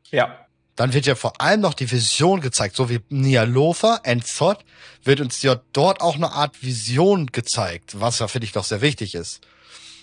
[0.10, 0.40] Ja.
[0.78, 4.60] Dann wird ja vor allem noch die Vision gezeigt, so wie Nialofa, Enthot,
[5.04, 8.80] wird uns ja dort auch eine Art Vision gezeigt, was ja, finde ich, doch sehr
[8.80, 9.42] wichtig ist.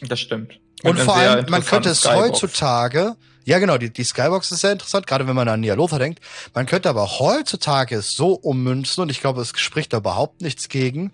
[0.02, 0.60] Das stimmt.
[0.82, 2.20] Und vor allem, man könnte es Skybox.
[2.20, 3.16] heutzutage
[3.50, 6.20] ja, genau, die, die Skybox ist sehr interessant, gerade wenn man an Nialofa denkt.
[6.54, 10.68] Man könnte aber heutzutage es so ummünzen, und ich glaube, es spricht da überhaupt nichts
[10.68, 11.10] gegen,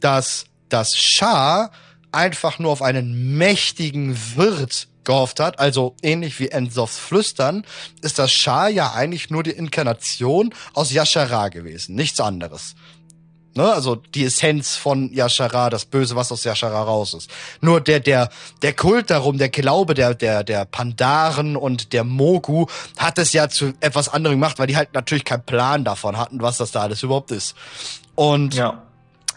[0.00, 1.70] dass das Schah
[2.10, 7.64] einfach nur auf einen mächtigen Wirt gehofft hat, also ähnlich wie Ensofs Flüstern,
[8.02, 12.74] ist das Schah ja eigentlich nur die Inkarnation aus Yashara gewesen, nichts anderes.
[13.56, 13.72] Ne?
[13.72, 17.30] Also die Essenz von Yashara, das Böse, was aus Yashara raus ist.
[17.60, 18.28] Nur der, der,
[18.62, 22.66] der Kult darum, der Glaube der, der, der Pandaren und der Mogu
[22.96, 26.42] hat es ja zu etwas anderem gemacht, weil die halt natürlich keinen Plan davon hatten,
[26.42, 27.54] was das da alles überhaupt ist.
[28.14, 28.82] Und ja.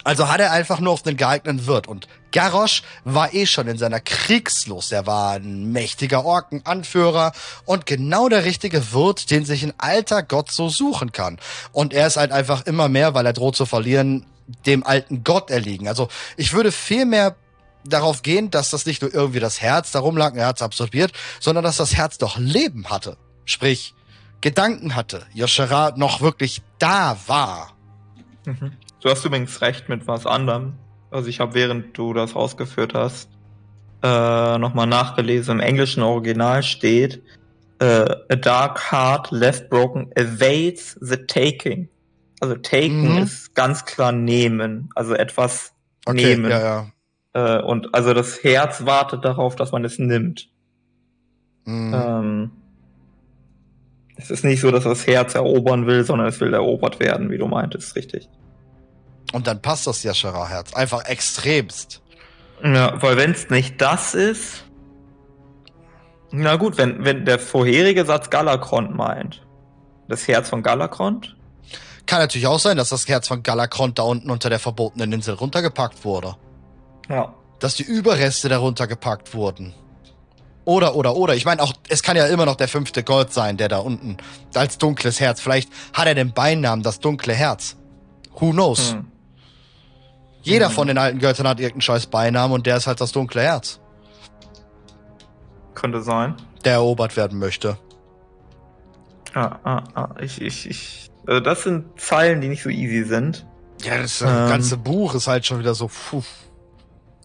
[0.04, 1.88] Also hat er einfach nur auf den geeigneten Wirt.
[1.88, 4.91] Und Garrosh war eh schon in seiner Kriegslust.
[4.91, 7.31] Er war ein mächtiger Orkenanführer
[7.65, 11.39] und genau der richtige Wirt, den sich ein alter Gott so suchen kann.
[11.72, 14.26] Und er ist halt einfach immer mehr, weil er droht zu verlieren,
[14.65, 15.88] dem alten Gott erliegen.
[15.88, 17.35] Also ich würde viel mehr
[17.85, 21.64] darauf gehen, dass das nicht nur irgendwie das Herz darum lag, ein Herz absorbiert, sondern
[21.64, 23.18] dass das Herz doch Leben hatte.
[23.45, 23.93] Sprich,
[24.41, 25.26] Gedanken hatte.
[25.34, 27.73] Yoshara noch wirklich da war.
[28.45, 28.73] Mhm.
[29.01, 30.73] Du hast übrigens recht mit was anderem.
[31.11, 33.30] Also ich habe, während du das ausgeführt hast,
[34.03, 35.56] äh, nochmal nachgelesen.
[35.56, 37.22] Im englischen Original steht,
[37.80, 37.86] äh,
[38.30, 41.90] a dark heart left broken evades the taking.
[42.40, 43.23] Also taken mhm.
[43.23, 45.73] ist ganz klar nehmen, also etwas
[46.06, 46.52] okay, nehmen.
[46.52, 47.57] Ja, ja.
[47.57, 50.49] Äh, und also das Herz wartet darauf, dass man es nimmt.
[51.65, 51.94] Mhm.
[51.94, 52.52] Ähm,
[54.15, 57.38] es ist nicht so, dass das Herz erobern will, sondern es will erobert werden, wie
[57.38, 58.30] du meintest, richtig.
[59.34, 62.01] Und dann passt das Yashara-Herz einfach extremst.
[62.64, 64.65] Ja, weil wenn es nicht das ist.
[66.31, 69.45] Na gut, wenn, wenn der vorherige Satz Galakrond meint.
[70.07, 71.35] Das Herz von Galakrond?
[72.06, 75.35] Kann natürlich auch sein, dass das Herz von Galakrond da unten unter der verbotenen Insel
[75.35, 76.35] runtergepackt wurde.
[77.07, 77.34] Ja.
[77.60, 79.73] Dass die Überreste darunter gepackt wurden.
[80.65, 81.35] Oder, oder, oder.
[81.35, 84.18] Ich meine, auch, es kann ja immer noch der fünfte Gott sein, der da unten
[84.53, 85.41] als dunkles Herz.
[85.41, 87.76] Vielleicht hat er den Beinamen das dunkle Herz.
[88.39, 88.93] Who knows?
[88.93, 89.11] Hm.
[90.50, 90.74] Jeder mhm.
[90.74, 93.80] von den alten Göttern hat irgendeinen scheiß Beinamen und der ist halt das dunkle Herz.
[95.76, 96.36] Könnte sein.
[96.66, 97.78] Der erobert werden möchte.
[99.34, 100.10] Ah, ah, ah.
[100.20, 101.12] Ich, ich, ich.
[101.28, 103.46] Also das sind Zeilen, die nicht so easy sind.
[103.84, 105.88] Ja, das ähm, ganze Buch ist halt schon wieder so.
[105.88, 106.24] Puh.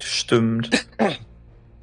[0.01, 0.71] Stimmt.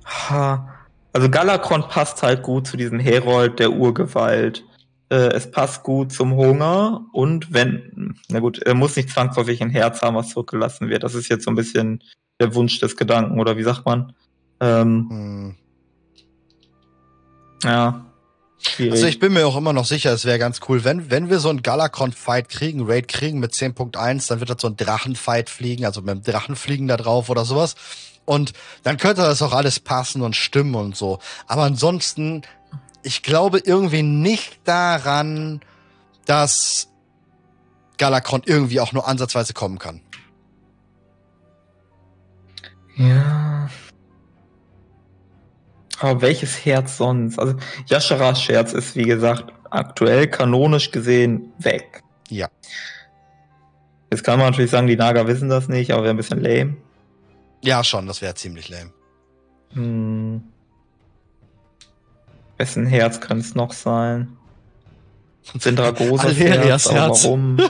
[0.06, 0.68] ha.
[1.14, 4.64] Also Galakron passt halt gut zu diesem Herold der Urgewalt
[5.12, 9.70] äh, es passt gut zum Hunger und wenn, na gut, er muss nicht zwangsläufig ein
[9.70, 11.04] Herz haben, was zurückgelassen wird.
[11.04, 12.02] Das ist jetzt so ein bisschen
[12.40, 14.14] der Wunsch des Gedanken oder wie sagt man?
[14.62, 15.56] Ähm, hm.
[17.64, 18.06] Ja.
[18.58, 18.94] Schwierig.
[18.94, 21.40] Also ich bin mir auch immer noch sicher, es wäre ganz cool, wenn, wenn wir
[21.40, 25.84] so einen Galakron-Fight kriegen, Raid kriegen mit 10.1, dann wird das so ein Drachenfight fliegen,
[25.84, 27.76] also mit dem Drachenfliegen da drauf oder sowas.
[28.24, 31.20] Und dann könnte das auch alles passen und stimmen und so.
[31.48, 32.44] Aber ansonsten,
[33.04, 35.62] ich glaube irgendwie nicht daran,
[36.26, 36.90] dass
[37.98, 40.02] Galakron irgendwie auch nur ansatzweise kommen kann.
[42.96, 43.70] Ja.
[46.00, 47.38] Aber welches Herz sonst?
[47.38, 47.56] Also
[47.88, 52.02] Yasharas Scherz ist, wie gesagt, aktuell kanonisch gesehen weg.
[52.30, 52.50] Ja.
[54.12, 56.78] Jetzt kann man natürlich sagen, die Naga wissen das nicht, aber wäre ein bisschen lame.
[57.64, 58.92] Ja, schon, das wäre ziemlich lame.
[59.74, 60.44] Hm.
[62.62, 64.38] Wessen Herz könnte es noch sein?
[65.58, 67.24] Sindragosas Herz, Herz.
[67.24, 67.58] warum?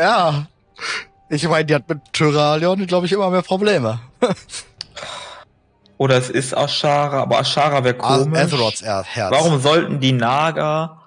[0.00, 0.46] ja.
[1.28, 4.00] Ich meine, die hat mit Tyralion, glaube ich, immer mehr Probleme.
[5.98, 8.40] Oder es ist Ashara, aber Ashara wäre ah, komisch.
[8.40, 9.30] Azeroths Herz.
[9.30, 11.02] Warum sollten die Naga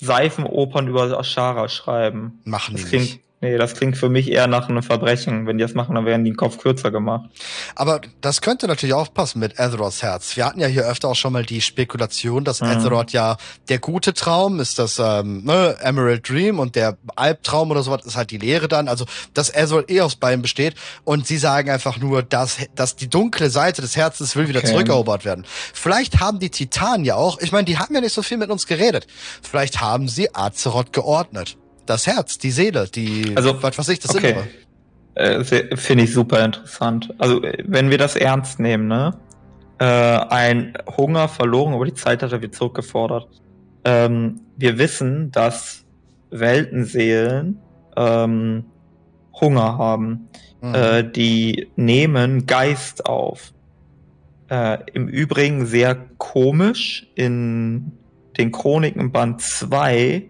[0.00, 2.40] Seifenopern über Ashara schreiben?
[2.44, 3.20] Machen die das klingt, nicht.
[3.42, 5.46] Nee, das klingt für mich eher nach einem Verbrechen.
[5.46, 7.28] Wenn die das machen, dann werden die den Kopf kürzer gemacht.
[7.74, 10.36] Aber das könnte natürlich auch passen mit Azeroths Herz.
[10.38, 12.68] Wir hatten ja hier öfter auch schon mal die Spekulation, dass mhm.
[12.68, 13.36] Azeroth ja
[13.68, 18.16] der gute Traum ist, das ähm, ne, Emerald Dream und der Albtraum oder sowas ist
[18.16, 18.88] halt die Leere dann.
[18.88, 19.04] Also,
[19.34, 20.74] dass Azeroth eh aus beiden besteht.
[21.04, 24.68] Und sie sagen einfach nur, dass, dass die dunkle Seite des Herzens will wieder okay.
[24.68, 25.44] zurückerobert werden.
[25.74, 28.48] Vielleicht haben die Titanen ja auch, ich meine, die haben ja nicht so viel mit
[28.48, 29.06] uns geredet.
[29.42, 34.14] Vielleicht haben sie Azeroth geordnet das Herz, die Seele, die, also, was weiß ich, das
[34.14, 34.30] okay.
[34.30, 34.46] Innere.
[35.14, 37.14] Äh, Finde ich super interessant.
[37.18, 39.16] Also, wenn wir das ernst nehmen, ne?
[39.78, 43.28] Äh, ein Hunger verloren über die Zeit hat er wieder zurückgefordert.
[43.84, 45.84] Ähm, wir wissen, dass
[46.30, 47.58] Weltenseelen
[47.96, 48.64] ähm,
[49.40, 50.28] Hunger haben.
[50.60, 50.74] Mhm.
[50.74, 53.52] Äh, die nehmen Geist auf.
[54.48, 57.92] Äh, Im Übrigen sehr komisch in
[58.38, 60.24] den Chroniken Band 2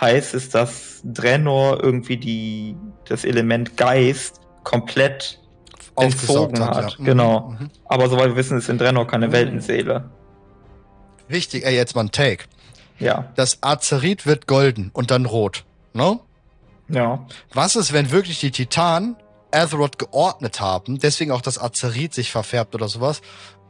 [0.00, 2.76] heißt es, dass Drenor irgendwie die,
[3.08, 5.38] das Element Geist komplett
[5.96, 6.76] entzogen hat.
[6.76, 6.98] hat.
[6.98, 7.04] Ja.
[7.04, 7.56] Genau.
[7.58, 7.70] Mhm.
[7.84, 9.32] Aber soweit wir wissen, ist in Drenor keine mhm.
[9.32, 10.10] Weltenseele.
[11.28, 12.44] Wichtig, ey, jetzt mal ein Take.
[12.98, 13.32] Ja.
[13.36, 15.64] Das Azerit wird golden und dann rot.
[15.92, 16.20] No?
[16.88, 17.26] Ja.
[17.52, 19.16] Was ist, wenn wirklich die Titanen
[19.50, 23.20] Azeroth geordnet haben, deswegen auch das Azerit sich verfärbt oder sowas,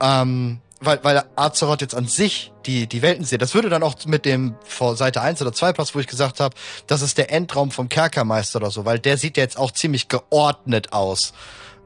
[0.00, 3.40] ähm, weil, weil Azeroth jetzt an sich die, die Welten sieht.
[3.40, 6.40] Das würde dann auch mit dem vor Seite 1 oder 2 Platz, wo ich gesagt
[6.40, 6.54] habe,
[6.86, 10.08] das ist der Endraum vom Kerkermeister oder so, weil der sieht ja jetzt auch ziemlich
[10.08, 11.32] geordnet aus.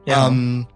[0.05, 0.27] Ja.
[0.27, 0.67] Ähm,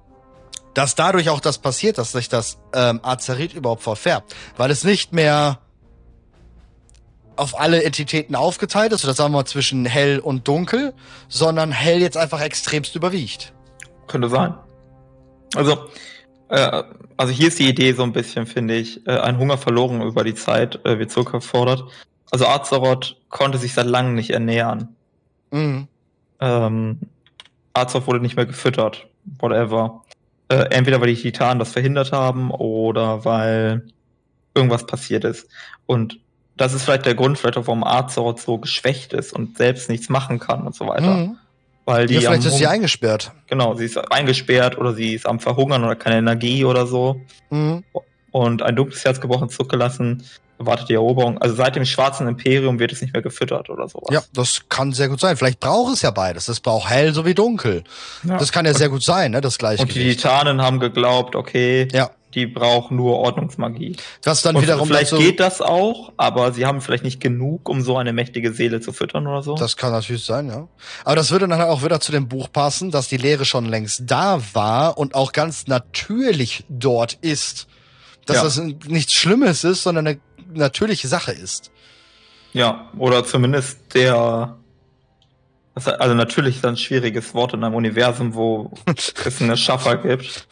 [0.73, 4.34] dass dadurch auch das passiert, dass sich das ähm, Azerit überhaupt verfärbt.
[4.56, 5.60] Weil es nicht mehr
[7.35, 10.93] auf alle Entitäten aufgeteilt ist, oder sagen wir mal zwischen hell und dunkel,
[11.27, 13.53] sondern hell jetzt einfach extremst überwiegt.
[14.07, 14.53] Könnte sein.
[15.56, 15.89] Also,
[16.51, 16.83] äh,
[17.17, 20.23] also hier ist die Idee so ein bisschen, finde ich, äh, ein Hunger verloren über
[20.23, 21.85] die Zeit äh, wird zurückgefordert.
[22.29, 24.95] Also Azeroth konnte sich seit langem nicht ernähren.
[25.51, 25.87] Mhm.
[26.39, 26.99] Ähm,
[27.73, 29.07] Azeroth wurde nicht mehr gefüttert,
[29.39, 30.03] whatever.
[30.49, 33.87] Äh, entweder weil die Titanen das verhindert haben oder weil
[34.53, 35.47] irgendwas passiert ist.
[35.85, 36.19] Und
[36.57, 40.09] das ist vielleicht der Grund, vielleicht auch, warum Azeroth so geschwächt ist und selbst nichts
[40.09, 41.15] machen kann und so weiter.
[41.15, 41.37] Mhm.
[41.85, 43.31] Weil die ja, vielleicht ist sie eingesperrt.
[43.47, 47.19] Genau, sie ist eingesperrt oder sie ist am Verhungern oder keine Energie oder so.
[47.49, 47.83] Mhm.
[48.31, 50.23] Und ein dunkles Herz gebrochen zurückgelassen,
[50.59, 51.39] erwartet die Eroberung.
[51.39, 54.09] Also seit dem Schwarzen Imperium wird es nicht mehr gefüttert oder sowas.
[54.11, 55.35] Ja, das kann sehr gut sein.
[55.35, 56.47] Vielleicht braucht es ja beides.
[56.47, 57.83] Es braucht hell sowie dunkel.
[58.23, 58.37] Ja.
[58.37, 59.81] Das kann ja sehr gut sein, ne, das gleiche.
[59.81, 63.95] Und die Titanen haben geglaubt, okay, ja die brauchen nur Ordnungsmagie.
[64.21, 67.81] Das dann und wiederum vielleicht geht das auch, aber sie haben vielleicht nicht genug, um
[67.81, 69.55] so eine mächtige Seele zu füttern oder so.
[69.55, 70.67] Das kann natürlich sein, ja.
[71.03, 74.03] Aber das würde dann auch wieder zu dem Buch passen, dass die Lehre schon längst
[74.05, 77.67] da war und auch ganz natürlich dort ist.
[78.25, 78.43] Dass ja.
[78.43, 80.19] das nichts Schlimmes ist, sondern eine
[80.53, 81.71] natürliche Sache ist.
[82.53, 84.57] Ja, oder zumindest der
[85.73, 88.71] also natürlich ist ein schwieriges Wort in einem Universum, wo
[89.25, 90.47] es eine Schaffer gibt.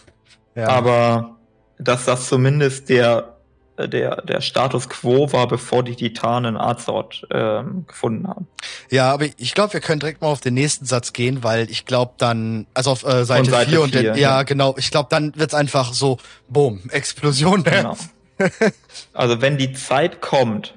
[0.56, 0.70] Ja.
[0.70, 1.39] Aber
[1.80, 3.38] dass das zumindest der,
[3.78, 8.48] der, der Status quo war, bevor die Titanen Azeroth ähm, gefunden haben.
[8.92, 11.86] Ja, aber ich glaube, wir können direkt mal auf den nächsten Satz gehen, weil ich
[11.86, 15.34] glaube dann, also auf äh, Seite 4 und den, ja, ja, genau, ich glaube, dann
[15.36, 16.18] wird's einfach so,
[16.50, 17.64] boom, Explosion.
[17.64, 17.98] Genau.
[19.14, 20.76] also wenn die Zeit kommt,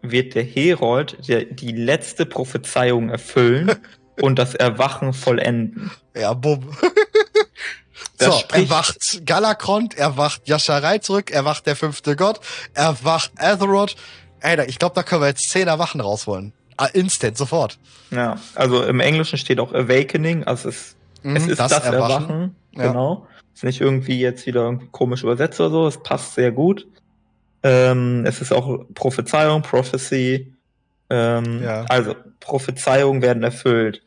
[0.00, 3.72] wird der Herold der, die letzte Prophezeiung erfüllen
[4.20, 5.90] und das Erwachen vollenden.
[6.16, 6.70] Ja, bumm.
[8.18, 12.40] Das so, erwacht Galakrond, erwacht Yasharai zurück, erwacht der fünfte Gott,
[12.74, 13.96] erwacht Azeroth.
[14.40, 16.52] Ey, ich glaube, da können wir jetzt zehn Erwachen rausholen.
[16.76, 17.78] Ah, instant, sofort.
[18.10, 22.24] Ja, also im Englischen steht auch Awakening, also es, mhm, es ist das, das Erwachen.
[22.24, 22.88] Erwachen ja.
[22.88, 23.26] Genau.
[23.54, 26.86] Ist nicht irgendwie jetzt wieder irgendwie komisch übersetzt oder so, es passt sehr gut.
[27.62, 30.54] Ähm, es ist auch Prophezeiung, Prophecy.
[31.10, 31.84] Ähm, ja.
[31.88, 34.02] Also Prophezeiungen werden erfüllt.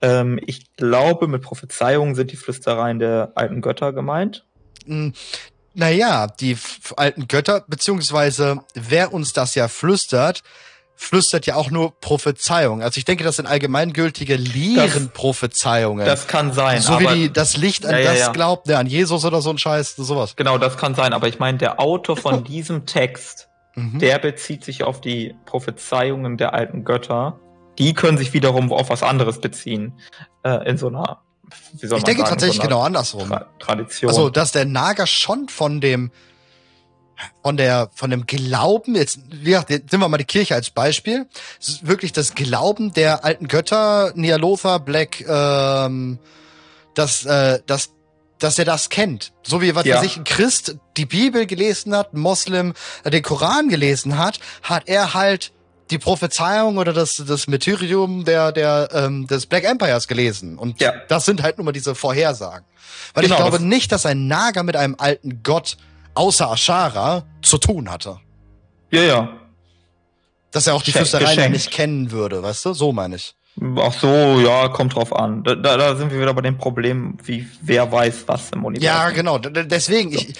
[0.00, 4.44] Ähm, ich glaube, mit Prophezeiungen sind die Flüstereien der alten Götter gemeint.
[4.84, 5.12] Hm,
[5.74, 6.56] naja, die
[6.96, 10.42] alten Götter, beziehungsweise wer uns das ja flüstert,
[10.96, 12.82] flüstert ja auch nur Prophezeiungen.
[12.82, 16.06] Also ich denke, das sind allgemeingültige Lehren Prophezeiungen.
[16.06, 16.80] Das kann sein.
[16.80, 18.32] So wie die, das Licht an ja, das ja.
[18.32, 20.34] glaubt, der an Jesus oder so ein Scheiß, sowas.
[20.36, 21.12] Genau, das kann sein.
[21.12, 23.98] Aber ich meine, der Autor von diesem Text, mhm.
[23.98, 27.38] der bezieht sich auf die Prophezeiungen der alten Götter.
[27.78, 29.92] Die können sich wiederum auf was anderes beziehen.
[30.42, 31.20] Äh, in so einer
[31.74, 33.28] ich denke sagen, tatsächlich so genau andersrum.
[33.28, 34.10] Tra Tradition.
[34.10, 36.10] Also, dass der Nager schon von dem,
[37.42, 40.70] von der, von dem Glauben, jetzt, wie gesagt, jetzt nehmen wir mal die Kirche als
[40.70, 41.26] Beispiel,
[41.82, 46.18] wirklich das Glauben der alten Götter, Nialotha, Black, ähm,
[46.94, 47.90] dass, äh, dass,
[48.38, 49.32] dass er das kennt.
[49.42, 50.00] So wie, was ja.
[50.00, 52.74] sich ein Christ die Bibel gelesen hat, ein Moslem
[53.04, 55.52] äh, den Koran gelesen hat, hat er halt
[55.90, 60.58] die Prophezeiung oder das, das Meteorium der, der, ähm, des Black Empires gelesen.
[60.58, 60.92] Und ja.
[61.08, 62.66] das sind halt nur mal diese Vorhersagen.
[63.14, 65.76] Weil genau, ich glaube nicht, dass ein Nager mit einem alten Gott
[66.14, 68.18] außer Ashara zu tun hatte.
[68.90, 69.28] Ja, ja.
[70.50, 72.72] Dass er auch die Flüstereien nicht kennen würde, weißt du?
[72.72, 73.34] So meine ich.
[73.78, 74.08] Ach so,
[74.40, 75.42] ja, kommt drauf an.
[75.42, 78.84] Da, da, da sind wir wieder bei dem Problem, wie wer weiß was im Universum.
[78.84, 79.38] Ja, genau.
[79.38, 80.18] Deswegen, so.
[80.18, 80.34] ich,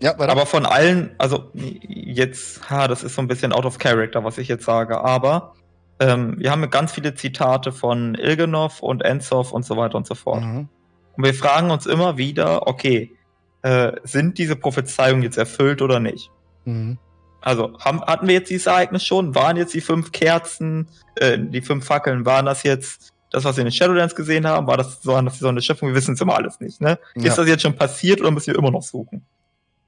[0.00, 0.32] ja, weiter.
[0.32, 4.38] Aber von allen, also jetzt, ha, das ist so ein bisschen out of character, was
[4.38, 5.54] ich jetzt sage, aber
[6.00, 10.14] ähm, wir haben ganz viele Zitate von Ilgenov und Ensov und so weiter und so
[10.14, 10.44] fort.
[10.44, 10.68] Mhm.
[11.16, 13.16] Und wir fragen uns immer wieder, okay,
[13.62, 16.30] äh, sind diese Prophezeiungen jetzt erfüllt oder nicht?
[16.64, 16.98] Mhm.
[17.40, 19.34] Also haben, hatten wir jetzt dieses Ereignis schon?
[19.34, 23.62] Waren jetzt die fünf Kerzen, äh, die fünf Fackeln, waren das jetzt das, was wir
[23.62, 24.66] in den Shadowlands gesehen haben?
[24.66, 25.88] War das so, so eine Schöpfung?
[25.88, 26.80] Wir wissen es immer alles nicht.
[26.80, 26.98] Ne?
[27.16, 27.24] Ja.
[27.24, 29.24] Ist das jetzt schon passiert oder müssen wir immer noch suchen?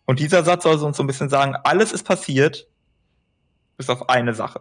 [0.07, 2.67] Und dieser Satz soll uns so ein bisschen sagen, alles ist passiert,
[3.77, 4.61] bis auf eine Sache.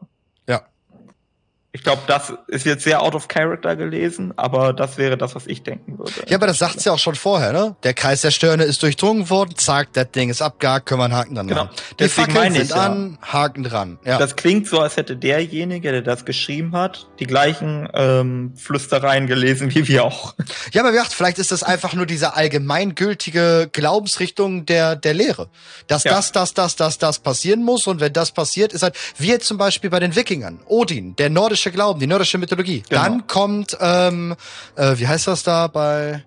[1.79, 5.47] Ich glaube, das ist jetzt sehr out of character gelesen, aber das wäre das, was
[5.47, 6.11] ich denken würde.
[6.27, 7.77] Ja, aber das sagt ja auch schon vorher, ne?
[7.83, 11.15] Der Kreis der Stirne ist durchdrungen worden, zack, das Ding ist abgehakt, können wir einen
[11.15, 11.63] Haken dran genau.
[11.63, 11.75] machen.
[11.91, 12.75] Die Deswegen Fackeln sind ja.
[12.75, 13.97] an, Haken dran.
[14.03, 14.17] Ja.
[14.17, 19.73] Das klingt so, als hätte derjenige, der das geschrieben hat, die gleichen ähm, Flüstereien gelesen
[19.73, 20.35] wie wir auch.
[20.73, 25.47] Ja, aber gedacht, vielleicht ist das einfach nur diese allgemeingültige Glaubensrichtung der, der Lehre.
[25.87, 26.11] Dass ja.
[26.11, 29.47] das, das, das, das, das passieren muss und wenn das passiert, ist halt, wie jetzt
[29.47, 32.83] zum Beispiel bei den Wikingern, Odin, der nordische nordische Glauben, die nordische Mythologie.
[32.89, 33.01] Genau.
[33.01, 34.35] Dann kommt, ähm,
[34.75, 36.23] äh, wie heißt das da bei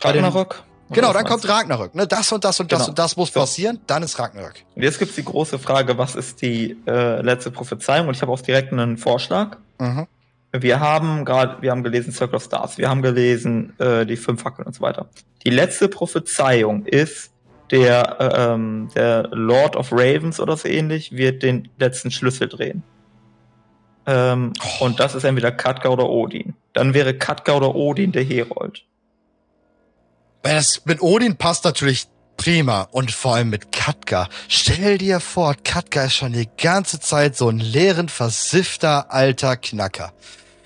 [0.00, 0.62] Ragnarok?
[0.90, 1.94] Genau, dann kommt Ragnarök.
[1.94, 2.06] Ne?
[2.06, 2.88] Das und das und das genau.
[2.90, 3.40] und das muss so.
[3.40, 4.56] passieren, dann ist Ragnarök.
[4.74, 8.08] Und jetzt gibt's die große Frage, was ist die äh, letzte Prophezeiung?
[8.08, 9.56] Und ich habe auch direkt einen Vorschlag.
[9.78, 10.06] Mhm.
[10.54, 14.42] Wir haben gerade, wir haben gelesen Circle of Stars, wir haben gelesen äh, die fünf
[14.42, 15.08] Fackeln und so weiter.
[15.44, 17.30] Die letzte Prophezeiung ist,
[17.70, 22.82] der, äh, ähm, der Lord of Ravens oder so ähnlich wird den letzten Schlüssel drehen.
[24.06, 24.84] Ähm, oh.
[24.84, 26.54] Und das ist entweder Katka oder Odin.
[26.72, 28.84] Dann wäre Katka oder Odin der Herold.
[30.42, 34.28] Das mit Odin passt natürlich prima und vor allem mit Katka.
[34.48, 40.12] Stell dir vor, Katka ist schon die ganze Zeit so ein leeren, versiffter alter Knacker.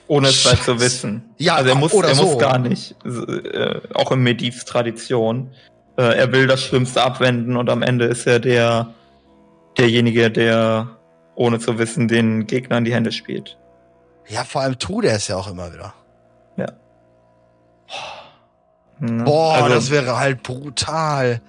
[0.09, 1.23] Ohne es vielleicht zu wissen.
[1.37, 2.25] Ja, also er muss, er so.
[2.25, 2.95] muss gar nicht.
[3.05, 5.51] Äh, auch in Medivs Tradition.
[5.97, 8.95] Äh, er will das Schlimmste abwenden und am Ende ist er der
[9.77, 10.96] derjenige, der
[11.37, 13.57] ohne zu wissen, den Gegnern die Hände spielt.
[14.29, 15.95] Ja, vor allem tut er es ja auch immer wieder.
[16.57, 16.67] Ja.
[18.99, 19.25] Ne?
[19.25, 21.41] Boah, also, das wäre halt brutal.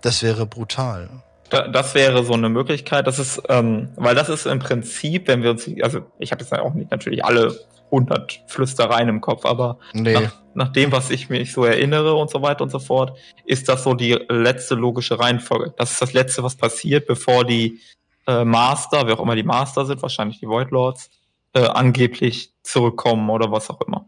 [0.00, 1.10] Das wäre brutal.
[1.50, 3.06] Da, das wäre so eine Möglichkeit.
[3.06, 6.52] Das ist, ähm, weil das ist im Prinzip, wenn wir uns, also ich habe jetzt
[6.52, 7.54] auch nicht natürlich alle
[7.86, 10.14] 100 Flüstereien im Kopf, aber nee.
[10.14, 13.68] nach, nach dem, was ich mich so erinnere und so weiter und so fort, ist
[13.68, 15.74] das so die letzte logische Reihenfolge.
[15.76, 17.80] Das ist das letzte, was passiert, bevor die
[18.26, 21.10] äh, Master, wer auch immer die Master sind, wahrscheinlich die Void Lords,
[21.54, 24.06] äh, angeblich zurückkommen oder was auch immer.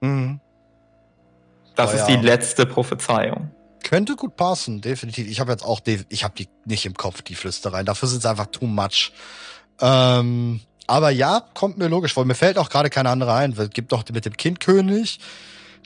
[0.00, 0.40] Mhm.
[1.74, 2.16] Das oh, ist ja.
[2.16, 3.50] die letzte Prophezeiung.
[3.82, 5.28] Könnte gut passen, definitiv.
[5.28, 7.84] Ich habe jetzt auch, ich habe die nicht im Kopf, die Flüstereien.
[7.84, 9.12] Dafür sind es einfach too much.
[9.80, 12.24] Ähm, aber ja, kommt mir logisch vor.
[12.24, 13.52] Mir fällt auch gerade keine andere ein.
[13.52, 15.20] Es gibt doch mit dem Kindkönig.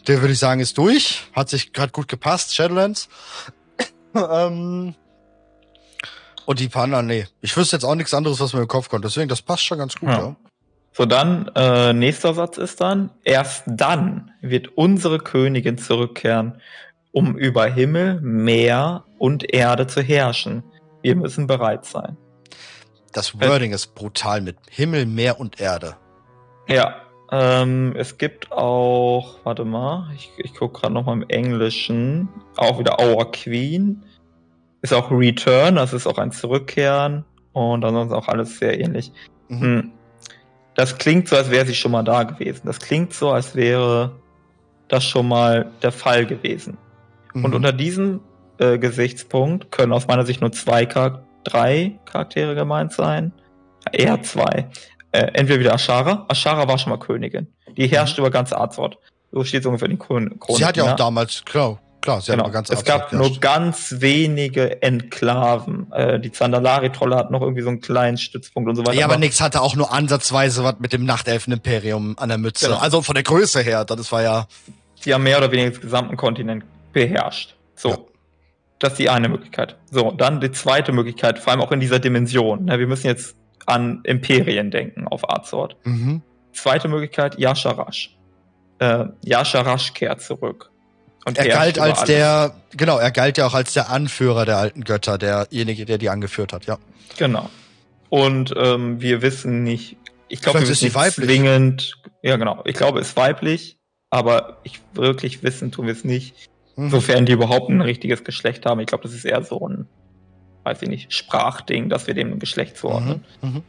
[0.07, 1.25] Der würde ich sagen, ist durch.
[1.35, 2.55] Hat sich gerade gut gepasst.
[2.55, 3.09] Shadowlands.
[4.15, 4.95] ähm,
[6.49, 7.27] und die Panda, nee.
[7.43, 9.05] Ich wüsste jetzt auch nichts anderes, was mir im Kopf kommt.
[9.05, 10.19] Deswegen, das passt schon ganz gut, ja.
[10.19, 10.37] ja.
[10.95, 16.63] So, dann, äh, nächster Satz ist dann, erst dann wird unsere Königin zurückkehren,
[17.13, 20.63] um über Himmel, Meer und Erde zu herrschen.
[21.03, 22.17] Wir müssen bereit sein.
[23.13, 25.97] Das Wording es, ist brutal mit Himmel, Meer und Erde.
[26.67, 26.97] Ja,
[27.31, 32.79] ähm, es gibt auch, warte mal, ich, ich gucke gerade noch mal im Englischen, auch
[32.79, 34.03] wieder Our Queen
[34.83, 39.13] ist auch Return, das ist auch ein Zurückkehren und ansonsten auch alles sehr ähnlich.
[39.49, 39.61] Mhm.
[39.61, 39.93] Hm.
[40.75, 42.63] Das klingt so, als wäre sie schon mal da gewesen.
[42.67, 44.13] Das klingt so, als wäre
[44.87, 46.79] das schon mal der Fall gewesen.
[47.35, 47.45] Mhm.
[47.45, 48.21] Und unter diesem
[48.59, 53.33] äh, Gesichtspunkt können aus meiner Sicht nur zwei, Char drei Charaktere gemeint sein.
[53.93, 54.69] Eher zwei.
[55.13, 56.27] Äh, entweder wieder Ashara.
[56.29, 57.49] Ashara war schon mal Königin.
[57.77, 58.27] Die herrschte mhm.
[58.27, 58.99] über ganz Arzort.
[59.33, 60.45] So steht es ungefähr in den Chronik.
[60.49, 62.49] Sie hat ja auch damals, klar, Klar, sie genau.
[62.51, 65.91] ganz Es gab nur ganz wenige Enklaven.
[65.93, 68.97] Äh, die Zandalari-Trolle hatten noch irgendwie so einen kleinen Stützpunkt und so weiter.
[68.99, 72.67] Ja, aber nix hatte auch nur ansatzweise was mit dem Nachtelfen-Imperium an der Mütze.
[72.67, 72.79] Genau.
[72.79, 74.47] Also von der Größe her, das war ja.
[75.05, 77.57] Die haben mehr oder weniger den gesamten Kontinent beherrscht.
[77.75, 77.91] So.
[77.91, 77.99] Ja.
[78.79, 79.77] Das ist die eine Möglichkeit.
[79.91, 82.67] So, dann die zweite Möglichkeit, vor allem auch in dieser Dimension.
[82.67, 83.35] Ne, wir müssen jetzt
[83.67, 85.77] an Imperien denken auf Arzort.
[85.85, 86.23] Mhm.
[86.53, 88.17] Zweite Möglichkeit, Yasharash.
[88.79, 90.71] Äh, Yasharash kehrt zurück.
[91.29, 94.83] Und er galt als der, genau, er galt ja auch als der Anführer der alten
[94.83, 96.79] Götter, derjenige, der die angeführt hat, ja.
[97.19, 97.51] Genau.
[98.09, 99.97] Und ähm, wir wissen nicht,
[100.29, 101.27] ich glaube, wir wissen nicht weiblich.
[101.27, 103.79] zwingend, ja genau, ich glaube, es ist weiblich,
[104.11, 106.89] aber ich wirklich wissen tun wir es nicht, mhm.
[106.89, 108.81] sofern die überhaupt ein richtiges Geschlecht haben.
[108.81, 109.87] Ich glaube, das ist eher so ein,
[110.65, 113.25] weiß ich nicht, Sprachding, dass wir dem Geschlecht zuordnen.
[113.43, 113.49] Mhm.
[113.49, 113.63] Mhm.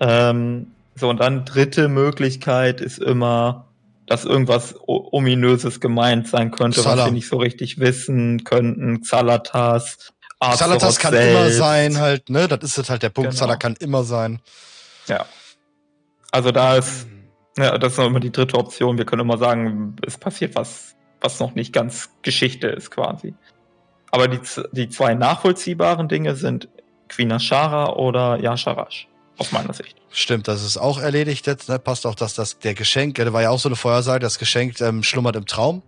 [0.00, 3.67] Ähm, so, und dann dritte Möglichkeit ist immer,
[4.08, 7.02] dass irgendwas ominöses gemeint sein könnte, Xala.
[7.02, 9.02] was wir nicht so richtig wissen könnten.
[9.02, 11.30] Xalatas, Xalatas kann selbst.
[11.30, 12.48] immer sein, halt, ne?
[12.48, 13.30] Das ist halt der Punkt.
[13.30, 13.38] Genau.
[13.38, 14.40] Xala kann immer sein.
[15.06, 15.26] Ja.
[16.30, 17.06] Also da ist,
[17.56, 18.98] ja, das ist immer die dritte Option.
[18.98, 23.34] Wir können immer sagen, es passiert was, was noch nicht ganz Geschichte ist, quasi.
[24.10, 24.40] Aber die,
[24.72, 26.68] die zwei nachvollziehbaren Dinge sind
[27.08, 29.08] Queen Ashara oder Yasharash
[29.38, 29.96] aus meiner Sicht.
[30.10, 31.68] Stimmt, das ist auch erledigt jetzt.
[31.68, 31.78] Ne?
[31.78, 34.80] Passt auch, dass das der Geschenk, da war ja auch so eine Feuersage, das Geschenk
[34.80, 35.82] ähm, schlummert im Traum.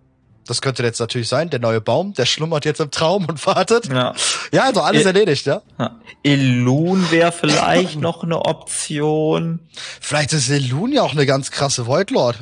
[0.46, 3.88] Das könnte jetzt natürlich sein, der neue Baum, der schlummert jetzt im Traum und wartet.
[3.88, 4.14] Ja,
[4.52, 5.62] ja also alles e erledigt, ja.
[5.78, 5.96] ja.
[6.22, 9.60] Elun wäre vielleicht noch eine Option.
[10.00, 12.38] Vielleicht ist Elun ja auch eine ganz krasse Void Lord.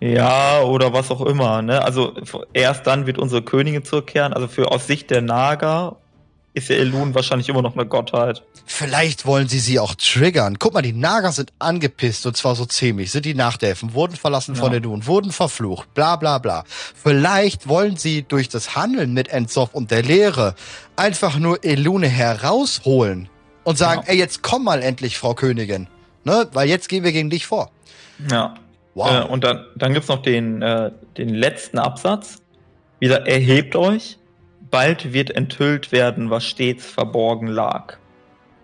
[0.00, 1.84] Ja, oder was auch immer, ne?
[1.84, 2.14] Also
[2.52, 4.32] erst dann wird unsere Königin zurückkehren.
[4.32, 5.96] Also für aus Sicht der Naga
[6.54, 8.42] ist ja Elun wahrscheinlich immer noch eine Gottheit.
[8.66, 10.58] Vielleicht wollen sie sie auch triggern.
[10.58, 13.10] Guck mal, die Naga sind angepisst und zwar so ziemlich.
[13.10, 14.60] Sind die Nachdelfen, wurden verlassen ja.
[14.60, 16.64] von Elun, wurden verflucht, bla bla bla.
[16.68, 20.54] Vielleicht wollen sie durch das Handeln mit Enzoff und der Lehre
[20.96, 23.28] einfach nur Elune herausholen
[23.64, 24.12] und sagen, ja.
[24.12, 25.86] ey, jetzt komm mal endlich, Frau Königin.
[26.24, 26.48] Ne?
[26.52, 27.70] Weil jetzt gehen wir gegen dich vor.
[28.30, 28.54] Ja.
[28.94, 29.10] Wow.
[29.10, 32.42] Äh, und dann, dann gibt's noch den, äh, den letzten Absatz.
[32.98, 34.18] Wieder erhebt euch
[34.70, 37.96] bald wird enthüllt werden, was stets verborgen lag.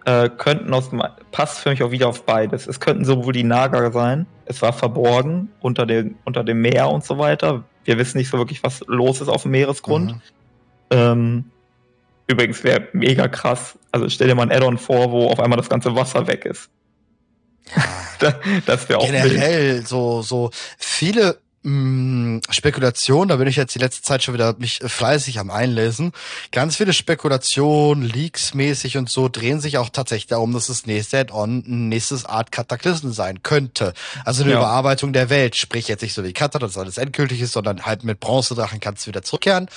[0.05, 0.91] Äh, könnten aus
[1.33, 2.67] passt für mich auch wieder auf beides.
[2.67, 7.05] Es könnten sowohl die Naga sein, es war verborgen unter dem, unter dem Meer und
[7.05, 7.65] so weiter.
[7.85, 10.13] Wir wissen nicht so wirklich, was los ist auf dem Meeresgrund.
[10.13, 10.21] Mhm.
[10.91, 11.45] Ähm,
[12.27, 13.79] übrigens wäre mega krass.
[13.93, 16.69] Also stell dir mal ein Add-on vor, wo auf einmal das ganze Wasser weg ist.
[18.67, 19.89] das wäre auch generell wild.
[19.89, 24.55] so so viele mh, mm, Spekulation, da bin ich jetzt die letzte Zeit schon wieder
[24.59, 26.13] mich fleißig am Einlesen.
[26.53, 31.19] Ganz viele Spekulationen, Leaks mäßig und so drehen sich auch tatsächlich darum, dass das nächste
[31.19, 33.95] Add-on ein nächstes Art Kataklysm sein könnte.
[34.25, 34.59] Also eine ja.
[34.59, 38.05] Überarbeitung der Welt, sprich jetzt nicht so wie Kata, dass alles endgültig ist, sondern halt
[38.05, 39.69] mit Bronzedrachen kannst du wieder zurückkehren.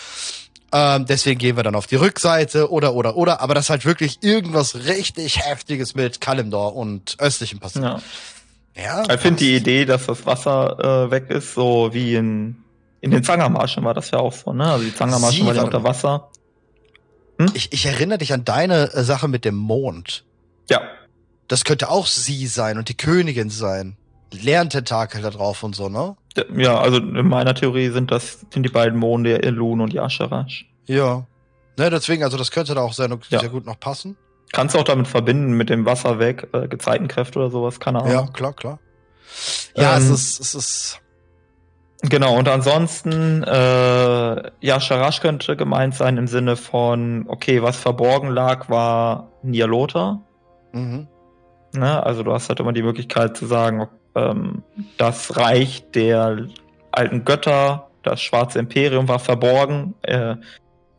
[0.74, 4.22] Ähm, deswegen gehen wir dann auf die Rückseite oder oder oder, aber das halt wirklich
[4.22, 7.86] irgendwas richtig Heftiges mit Kalimdor und östlichen passiert.
[7.86, 8.02] Ja.
[8.78, 12.58] Ja, ich finde die Idee, dass das Wasser äh, weg ist, so wie in,
[13.02, 14.72] in den Zangermarschen war das ja auch so, ne?
[14.72, 16.30] Also die Zangermarschen waren ja unter Wasser.
[17.40, 17.50] Hm?
[17.54, 20.26] Ich, ich erinnere dich an deine äh, Sache mit dem Mond.
[20.70, 20.82] Ja.
[21.48, 23.98] Das könnte auch sie sein und die Königin sein.
[24.32, 26.16] Lerntentakel da drauf und so, ne?
[26.56, 30.68] Ja, also in meiner Theorie sind das sind die beiden Monde, Elun und Yasharash.
[30.86, 31.26] Ja.
[31.78, 33.48] Ne, deswegen, also das könnte da auch sehr, sehr ja.
[33.48, 34.18] gut noch passen.
[34.52, 38.12] Kannst du auch damit verbinden mit dem Wasser weg, äh, Gezeitenkräfte oder sowas, keine Ahnung.
[38.12, 38.80] Ja, klar, klar.
[39.76, 41.02] Ja, ähm, es ist, es ist.
[42.04, 48.30] Genau, und ansonsten, äh, ja, Sharash könnte gemeint sein im Sinne von, okay, was verborgen
[48.30, 50.22] lag, war Nialota.
[50.74, 51.08] Mhm.
[51.74, 52.04] Ne?
[52.04, 54.64] Also du hast halt immer die Möglichkeit zu sagen, ähm,
[54.98, 56.48] das Reich der
[56.92, 59.96] alten Götter, das schwarze Imperium war verborgen.
[60.04, 60.36] Äh,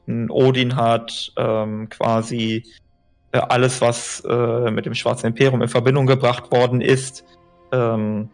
[0.06, 2.64] Odin hat ähm, quasi
[3.32, 7.24] äh, alles, was äh, mit dem Schwarzen Imperium in Verbindung gebracht worden ist,
[7.72, 8.30] ähm,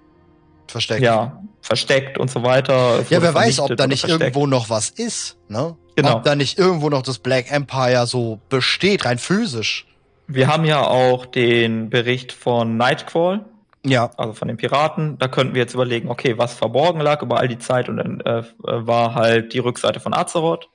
[0.68, 1.02] versteckt.
[1.02, 3.04] Ja, versteckt und so weiter.
[3.10, 5.76] Ja, wer weiß, ob da nicht irgendwo noch was ist, ne?
[5.96, 6.16] Genau.
[6.16, 9.86] Ob da nicht irgendwo noch das Black Empire so besteht, rein physisch.
[10.26, 13.44] Wir haben ja auch den Bericht von Nightcrawl.
[13.86, 14.10] Ja.
[14.16, 15.18] Also von den Piraten.
[15.18, 18.20] Da könnten wir jetzt überlegen, okay, was verborgen lag über all die Zeit und dann
[18.22, 20.68] äh, war halt die Rückseite von Azeroth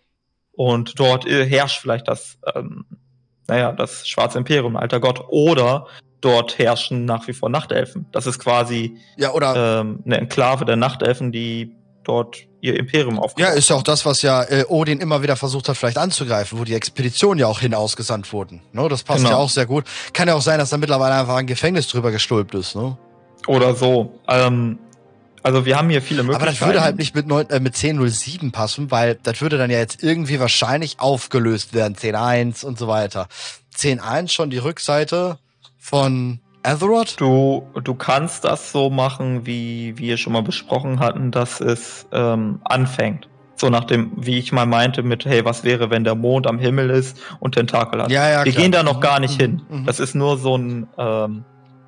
[0.52, 2.86] und dort äh, herrscht vielleicht das, ähm,
[3.50, 5.88] naja, das schwarze Imperium, alter Gott, oder
[6.22, 8.06] dort herrschen nach wie vor Nachtelfen.
[8.12, 13.52] Das ist quasi ja, oder, ähm, eine Enklave der Nachtelfen, die dort ihr Imperium aufgebaut
[13.52, 16.60] Ja, ist ja auch das, was ja äh, Odin immer wieder versucht hat, vielleicht anzugreifen,
[16.60, 18.62] wo die Expeditionen ja auch hin ausgesandt wurden.
[18.74, 18.88] Ne?
[18.90, 19.32] Das passt genau.
[19.32, 19.86] ja auch sehr gut.
[20.14, 22.76] Kann ja auch sein, dass da mittlerweile einfach ein Gefängnis drüber gestülpt ist.
[22.76, 22.98] Ne?
[23.48, 24.20] Oder so.
[24.28, 24.80] Ähm,
[25.44, 26.50] also wir haben hier viele Möglichkeiten.
[26.50, 29.70] Aber das würde halt nicht mit, 9, äh, mit 10.07 passen, weil das würde dann
[29.70, 31.96] ja jetzt irgendwie wahrscheinlich aufgelöst werden.
[31.96, 33.28] 10.1 und so weiter.
[33.76, 35.38] 10.1 schon die Rückseite
[35.78, 37.20] von Azeroth?
[37.20, 42.60] Du, du kannst das so machen, wie wir schon mal besprochen hatten, dass es ähm,
[42.64, 43.28] anfängt.
[43.56, 46.60] So nach dem, wie ich mal meinte, mit, hey, was wäre, wenn der Mond am
[46.60, 48.12] Himmel ist und Tentakel hat.
[48.12, 48.64] Ja, ja, wir klar.
[48.64, 49.42] gehen da noch gar nicht mhm.
[49.42, 49.62] hin.
[49.70, 49.86] Mhm.
[49.86, 51.44] Das ist nur so ein ähm,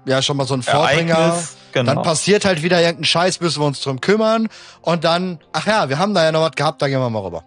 [0.06, 1.42] ja, schon mal so ein Vorbringer.
[1.74, 1.94] Genau.
[1.94, 4.50] Dann passiert halt wieder irgendein Scheiß, müssen wir uns drum kümmern.
[4.82, 7.20] Und dann, ach ja, wir haben da ja noch was gehabt, da gehen wir mal
[7.20, 7.44] rüber.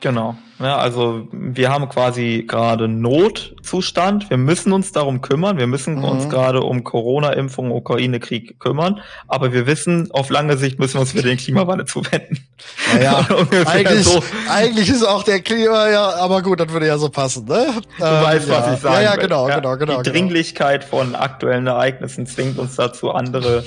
[0.00, 0.36] Genau.
[0.60, 4.28] Ja, also wir haben quasi gerade Notzustand.
[4.28, 5.56] Wir müssen uns darum kümmern.
[5.56, 6.04] Wir müssen mhm.
[6.04, 9.00] uns gerade um Corona-Impfung, Ukraine-Krieg kümmern.
[9.28, 12.44] Aber wir wissen, auf lange Sicht müssen wir uns wieder den Klimawandel zuwenden.
[12.92, 13.24] Naja,
[13.66, 14.22] eigentlich, so.
[14.50, 17.44] eigentlich ist auch der Klima, ja, aber gut, das würde ja so passen.
[17.44, 17.66] Ne?
[17.98, 18.54] Du ähm, weißt, ja.
[18.54, 18.96] was ich sage.
[18.96, 20.02] Ja, ja, genau, ja, genau, genau.
[20.02, 20.18] Die genau.
[20.18, 23.64] Dringlichkeit von aktuellen Ereignissen zwingt uns dazu, andere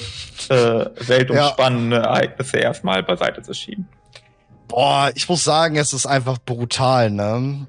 [0.50, 2.04] äh, weltumspannende ja.
[2.04, 3.88] Ereignisse erstmal beiseite zu schieben.
[4.72, 7.68] Boah, ich muss sagen, es ist einfach brutal, ne?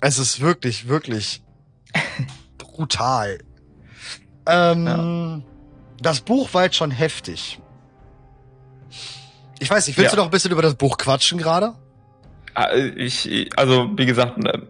[0.00, 1.42] Es ist wirklich, wirklich
[2.58, 3.38] brutal.
[4.46, 5.40] Ähm, ja.
[6.00, 7.58] Das Buch war jetzt schon heftig.
[9.58, 10.16] Ich weiß nicht, willst ja.
[10.16, 11.74] du noch ein bisschen über das Buch quatschen gerade?
[12.54, 14.68] Ah, ich, also wie gesagt, ne,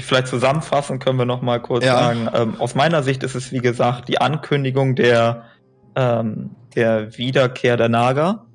[0.00, 1.98] vielleicht zusammenfassen können wir noch mal kurz ja.
[1.98, 2.28] sagen.
[2.32, 5.44] Ähm, aus meiner Sicht ist es wie gesagt die Ankündigung der
[5.94, 8.46] ähm, der Wiederkehr der Naga.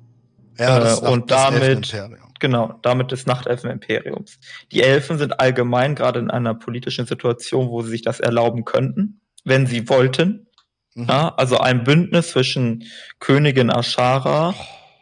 [0.58, 1.94] Ja, das äh, und damit
[2.38, 4.38] Genau, damit des Nachtelfen-Imperiums.
[4.72, 9.20] Die Elfen sind allgemein gerade in einer politischen Situation, wo sie sich das erlauben könnten,
[9.44, 10.46] wenn sie wollten.
[10.94, 11.06] Mhm.
[11.08, 12.84] Ja, also ein Bündnis zwischen
[13.18, 14.54] Königin Ashara,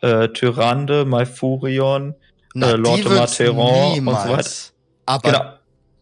[0.03, 2.15] äh, Tyrande, Malfurion,
[2.55, 4.51] äh, Lord Materon und so weiter.
[5.07, 5.53] Aber genau.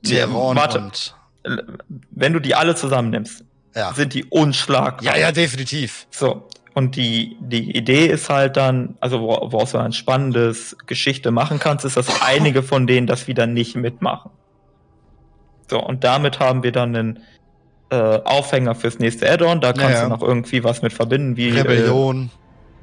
[0.04, 1.14] Teron Warte, und
[2.10, 3.44] wenn du die alle zusammennimmst,
[3.74, 3.92] ja.
[3.92, 5.02] sind die unschlagbar.
[5.02, 6.06] Ja, ja, definitiv.
[6.10, 11.60] So, und die, die Idee ist halt dann, also woraus du ein spannendes Geschichte machen
[11.60, 14.32] kannst, ist, dass einige von denen das wieder nicht mitmachen.
[15.70, 17.20] So, und damit haben wir dann einen
[17.90, 19.60] äh, Aufhänger fürs nächste Add-on.
[19.60, 22.24] Da kannst ja, du noch irgendwie was mit verbinden, wie Rebellion.
[22.24, 22.28] Äh,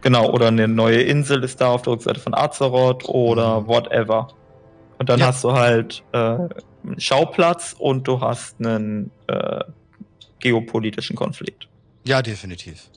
[0.01, 3.68] genau, oder eine neue Insel ist da auf der Rückseite von Azeroth oder mhm.
[3.68, 4.30] whatever.
[4.99, 5.27] Und dann ja.
[5.27, 6.49] hast du halt äh, einen
[6.97, 9.61] Schauplatz und du hast einen äh,
[10.39, 11.68] geopolitischen Konflikt.
[12.05, 12.90] Ja, definitiv.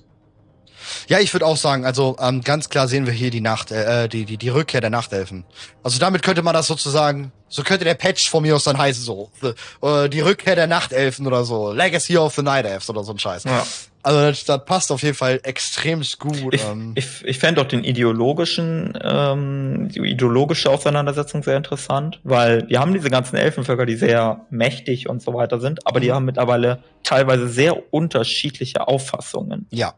[1.09, 4.09] Ja, ich würde auch sagen, also ähm, ganz klar sehen wir hier die Nacht, äh,
[4.09, 5.45] die, die, die Rückkehr der Nachtelfen.
[5.83, 9.03] Also damit könnte man das sozusagen, so könnte der Patch von mir aus dann heißen,
[9.03, 9.31] so.
[9.41, 11.73] The, äh, die Rückkehr der Nachtelfen oder so.
[11.73, 13.45] Legacy of the Night Elves oder so ein Scheiß.
[13.45, 13.65] Ja.
[14.05, 16.53] Also das, das passt auf jeden Fall extremst gut.
[16.53, 16.93] Ich, ähm.
[16.95, 22.93] ich, ich fände auch den ideologischen, ähm, die ideologische Auseinandersetzung sehr interessant, weil wir haben
[22.93, 26.15] diese ganzen Elfenvölker, die sehr mächtig und so weiter sind, aber die mhm.
[26.15, 29.67] haben mittlerweile teilweise sehr unterschiedliche Auffassungen.
[29.71, 29.95] Ja.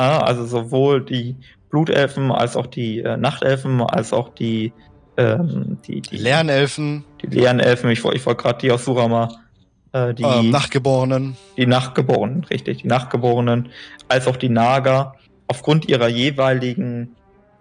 [0.00, 1.36] Ja, also sowohl die
[1.68, 4.72] Blutelfen als auch die äh, Nachtelfen, als auch die,
[5.16, 7.04] ähm, die, die Lernelfen.
[7.22, 9.28] Die Lernelfen, ich, ich wollte gerade die aus Surama.
[9.92, 11.36] Äh, die ähm, Nachgeborenen.
[11.56, 13.68] Die Nachgeborenen, richtig, die Nachgeborenen,
[14.08, 15.16] als auch die Nager,
[15.48, 17.16] aufgrund ihrer jeweiligen,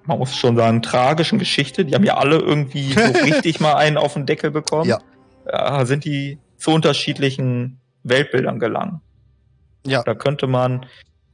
[0.06, 3.98] man muss schon sagen, tragischen Geschichte, die haben ja alle irgendwie so richtig mal einen
[3.98, 5.00] auf den Deckel bekommen, ja.
[5.46, 9.02] äh, sind die zu unterschiedlichen Weltbildern gelangen.
[9.86, 10.04] Ja.
[10.04, 10.86] Da könnte man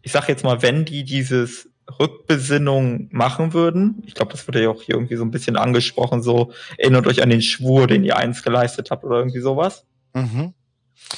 [0.06, 1.68] ich sag jetzt mal, wenn die dieses
[2.00, 6.22] Rückbesinnung machen würden, ich glaube, das wurde ja auch hier irgendwie so ein bisschen angesprochen,
[6.22, 9.84] so erinnert euch an den Schwur, den ihr eins geleistet habt oder irgendwie sowas.
[10.14, 10.54] Mhm.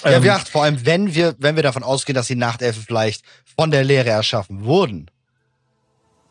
[0.04, 3.24] Ja, ähm, wir vor allem, wenn wir, wenn wir davon ausgehen, dass die Nachtelfen vielleicht
[3.58, 5.12] von der Lehre erschaffen wurden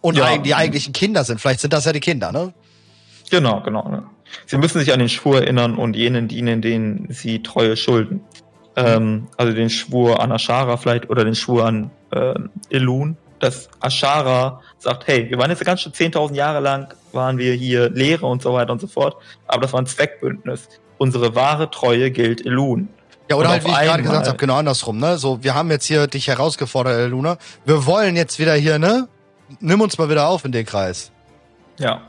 [0.01, 0.39] und ja.
[0.39, 2.55] die eigentlichen Kinder sind, vielleicht sind das ja die Kinder, ne?
[3.31, 3.87] Genau, genau.
[3.89, 4.05] Ne?
[4.47, 8.23] Sie müssen sich an den Schwur erinnern und jenen dienen, denen sie Treue schulden.
[8.77, 12.35] Ähm, also den Schwur an Ashara vielleicht oder den Schwur an äh,
[12.71, 17.55] Elun, dass Ashara sagt, hey, wir waren jetzt ganz schön 10.000 Jahre lang, waren wir
[17.55, 19.17] hier Lehre und so weiter und so fort,
[19.47, 20.69] aber das war ein Zweckbündnis.
[20.99, 22.89] Unsere wahre Treue gilt Elun.
[23.29, 25.19] Ja, oder halt, wie ich gerade gesagt habe, genau andersrum, ne?
[25.19, 27.39] So, wir haben jetzt hier dich herausgefordert, Eluna.
[27.65, 29.09] Wir wollen jetzt wieder hier, ne?
[29.61, 31.11] Nimm uns mal wieder auf in den Kreis.
[31.79, 32.03] Ja.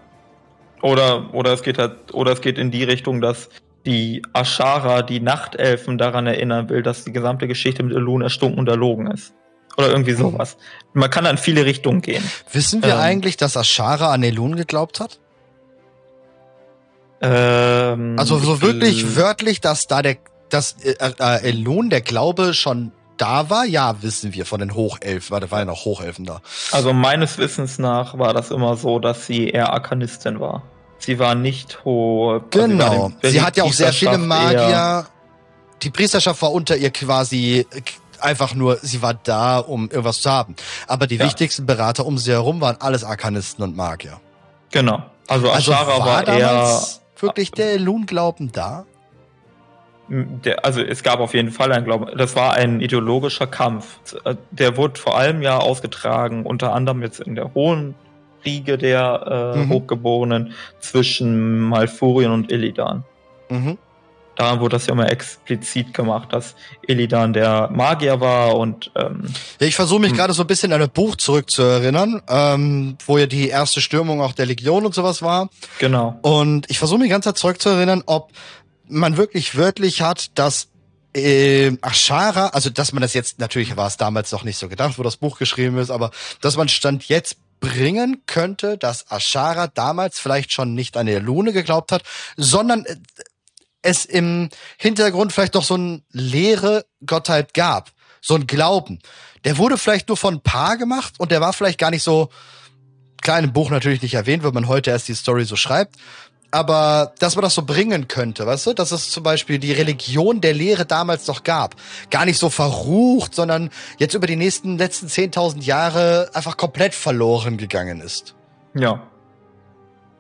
[0.82, 3.50] Oder, oder es geht halt, oder es geht in die Richtung, dass
[3.86, 8.70] die Ashara, die Nachtelfen daran erinnern will, dass die gesamte Geschichte mit Elun erstunken und
[8.70, 9.34] erlogen ist.
[9.78, 10.58] Oder irgendwie sowas.
[10.94, 12.24] Man kann in viele Richtungen gehen.
[12.52, 15.20] Wissen wir ähm, eigentlich, dass Ashara an Elun geglaubt hat?
[17.22, 20.18] Ähm, also so wirklich wörtlich, dass da der,
[20.50, 23.66] dass äh, äh, Elon, der Glaube schon da war?
[23.66, 26.42] Ja, wissen wir von den Hochelfen, da waren ja noch Hochelfen da.
[26.72, 30.64] Also meines Wissens nach war das immer so, dass sie eher Arkanistin war.
[31.00, 32.44] Sie war nicht hohe.
[32.54, 33.12] Also genau.
[33.22, 35.06] Sie, sie hat ja auch sehr viele Magier.
[35.84, 37.68] Die Priesterschaft war unter ihr quasi
[38.22, 40.56] einfach nur, sie war da, um irgendwas zu haben.
[40.88, 41.26] Aber die ja.
[41.26, 44.20] wichtigsten Berater um sie herum waren alles Arkanisten und Magier.
[44.72, 45.04] Genau.
[45.28, 46.82] Also Ashara also war, war eher
[47.20, 48.86] wirklich der Elun-Glauben da?
[50.10, 52.18] Der, also es gab auf jeden Fall ein Glauben.
[52.18, 54.00] Das war ein ideologischer Kampf.
[54.52, 57.94] Der wurde vor allem ja ausgetragen, unter anderem jetzt in der hohen
[58.46, 59.70] Riege der äh, mhm.
[59.70, 63.04] Hochgeborenen zwischen Malfurien und Illidan.
[63.50, 63.78] Mhm.
[64.38, 66.56] Da wurde das ja immer explizit gemacht, dass
[66.88, 69.24] Illidan der Magier war und ähm,
[69.60, 70.18] ja, ich versuche mich hm.
[70.18, 74.34] gerade so ein bisschen an ein Buch zurückzuerinnern, ähm, wo ja die erste Stürmung auch
[74.34, 75.50] der Legion und sowas war.
[75.80, 76.20] Genau.
[76.22, 78.32] Und ich versuche mich ganz zurückzuerinnern, ob
[78.88, 80.68] man wirklich wörtlich hat, dass
[81.16, 85.00] äh, Ashara, also dass man das jetzt, natürlich war es damals noch nicht so gedacht,
[85.00, 86.12] wo das Buch geschrieben ist, aber
[86.42, 91.54] dass man Stand jetzt bringen könnte, dass Ashara damals vielleicht schon nicht an der Lune
[91.54, 92.04] geglaubt hat,
[92.36, 92.98] sondern äh,
[93.82, 97.92] es im Hintergrund vielleicht doch so ein leere Gottheit gab,
[98.22, 99.00] so ein Glauben.
[99.46, 102.30] Der wurde vielleicht nur von ein paar gemacht und der war vielleicht gar nicht so
[103.22, 105.96] klar im Buch natürlich nicht erwähnt, weil man heute erst die Story so schreibt,
[106.52, 110.40] aber dass man das so bringen könnte, weißt du, dass es zum Beispiel die Religion
[110.42, 111.76] der Lehre damals noch gab,
[112.10, 117.58] gar nicht so verrucht, sondern jetzt über die nächsten letzten 10.000 Jahre einfach komplett verloren
[117.58, 118.36] gegangen ist.
[118.74, 119.08] Ja,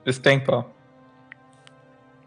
[0.03, 0.65] ist denkbar.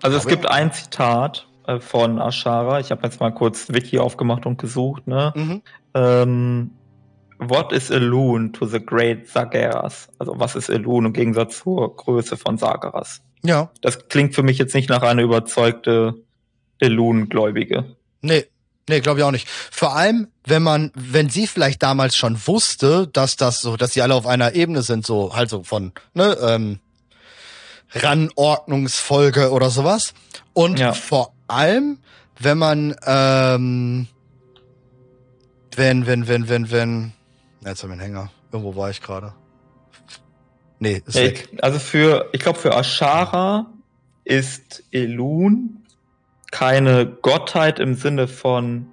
[0.02, 4.46] Also es gibt ein Zitat äh, von Ashara, ich habe jetzt mal kurz Wiki aufgemacht
[4.46, 5.32] und gesucht, ne?
[5.34, 5.62] Mhm.
[5.94, 6.70] Ähm,
[7.42, 10.08] What is Elun to the great Sagaras?
[10.18, 13.22] Also was ist Elun im Gegensatz zur Größe von Sagaras?
[13.42, 13.70] Ja.
[13.80, 16.16] Das klingt für mich jetzt nicht nach einer überzeugte
[16.80, 17.96] Elun-Gläubige.
[18.20, 18.44] Nee,
[18.90, 19.48] Nee, glaube ich auch nicht.
[19.48, 24.02] Vor allem, wenn man, wenn sie vielleicht damals schon wusste, dass das so, dass sie
[24.02, 26.80] alle auf einer Ebene sind, so halt so von, ne, ähm,
[27.94, 30.14] Ranordnungsfolge oder sowas.
[30.52, 30.92] Und ja.
[30.92, 31.98] vor allem,
[32.38, 34.08] wenn man, ähm,
[35.76, 37.12] wenn, wenn, wenn, wenn, wenn,
[37.64, 38.30] jetzt haben wir einen Hänger.
[38.52, 39.34] Irgendwo war ich gerade.
[40.78, 41.50] Nee, ist weg.
[41.62, 43.66] Also für, ich glaube, für Ashara
[44.24, 45.84] ist Elun
[46.50, 48.89] keine Gottheit im Sinne von,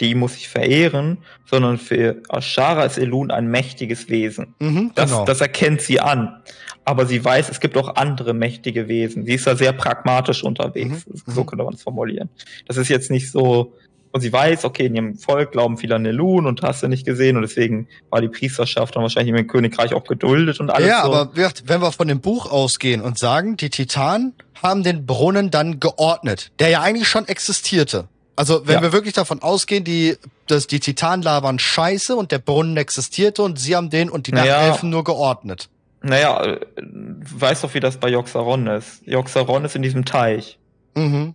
[0.00, 4.54] die muss ich verehren, sondern für Ashara ist Elun ein mächtiges Wesen.
[4.58, 5.24] Mhm, das, genau.
[5.24, 6.40] das erkennt sie an.
[6.84, 9.26] Aber sie weiß, es gibt auch andere mächtige Wesen.
[9.26, 11.06] Sie ist da sehr pragmatisch unterwegs.
[11.06, 11.46] Mhm, so mhm.
[11.46, 12.30] könnte man es formulieren.
[12.66, 13.74] Das ist jetzt nicht so,
[14.10, 17.04] und sie weiß, okay, in ihrem Volk glauben viele an Nelun und hast du nicht
[17.04, 20.88] gesehen und deswegen war die Priesterschaft dann wahrscheinlich im Königreich auch geduldet und alles.
[20.88, 21.12] Ja, so.
[21.12, 24.32] aber wenn wir von dem Buch ausgehen und sagen, die Titanen
[24.62, 28.08] haben den Brunnen dann geordnet, der ja eigentlich schon existierte.
[28.38, 28.82] Also wenn ja.
[28.82, 30.16] wir wirklich davon ausgehen, die,
[30.46, 34.32] dass die Titanla waren scheiße und der Brunnen existierte und sie haben den und die
[34.32, 35.68] naja, nur geordnet.
[36.02, 39.02] Naja, äh, weißt doch, wie das bei Joxaron ist.
[39.04, 40.58] Joxaron ist in diesem Teich.
[40.94, 41.34] Mhm.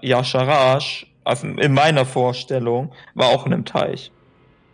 [0.00, 4.10] Yasharash also in meiner Vorstellung, war auch in einem Teich.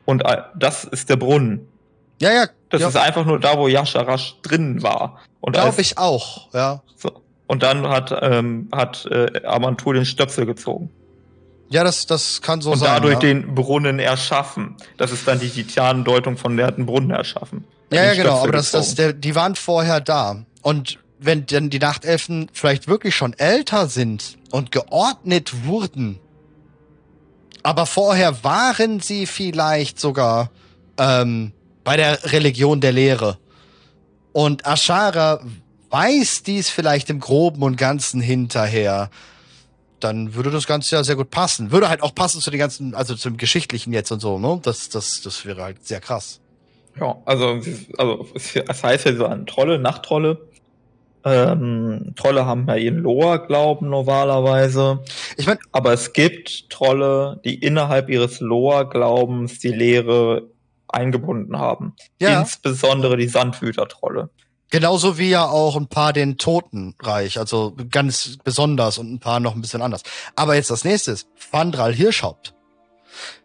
[0.04, 1.66] Und äh, das ist der Brunnen.
[2.20, 2.46] Ja, ja.
[2.70, 2.88] Das ja.
[2.88, 5.18] ist einfach nur da, wo Yasharash drin war.
[5.42, 6.82] Glaube ich auch, ja.
[6.96, 7.10] So.
[7.46, 10.90] Und dann hat, ähm, hat äh, Amantur den Stöpsel gezogen.
[11.68, 12.88] Ja, das, das kann so und sein.
[12.88, 13.20] Und dadurch ja.
[13.20, 14.76] den Brunnen erschaffen.
[14.96, 17.64] Das ist dann die Titanendeutung von der hat einen Brunnen erschaffen.
[17.90, 18.42] Ja, ja, genau.
[18.42, 20.44] Aber das, das, der, die waren vorher da.
[20.62, 26.18] Und wenn denn die Nachtelfen vielleicht wirklich schon älter sind und geordnet wurden,
[27.62, 30.50] aber vorher waren sie vielleicht sogar
[30.98, 31.52] ähm,
[31.84, 33.38] bei der Religion der Lehre.
[34.32, 35.40] Und Ashara
[35.90, 39.10] weiß dies vielleicht im Groben und Ganzen hinterher.
[40.00, 41.72] Dann würde das Ganze ja sehr gut passen.
[41.72, 44.60] Würde halt auch passen zu den ganzen, also zum Geschichtlichen jetzt und so, ne?
[44.62, 46.40] Das, das, das wäre halt sehr krass.
[47.00, 47.60] Ja, also,
[47.98, 50.38] also es heißt ja so an Trolle, Nachttrolle.
[51.24, 55.00] Ähm, Trolle haben ja ihren Loa-Glauben normalerweise.
[55.36, 60.48] Ich mein, aber es gibt Trolle, die innerhalb ihres Loa-Glaubens die Lehre
[60.88, 61.94] eingebunden haben.
[62.20, 62.40] Ja.
[62.40, 64.30] Insbesondere die Sandwüter-Trolle.
[64.70, 69.54] Genauso wie ja auch ein paar den Totenreich, also ganz besonders und ein paar noch
[69.54, 70.02] ein bisschen anders.
[70.34, 72.54] Aber jetzt das nächste ist Fandral Hirschhaupt.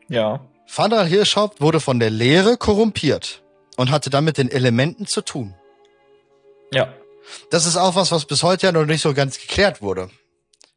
[0.09, 0.41] Ja.
[0.65, 3.43] Fandral Hirschhaupt wurde von der Lehre korrumpiert
[3.77, 5.53] und hatte damit den Elementen zu tun.
[6.73, 6.91] Ja.
[7.51, 10.09] Das ist auch was, was bis heute ja noch nicht so ganz geklärt wurde.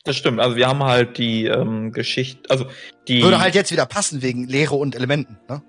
[0.04, 0.40] Das stimmt.
[0.40, 2.66] Also wir haben halt die ähm, Geschichte, also
[3.08, 3.22] die.
[3.22, 5.62] Würde halt jetzt wieder passen wegen Lehre und Elementen, ne?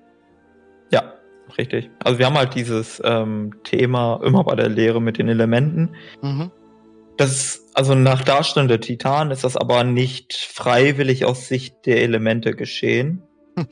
[0.92, 1.14] Ja,
[1.58, 1.90] richtig.
[2.04, 5.96] Also wir haben halt dieses ähm, Thema immer bei der Lehre mit den Elementen.
[6.22, 6.52] Mhm.
[7.18, 12.02] Das ist, also nach Darstellung der Titanen ist das aber nicht freiwillig aus Sicht der
[12.02, 13.24] Elemente geschehen.
[13.56, 13.68] Hm.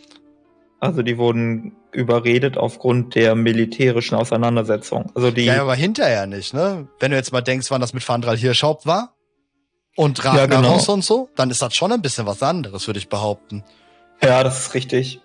[0.80, 5.12] Also die wurden überredet aufgrund der militärischen Auseinandersetzung.
[5.16, 5.46] Also die.
[5.46, 6.88] Ja, aber hinterher nicht, ne?
[7.00, 9.16] Wenn du jetzt mal denkst, wann das mit Fandral Hirschhaupt war
[9.96, 10.94] und Ragnaros ja, genau.
[10.94, 13.64] und so, dann ist das schon ein bisschen was anderes, würde ich behaupten.
[14.22, 15.22] Ja, das ist richtig.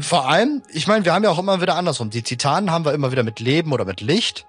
[0.00, 2.10] Vor allem, ich meine, wir haben ja auch immer wieder andersrum.
[2.10, 4.46] Die Titanen haben wir immer wieder mit Leben oder mit Licht.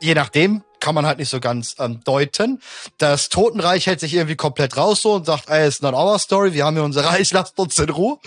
[0.00, 2.60] Je nachdem kann man halt nicht so ganz ähm, deuten.
[2.98, 6.52] Das Totenreich hält sich irgendwie komplett raus so und sagt, ey, it's not our story,
[6.52, 8.18] wir haben hier unser Reich, lasst uns in Ruhe.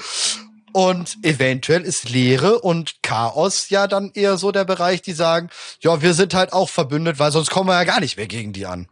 [0.73, 5.49] Und eventuell ist Leere und Chaos ja dann eher so der Bereich, die sagen,
[5.81, 8.53] ja, wir sind halt auch verbündet, weil sonst kommen wir ja gar nicht mehr gegen
[8.53, 8.87] die an.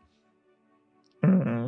[1.22, 1.59] Mhm.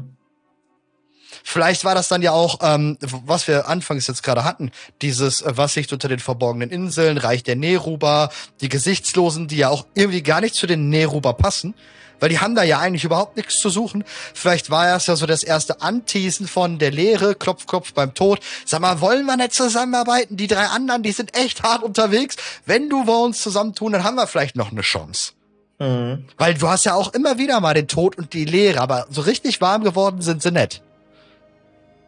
[1.44, 5.52] Vielleicht war das dann ja auch, ähm, was wir anfangs jetzt gerade hatten, dieses, äh,
[5.56, 8.30] was liegt unter den verborgenen Inseln, Reich der Neruba,
[8.62, 11.74] die Gesichtslosen, die ja auch irgendwie gar nicht zu den Neruba passen,
[12.20, 14.04] weil die haben da ja eigentlich überhaupt nichts zu suchen.
[14.34, 18.40] Vielleicht war es ja so das erste Anteasen von der Lehre, Klopf, Klopf beim Tod.
[18.66, 20.38] Sag mal, wollen wir nicht zusammenarbeiten?
[20.38, 22.36] Die drei anderen, die sind echt hart unterwegs.
[22.66, 25.34] Wenn du wir uns zusammentun, dann haben wir vielleicht noch eine Chance.
[25.80, 26.26] Mhm.
[26.38, 29.22] Weil du hast ja auch immer wieder mal den Tod und die Lehre, aber so
[29.22, 30.84] richtig warm geworden sind sie nett.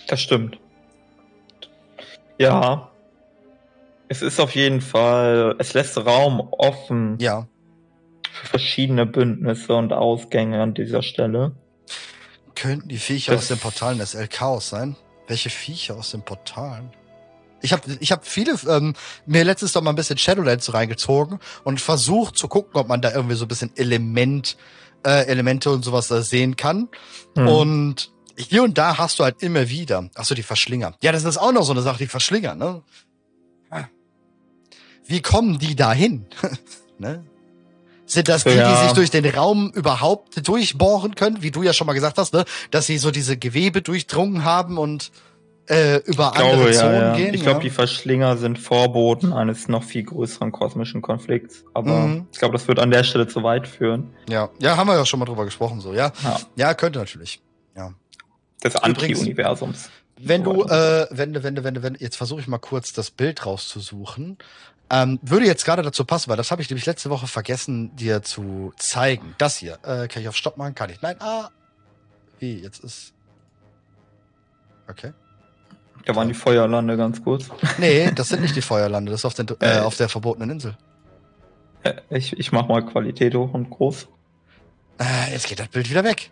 [0.08, 0.60] Das stimmt.
[2.38, 2.90] Ja.
[4.10, 7.18] Es ist auf jeden Fall, es lässt Raum offen.
[7.20, 7.48] Ja
[8.34, 11.54] verschiedene Bündnisse und Ausgänge an dieser Stelle.
[12.56, 14.96] Könnten die Viecher das aus den Portalen des El Chaos sein?
[15.28, 16.92] Welche Viecher aus den Portalen?
[17.62, 18.94] Ich habe ich hab viele, ähm,
[19.26, 23.14] mir letztens doch mal ein bisschen Shadowlands reingezogen und versucht zu gucken, ob man da
[23.14, 24.58] irgendwie so ein bisschen Element,
[25.06, 26.90] äh, Elemente und sowas da sehen kann.
[27.36, 27.48] Hm.
[27.48, 30.96] Und hier und da hast du halt immer wieder, ach so, die Verschlinger.
[31.02, 32.82] Ja, das ist auch noch so eine Sache, die Verschlinger, ne?
[35.06, 36.26] Wie kommen die da hin?
[36.98, 37.24] ne?
[38.06, 38.72] Sind das die, ja.
[38.72, 42.34] die sich durch den Raum überhaupt durchbohren können, wie du ja schon mal gesagt hast,
[42.34, 42.46] ne?
[42.72, 45.12] Dass sie so diese Gewebe durchdrungen haben und
[45.68, 47.16] äh, über ich andere glaube, Zonen ja, ja.
[47.16, 47.34] gehen.
[47.34, 51.64] Ich glaube, die Verschlinger sind Vorboten eines noch viel größeren kosmischen Konflikts.
[51.74, 52.28] Aber mhm.
[52.32, 54.14] ich glaube, das wird an der Stelle zu weit führen.
[54.28, 56.12] Ja, ja, haben wir ja schon mal drüber gesprochen, so, ja.
[56.24, 57.42] Ja, ja könnte natürlich.
[57.76, 57.94] Ja.
[58.64, 59.90] Des Anti-Universums.
[60.18, 64.38] Wenn du, äh, wenn, wenn, wenn, wenn, jetzt versuche ich mal kurz das Bild rauszusuchen.
[64.90, 68.22] Ähm, würde jetzt gerade dazu passen, weil das habe ich nämlich letzte Woche vergessen, dir
[68.22, 69.34] zu zeigen.
[69.38, 69.80] Das hier.
[69.84, 70.76] Äh, kann ich auf Stopp machen?
[70.76, 71.02] Kann ich.
[71.02, 71.50] Nein, ah.
[72.40, 73.14] Wie, jetzt ist.
[74.88, 75.14] Okay.
[76.06, 77.50] Da waren die Feuerlande ganz kurz.
[77.78, 80.50] Nee, das sind nicht die Feuerlande, das ist auf, den, äh, äh, auf der verbotenen
[80.52, 80.78] Insel.
[81.84, 84.08] Äh, ich, ich mach mal Qualität hoch und groß.
[85.00, 86.30] Äh, jetzt geht das Bild wieder weg.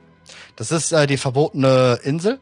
[0.61, 2.39] Das ist äh, die verbotene Insel.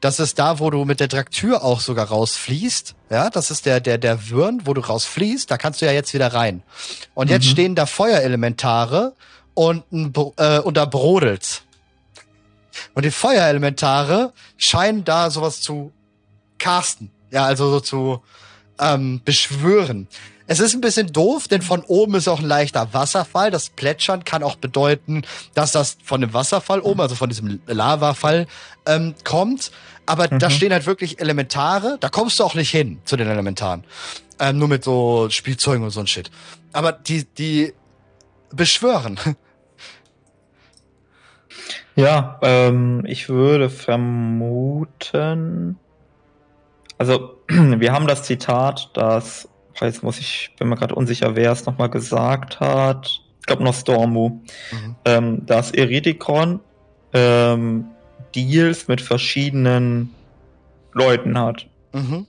[0.00, 2.94] Das ist da, wo du mit der Traktür auch sogar rausfließt.
[3.10, 5.50] Ja, das ist der, der, der Würn, wo du rausfließt.
[5.50, 6.62] Da kannst du ja jetzt wieder rein.
[7.12, 7.50] Und jetzt mhm.
[7.50, 9.12] stehen da Feuerelementare
[9.52, 11.60] und, ein, äh, und da brodelt's.
[12.94, 15.92] Und die Feuerelementare scheinen da sowas zu
[16.56, 17.10] casten.
[17.30, 18.22] Ja, also so zu
[18.80, 20.08] ähm, beschwören.
[20.46, 23.50] Es ist ein bisschen doof, denn von oben ist auch ein leichter Wasserfall.
[23.50, 25.22] Das Plätschern kann auch bedeuten,
[25.54, 28.46] dass das von dem Wasserfall oben, also von diesem Lavafall,
[28.86, 29.70] ähm, kommt.
[30.06, 30.38] Aber mhm.
[30.38, 33.84] da stehen halt wirklich Elementare, da kommst du auch nicht hin zu den Elementaren.
[34.38, 36.30] Ähm, nur mit so Spielzeugen und so ein Shit.
[36.72, 37.74] Aber die, die
[38.52, 39.18] beschwören.
[41.94, 45.78] Ja, ähm, ich würde vermuten.
[46.96, 49.46] Also, wir haben das Zitat, das,
[49.86, 53.20] jetzt muss ich, bin mir gerade unsicher, wer es nochmal gesagt hat.
[53.40, 54.28] Ich glaube Nostormu.
[54.28, 54.96] Mhm.
[55.04, 56.60] Ähm, dass Eridikron
[57.12, 57.86] ähm,
[58.34, 60.14] Deals mit verschiedenen
[60.92, 61.66] Leuten hat.
[61.92, 62.26] Mhm.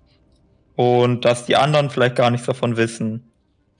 [0.75, 3.29] Und dass die anderen vielleicht gar nichts davon wissen.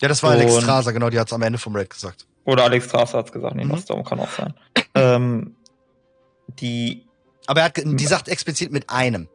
[0.01, 2.27] Ja, das war und, Alex Straser, genau, die hat es am Ende vom Raid gesagt.
[2.45, 3.71] Oder Alex Straser hat es gesagt, nee, mhm.
[3.71, 4.53] das kann auch sein.
[4.95, 5.55] ähm,
[6.47, 7.05] die.
[7.47, 9.27] Aber er hat, die sagt explizit mit einem.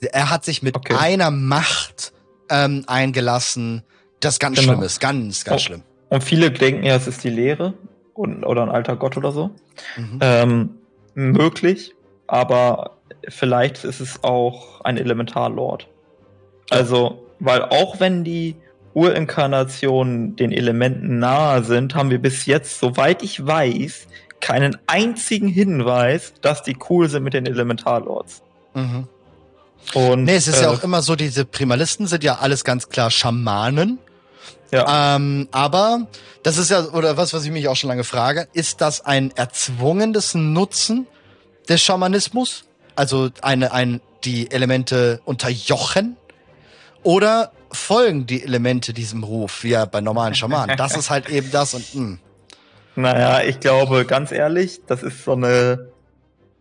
[0.00, 0.94] Er hat sich mit okay.
[0.94, 2.12] einer Macht
[2.50, 3.82] ähm, eingelassen,
[4.20, 4.72] das ganz genau.
[4.72, 5.00] schlimm ist.
[5.00, 5.64] Ganz, ganz oh.
[5.66, 5.82] schlimm.
[6.08, 7.74] Und viele denken ja, es ist die Lehre
[8.14, 9.50] und, oder ein alter Gott oder so.
[9.96, 10.18] Mhm.
[10.20, 10.70] Ähm,
[11.14, 11.94] möglich
[12.28, 12.98] aber
[13.28, 15.88] vielleicht ist es auch ein Elementarlord.
[16.70, 18.54] Also, weil auch wenn die
[18.94, 24.06] Urinkarnationen den Elementen nahe sind, haben wir bis jetzt, soweit ich weiß,
[24.40, 28.42] keinen einzigen Hinweis, dass die cool sind mit den Elementarlords.
[28.74, 29.08] Mhm.
[29.94, 32.88] Und, nee, es ist äh, ja auch immer so, diese Primalisten sind ja alles ganz
[32.88, 33.98] klar Schamanen.
[34.70, 35.16] Ja.
[35.16, 36.06] Ähm, aber
[36.42, 39.30] das ist ja, oder was, was ich mich auch schon lange frage, ist das ein
[39.34, 41.06] erzwungenes Nutzen
[41.68, 46.16] des Schamanismus, also eine, ein, die Elemente unterjochen,
[47.02, 50.76] oder folgen die Elemente diesem Ruf, wie ja bei normalen Schamanen.
[50.76, 52.00] Das ist halt eben das und mh.
[52.00, 52.18] Hm.
[52.96, 55.92] Naja, ich glaube, ganz ehrlich, das ist so eine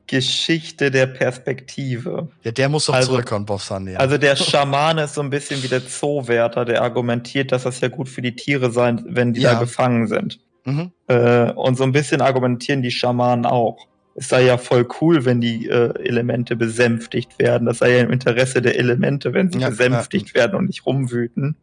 [0.08, 2.30] Geschichte der Perspektive.
[2.44, 4.00] Ja, der muss doch also, zurückkommen, Bofsan, ja.
[4.00, 7.90] Also der Schamane ist so ein bisschen wie der Zoowärter, der argumentiert, dass das ja
[7.90, 9.54] gut für die Tiere sein, wenn die ja.
[9.54, 10.40] da gefangen sind.
[10.64, 10.92] Mhm.
[11.08, 13.88] Äh, und so ein bisschen argumentieren die Schamanen auch.
[14.16, 17.68] Es sei ja voll cool, wenn die äh, Elemente besänftigt werden.
[17.68, 21.56] Das sei ja im Interesse der Elemente, wenn sie ja, besänftigt werden und nicht rumwüten.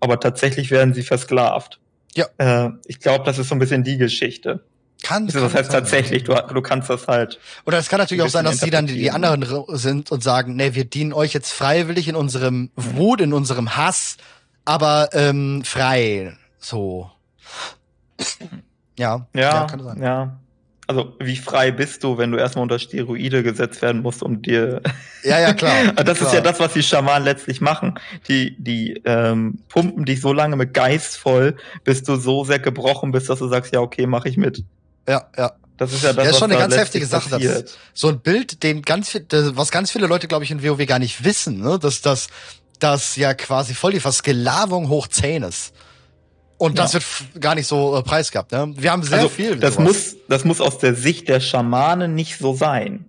[0.00, 1.78] Aber tatsächlich werden sie versklavt.
[2.14, 2.26] Ja.
[2.38, 4.64] Äh, ich glaube, das ist so ein bisschen die Geschichte.
[5.02, 5.64] Kann, das heißt sein.
[5.70, 7.38] tatsächlich, du, du kannst das halt.
[7.64, 9.46] Oder es kann natürlich auch sein, dass sie dann die anderen
[9.76, 14.16] sind und sagen, nee, wir dienen euch jetzt freiwillig in unserem Wut, in unserem Hass,
[14.64, 16.36] aber ähm, frei.
[16.58, 17.10] So.
[18.98, 20.02] Ja, ja, ja, kann sein.
[20.02, 20.40] Ja.
[20.88, 24.82] Also, wie frei bist du, wenn du erstmal unter Steroide gesetzt werden musst, um dir.
[25.24, 25.92] Ja, ja, klar.
[25.96, 26.28] das klar.
[26.28, 27.98] ist ja das, was die Schamanen letztlich machen.
[28.28, 33.10] Die, die ähm, pumpen dich so lange mit Geist voll, bis du so sehr gebrochen
[33.10, 34.62] bist, dass du sagst, ja, okay, mach ich mit.
[35.08, 35.52] Ja, ja.
[35.76, 37.28] Das ist ja das, ja, ist schon eine ganz heftige Sache.
[37.28, 40.98] Das, so ein Bild, den ganz was ganz viele Leute, glaube ich, in WoW gar
[40.98, 41.78] nicht wissen, ne?
[41.78, 42.28] dass das,
[42.78, 45.74] das ja quasi voll die Versklavung hoch 10 ist.
[46.58, 47.00] Und das ja.
[47.00, 48.52] wird gar nicht so äh, preisgehabt.
[48.52, 48.72] Ne?
[48.76, 49.56] Wir haben sehr also, viel.
[49.56, 53.04] Das muss, das muss aus der Sicht der Schamanen nicht so sein.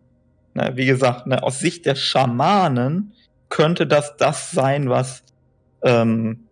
[0.57, 3.13] Ne, wie gesagt, ne, aus Sicht der Schamanen
[3.47, 5.21] könnte das das sein, was
[5.83, 6.47] ähm,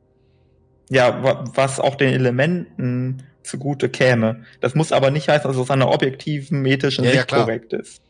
[0.90, 4.44] ja, was auch den Elementen zugute käme.
[4.62, 7.74] Das muss aber nicht heißen, dass es aus einer objektiven, methischen ja, Sicht ja, korrekt
[7.74, 8.02] ist.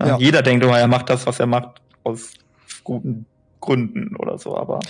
[0.00, 2.32] Ja, jeder denkt immer, er macht das, was er macht, aus
[2.84, 3.26] guten
[3.60, 4.80] Gründen oder so, aber.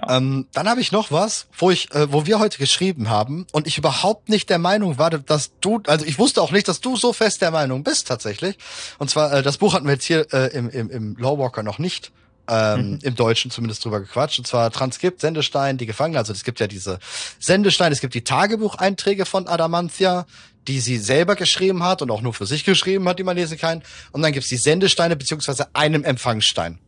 [0.00, 0.16] Ja.
[0.16, 3.66] Ähm, dann habe ich noch was, wo ich, äh, wo wir heute geschrieben haben und
[3.66, 6.96] ich überhaupt nicht der Meinung war, dass du, also ich wusste auch nicht, dass du
[6.96, 8.56] so fest der Meinung bist tatsächlich.
[8.98, 11.78] Und zwar, äh, das Buch hatten wir jetzt hier äh, im, im, im Lawwalker noch
[11.78, 12.12] nicht.
[12.48, 12.98] Ähm, mhm.
[13.02, 14.40] im Deutschen zumindest drüber gequatscht.
[14.40, 16.18] Und zwar Transkript, Sendestein, die Gefangenen.
[16.18, 16.98] Also es gibt ja diese
[17.38, 20.26] Sendesteine, es gibt die Tagebucheinträge von Adamantia,
[20.66, 23.58] die sie selber geschrieben hat und auch nur für sich geschrieben hat, die man lesen
[23.58, 23.82] kann.
[24.10, 26.78] Und dann gibt's die Sendesteine beziehungsweise einem Empfangsstein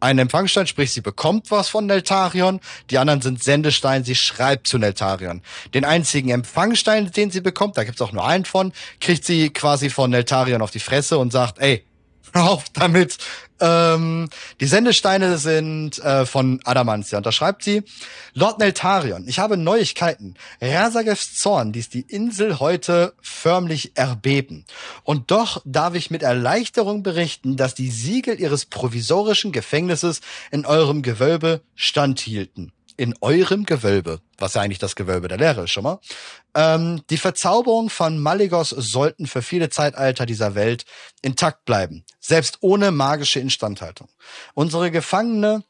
[0.00, 2.60] einen Empfangsstein, sprich sie bekommt was von Neltarion,
[2.90, 5.42] die anderen sind Sendestein, sie schreibt zu Neltarion.
[5.74, 9.90] Den einzigen Empfangsstein, den sie bekommt, da gibt's auch nur einen von, kriegt sie quasi
[9.90, 11.84] von Neltarion auf die Fresse und sagt, ey,
[12.32, 13.18] hör auf damit,
[13.60, 14.28] ähm,
[14.60, 17.18] die Sendesteine sind äh, von Adamantia.
[17.18, 17.82] Und da schreibt sie,
[18.34, 20.34] Lord Neltarion, ich habe Neuigkeiten.
[20.60, 24.64] Rasagevs Zorn ließ die Insel heute förmlich erbeben.
[25.02, 31.02] Und doch darf ich mit Erleichterung berichten, dass die Siegel ihres provisorischen Gefängnisses in eurem
[31.02, 36.00] Gewölbe standhielten in eurem Gewölbe, was ja eigentlich das Gewölbe der Lehre ist schon mal,
[36.54, 40.84] ähm, die Verzauberung von Maligos sollten für viele Zeitalter dieser Welt
[41.22, 44.08] intakt bleiben, selbst ohne magische Instandhaltung.
[44.54, 45.62] Unsere Gefangene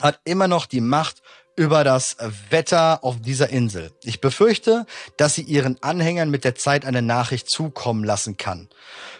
[0.00, 1.22] hat immer noch die Macht
[1.56, 2.16] über das
[2.50, 3.92] Wetter auf dieser Insel.
[4.02, 4.86] Ich befürchte,
[5.16, 8.68] dass sie ihren Anhängern mit der Zeit eine Nachricht zukommen lassen kann.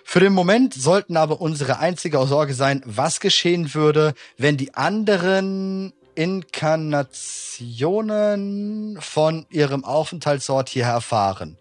[0.02, 5.93] Für den Moment sollten aber unsere einzige Sorge sein, was geschehen würde, wenn die anderen
[6.15, 11.59] Inkarnationen von ihrem Aufenthaltsort hierher erfahren.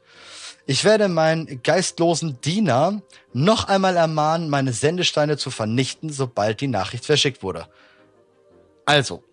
[0.65, 3.01] Ich werde meinen geistlosen Diener
[3.33, 7.67] noch einmal ermahnen, meine Sendesteine zu vernichten, sobald die Nachricht verschickt wurde.
[8.85, 9.23] Also,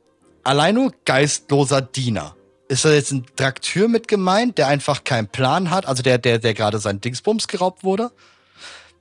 [0.43, 2.35] allein nur geistloser Diener.
[2.69, 6.39] Ist da jetzt ein Traktür mit gemeint, der einfach keinen Plan hat, also der, der,
[6.39, 8.11] der gerade sein Dingsbums geraubt wurde?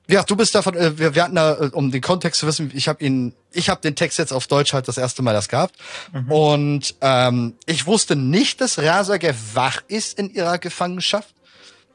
[0.09, 2.71] Ja, du bist davon, äh, wir, wir hatten da, äh, um den Kontext zu wissen,
[2.73, 5.47] ich habe ihn, ich habe den Text jetzt auf Deutsch halt das erste Mal das
[5.47, 5.75] gehabt.
[6.11, 6.31] Mhm.
[6.31, 11.33] Und ähm, ich wusste nicht, dass Rasagev wach ist in ihrer Gefangenschaft.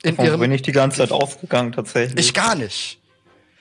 [0.02, 2.24] In Davon ihrem, bin ich die ganze Zeit ausgegangen tatsächlich.
[2.24, 3.00] Ich gar nicht.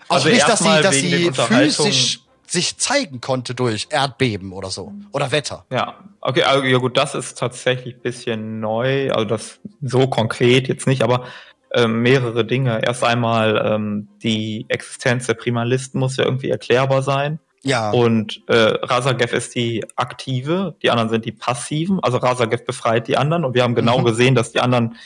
[0.08, 4.94] Also, also nicht, dass sie, dass sie physisch sich zeigen konnte durch Erdbeben oder so.
[5.12, 5.66] Oder Wetter.
[5.72, 9.12] Ja, okay, also ja gut, das ist tatsächlich bisschen neu.
[9.12, 11.26] Also das so konkret jetzt nicht, aber
[11.74, 12.84] ähm, mehrere Dinge.
[12.84, 17.40] Erst einmal ähm, die Existenz der Primalisten muss ja irgendwie erklärbar sein.
[17.64, 17.92] Ja.
[17.92, 22.00] Und äh, Rasagev ist die aktive, die anderen sind die passiven.
[22.02, 24.06] Also Rasagev befreit die anderen und wir haben genau mhm.
[24.06, 24.98] gesehen, dass die anderen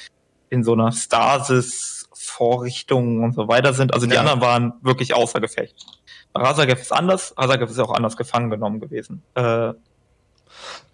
[0.50, 3.94] in so einer Stasis Vorrichtung und so weiter sind.
[3.94, 4.20] Also die ja.
[4.20, 5.76] anderen waren wirklich außer Gefecht.
[6.36, 7.34] Rasagev ist anders.
[7.38, 9.24] Rasagev ist auch anders gefangen genommen gewesen.
[9.36, 9.74] Äh,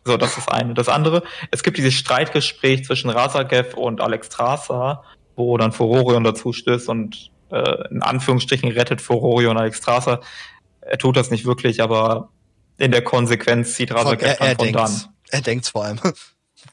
[0.05, 0.73] so, das ist eine.
[0.73, 5.03] Das andere, es gibt dieses Streitgespräch zwischen Rasagev und Alex Strasser,
[5.35, 10.19] wo dann Furorion dazu stößt und äh, in Anführungsstrichen rettet Furorion Alexstrasza.
[10.81, 12.29] Er tut das nicht wirklich, aber
[12.77, 14.91] in der Konsequenz zieht Razaketh dann von dann.
[15.29, 15.99] Er denkt vor allem.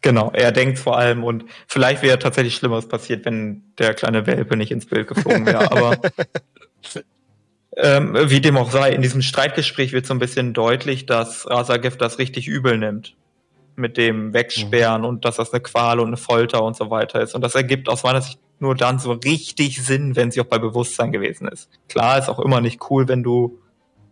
[0.03, 4.57] Genau, er denkt vor allem und vielleicht wäre tatsächlich Schlimmeres passiert, wenn der kleine Welpe
[4.57, 5.73] nicht ins Bild geflogen wäre.
[5.73, 5.99] Aber
[7.77, 11.97] ähm, wie dem auch sei, in diesem Streitgespräch wird so ein bisschen deutlich, dass Rasagev
[11.97, 13.17] das richtig übel nimmt
[13.75, 15.09] mit dem Wegsperren mhm.
[15.09, 17.35] und dass das eine Qual und eine Folter und so weiter ist.
[17.35, 20.59] Und das ergibt aus meiner Sicht nur dann so richtig Sinn, wenn sie auch bei
[20.59, 21.69] Bewusstsein gewesen ist.
[21.89, 23.59] Klar, ist auch immer nicht cool, wenn du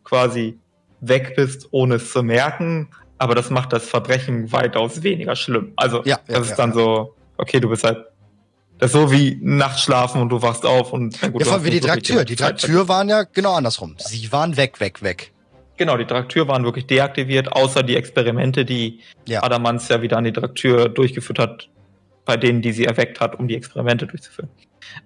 [0.05, 0.59] quasi
[1.01, 2.89] weg bist, ohne es zu merken,
[3.19, 5.73] aber das macht das Verbrechen weitaus weniger schlimm.
[5.77, 6.77] Also, ja, ja, das ist dann ja.
[6.77, 8.05] so, okay, du bist halt
[8.79, 11.55] das ist so wie nachts schlafen und du wachst auf und na gut, ja, vor
[11.55, 12.25] allem wie die Draktür.
[12.25, 13.97] Die Draktür waren ja genau andersrum.
[13.99, 15.33] Sie waren weg, weg, weg.
[15.77, 19.43] Genau, die Draktür waren wirklich deaktiviert, außer die Experimente, die ja.
[19.43, 21.69] Adamans ja wieder an die Draktür durchgeführt hat,
[22.29, 24.51] bei denen, die sie erweckt hat, um die Experimente durchzuführen.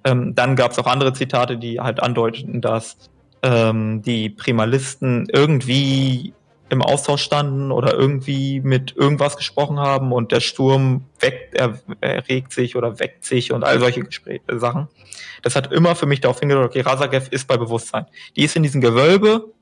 [0.02, 2.96] Ähm, dann gab es auch andere Zitate, die halt andeuteten, dass
[3.44, 6.34] ähm, die Primalisten irgendwie
[6.68, 12.52] im Austausch standen oder irgendwie mit irgendwas gesprochen haben und der Sturm weckt, er, erregt
[12.52, 14.88] sich oder weckt sich und all solche Gespräche, äh, Sachen.
[15.42, 18.06] Das hat immer für mich darauf hingedeutet, okay, Razagev ist bei Bewusstsein.
[18.34, 19.52] Die ist in diesem Gewölbe,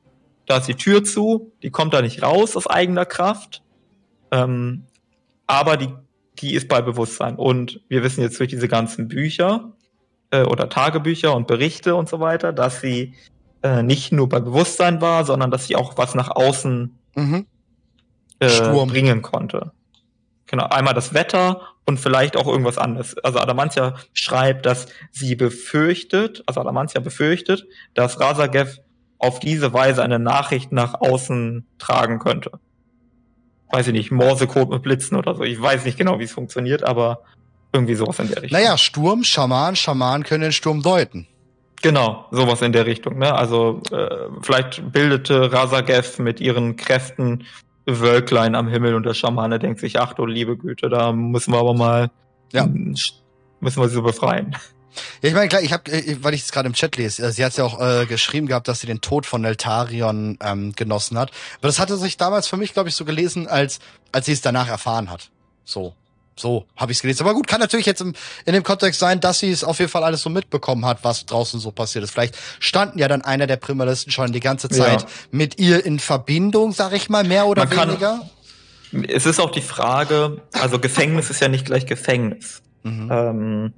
[0.47, 3.63] da ist die Tür zu, die kommt da nicht raus aus eigener Kraft,
[4.31, 4.85] ähm,
[5.47, 5.93] aber die,
[6.39, 7.37] die ist bei Bewusstsein.
[7.37, 9.73] Und wir wissen jetzt durch diese ganzen Bücher
[10.31, 13.15] äh, oder Tagebücher und Berichte und so weiter, dass sie
[13.63, 17.47] äh, nicht nur bei Bewusstsein war, sondern dass sie auch was nach außen mhm.
[18.39, 19.73] äh, bringen konnte.
[20.47, 23.17] Genau, einmal das Wetter und vielleicht auch irgendwas anderes.
[23.19, 28.79] Also Adamantia schreibt, dass sie befürchtet, also Adamantia befürchtet, dass Rasagev
[29.19, 32.53] auf diese Weise eine Nachricht nach außen tragen könnte.
[33.73, 35.43] Weiß ich nicht, Morsecode mit Blitzen oder so.
[35.43, 37.23] Ich weiß nicht genau, wie es funktioniert, aber
[37.73, 38.59] irgendwie sowas in der Richtung.
[38.59, 41.27] Naja, Sturm, Schaman, Schaman können den Sturm deuten.
[41.83, 43.19] Genau, sowas in der Richtung.
[43.19, 43.33] Ne?
[43.35, 47.45] Also äh, vielleicht bildete Rasagev mit ihren Kräften
[47.87, 51.59] Wölklein am Himmel und der Schamane denkt sich, ach du liebe Güte, da müssen wir
[51.59, 52.11] aber mal,
[52.53, 52.67] ja.
[52.67, 54.57] müssen wir sie so befreien.
[55.23, 57.33] Ja, ich meine, klar, ich habe, äh, weil ich es gerade im Chat lese, äh,
[57.33, 61.19] sie hat ja auch äh, geschrieben gehabt, dass sie den Tod von Neltarion ähm, genossen
[61.19, 61.31] hat.
[61.59, 63.79] Aber das hatte sich damals für mich, glaube ich, so gelesen, als
[64.13, 65.31] als sie es danach erfahren hat.
[65.65, 65.95] So.
[66.37, 67.23] So habe ich es gelesen.
[67.23, 68.15] Aber gut, kann natürlich jetzt im,
[68.47, 71.27] in dem Kontext sein, dass sie es auf jeden Fall alles so mitbekommen hat, was
[71.27, 72.13] draußen so passiert ist.
[72.13, 75.09] Vielleicht standen ja dann einer der Primalisten schon die ganze Zeit ja.
[75.31, 78.27] mit ihr in Verbindung, sag ich mal, mehr oder Man weniger.
[78.91, 82.63] Kann, es ist auch die Frage, also Gefängnis ist ja nicht gleich Gefängnis.
[82.85, 83.09] Mhm.
[83.13, 83.75] Ähm,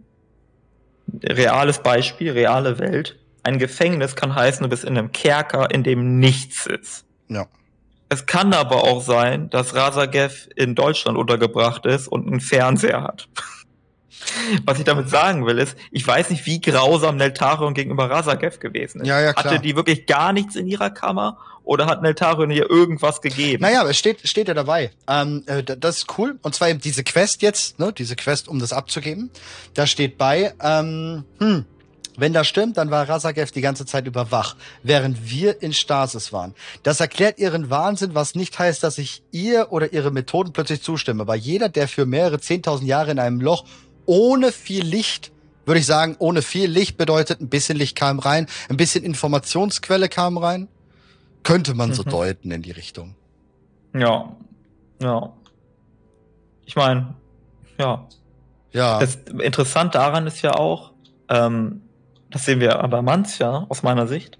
[1.24, 3.18] reales Beispiel, reale Welt.
[3.42, 7.04] Ein Gefängnis kann heißen, du bist in einem Kerker, in dem nichts ist.
[7.28, 7.46] Ja.
[8.08, 13.28] Es kann aber auch sein, dass Razagev in Deutschland untergebracht ist und einen Fernseher hat.
[14.64, 19.02] Was ich damit sagen will, ist, ich weiß nicht, wie grausam Neltarion gegenüber Razagev gewesen
[19.02, 19.06] ist.
[19.06, 19.52] Ja, ja, klar.
[19.52, 23.62] Hatte die wirklich gar nichts in ihrer Kammer oder hat Neltarion ihr irgendwas gegeben?
[23.62, 24.90] Naja, es steht, steht ja dabei.
[25.08, 26.38] Ähm, äh, das ist cool.
[26.42, 29.30] Und zwar eben diese Quest jetzt, ne, diese Quest, um das abzugeben.
[29.74, 31.64] Da steht bei, ähm, hm,
[32.16, 36.32] wenn das stimmt, dann war Rasagev die ganze Zeit über wach, während wir in Stasis
[36.32, 36.54] waren.
[36.82, 41.22] Das erklärt ihren Wahnsinn, was nicht heißt, dass ich ihr oder ihre Methoden plötzlich zustimme.
[41.22, 43.64] Aber jeder, der für mehrere zehntausend Jahre in einem Loch
[44.06, 45.32] ohne viel Licht,
[45.64, 50.08] würde ich sagen, ohne viel Licht bedeutet, ein bisschen Licht kam rein, ein bisschen Informationsquelle
[50.08, 50.68] kam rein,
[51.42, 52.10] könnte man so mhm.
[52.10, 53.14] deuten in die Richtung.
[53.94, 54.34] Ja,
[55.00, 55.32] ja.
[56.64, 57.14] Ich meine,
[57.78, 58.06] ja.
[58.72, 58.98] Ja.
[59.00, 60.92] Das interessant daran ist ja auch,
[61.28, 61.82] ähm,
[62.30, 64.38] das sehen wir aber mancher aus meiner Sicht.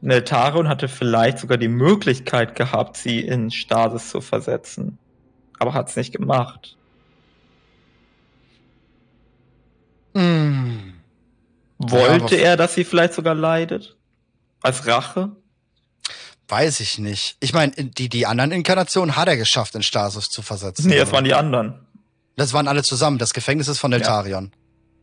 [0.00, 4.98] Neltarion hatte vielleicht sogar die Möglichkeit gehabt, sie in Stasis zu versetzen,
[5.58, 6.76] aber hat es nicht gemacht.
[10.16, 10.94] Mm.
[11.78, 13.96] Wollte ja, er, dass sie vielleicht sogar leidet?
[14.62, 15.32] Als Rache?
[16.48, 17.36] Weiß ich nicht.
[17.40, 20.88] Ich meine, die, die anderen Inkarnationen hat er geschafft, in Stasis zu versetzen.
[20.88, 21.86] Nee, das waren die anderen.
[22.36, 23.18] Das waren alle zusammen.
[23.18, 24.44] Das Gefängnis ist von Neltarion.
[24.52, 24.58] Ja.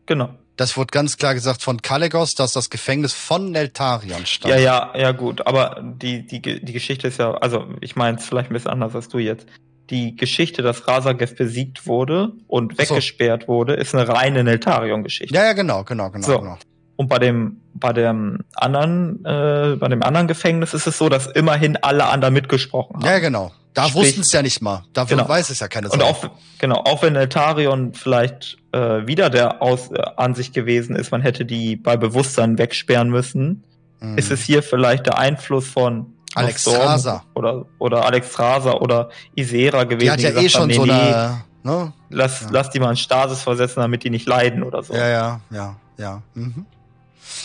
[0.06, 0.30] Genau.
[0.56, 4.54] Das wurde ganz klar gesagt von Kalegos, dass das Gefängnis von Neltarion stand.
[4.54, 5.46] Ja, ja, ja, gut.
[5.46, 8.94] Aber die, die, die Geschichte ist ja, also ich meine es vielleicht ein bisschen anders
[8.94, 9.46] als du jetzt.
[9.90, 13.48] Die Geschichte, dass Rasagev besiegt wurde und weggesperrt so.
[13.48, 15.34] wurde, ist eine reine Neltarion-Geschichte.
[15.34, 16.38] Ja, ja, genau, genau, genau, so.
[16.38, 16.58] genau.
[16.96, 21.26] Und bei dem, bei dem anderen, äh, bei dem anderen Gefängnis ist es so, dass
[21.26, 23.04] immerhin alle anderen mitgesprochen haben.
[23.04, 23.52] Ja, genau.
[23.74, 24.84] Da wussten es ja nicht mal.
[24.92, 25.28] Da genau.
[25.28, 25.98] weiß es ja keine Sache.
[25.98, 31.10] Und auch, genau, auch wenn Eltarion vielleicht äh, wieder der Aus äh, Ansicht gewesen ist,
[31.10, 33.64] man hätte die bei Bewusstsein wegsperren müssen,
[34.00, 34.16] mhm.
[34.16, 39.84] ist es hier vielleicht der Einfluss von Alex Raser oder oder Alex Raser oder Isera
[39.84, 40.16] gewesen.
[40.18, 41.92] Die hat ja eh schon nee, so eine, ne?
[42.10, 42.48] lass ja.
[42.50, 44.94] lass die mal in Stasis versetzen, damit die nicht leiden oder so.
[44.94, 46.22] Ja, ja, ja, ja.
[46.34, 46.66] Mhm.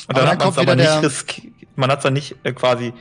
[0.07, 2.94] Und dann, dann hat man aber nicht riskiert, man hat es dann nicht äh, quasi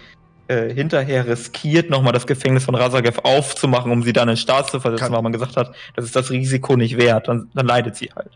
[0.48, 4.80] äh, hinterher riskiert, nochmal das Gefängnis von Razagev aufzumachen, um sie dann in Staat zu
[4.80, 7.96] versetzen, kann, weil man gesagt hat, das ist das Risiko nicht wert, dann, dann leidet
[7.96, 8.30] sie halt.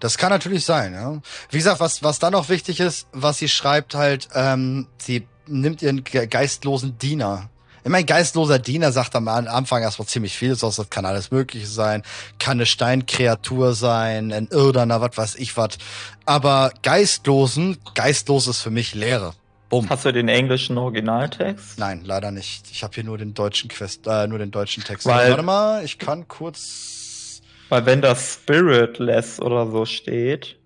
[0.00, 1.20] Das kann natürlich sein, ja.
[1.50, 5.82] Wie gesagt, was, was dann noch wichtig ist, was sie schreibt halt, ähm, sie nimmt
[5.82, 7.50] ihren geistlosen Diener
[7.84, 12.02] Ich mein geistloser Diener sagt am Anfang erstmal ziemlich viel, das kann alles Mögliche sein,
[12.38, 15.78] kann eine Steinkreatur sein, ein Irrdaner, was weiß ich was.
[16.24, 19.34] Aber geistlosen, geistlos ist für mich Leere.
[19.72, 19.88] Bumm.
[19.88, 21.78] Hast du den englischen Originaltext?
[21.78, 22.70] Nein, leider nicht.
[22.70, 25.06] Ich habe hier nur den deutschen Quest, äh, nur den deutschen Text.
[25.06, 27.40] Weil, Warte mal, ich kann kurz.
[27.70, 30.58] Weil wenn das Spiritless oder so steht,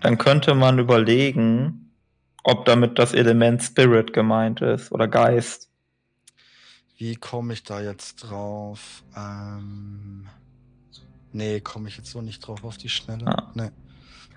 [0.00, 1.89] dann könnte man überlegen,
[2.44, 5.68] ob damit das Element Spirit gemeint ist oder Geist.
[6.96, 9.02] Wie komme ich da jetzt drauf?
[9.16, 10.26] Ähm,
[11.32, 13.26] nee, komme ich jetzt so nicht drauf auf die Schnelle.
[13.26, 13.50] Ah.
[13.54, 13.70] Nee.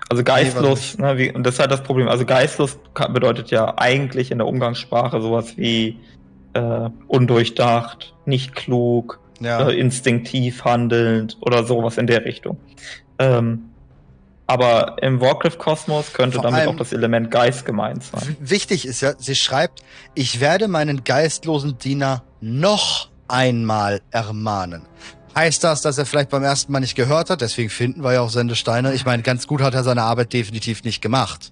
[0.09, 2.07] Also geistlos, nee, ne, wie, und das ist halt das Problem.
[2.07, 2.77] Also geistlos
[3.13, 5.99] bedeutet ja eigentlich in der Umgangssprache sowas wie
[6.53, 9.69] äh, undurchdacht, nicht klug, ja.
[9.69, 12.57] äh, instinktiv handelnd oder sowas in der Richtung.
[13.19, 13.69] Ähm,
[14.45, 18.36] aber im Warcraft-Kosmos könnte Vor damit auch das Element Geist gemeint sein.
[18.40, 19.84] Wichtig ist ja, sie schreibt,
[20.15, 24.84] ich werde meinen geistlosen Diener noch einmal ermahnen.
[25.36, 27.41] Heißt das, dass er vielleicht beim ersten Mal nicht gehört hat?
[27.41, 28.94] Deswegen finden wir ja auch Sendesteine.
[28.94, 31.52] Ich meine, ganz gut hat er seine Arbeit definitiv nicht gemacht.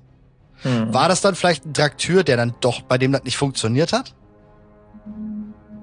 [0.62, 0.94] Hm.
[0.94, 4.14] War das dann vielleicht ein Traktür, der dann doch bei dem das nicht funktioniert hat?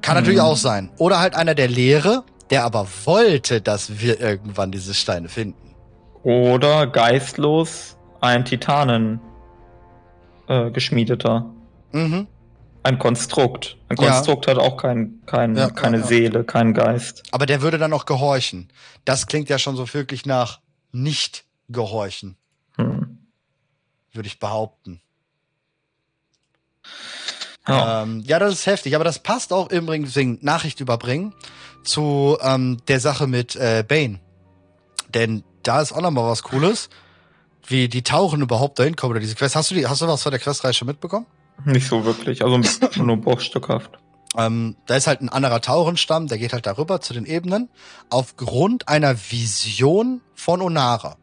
[0.03, 0.23] Kann hm.
[0.23, 0.91] natürlich auch sein.
[0.99, 5.68] Oder halt einer der Lehre, der aber wollte, dass wir irgendwann diese Steine finden.
[6.29, 9.21] Oder geistlos ein Titanen
[10.47, 11.47] äh, geschmiedeter.
[11.93, 12.27] Mhm
[12.89, 13.77] ein Konstrukt.
[13.89, 14.53] Ein Konstrukt ja.
[14.53, 17.23] hat auch kein, kein, ja, keine ja, Seele, keinen Geist.
[17.33, 18.69] Aber der würde dann auch gehorchen.
[19.05, 20.61] Das klingt ja schon so wirklich nach
[20.91, 22.37] nicht gehorchen.
[22.77, 23.19] Hm.
[24.13, 25.03] Würde ich behaupten.
[27.67, 28.03] Ja.
[28.03, 30.09] Ähm, ja, das ist heftig, aber das passt auch im Ring
[30.41, 31.35] Nachricht überbringen
[31.85, 34.21] zu ähm, der Sache mit äh, Bane.
[35.13, 36.89] Denn da ist auch noch mal was Cooles,
[37.66, 39.55] wie die Tauchen überhaupt dahin kommen oder diese Quest.
[39.55, 41.27] Hast du die, hast du was von der Questreihe schon mitbekommen?
[41.65, 42.59] Nicht so wirklich, also
[43.05, 43.99] nur bruchstückhaft.
[44.36, 47.69] Ähm, da ist halt ein anderer Taurenstamm, der geht halt darüber zu den Ebenen,
[48.09, 51.16] aufgrund einer Vision von Onara.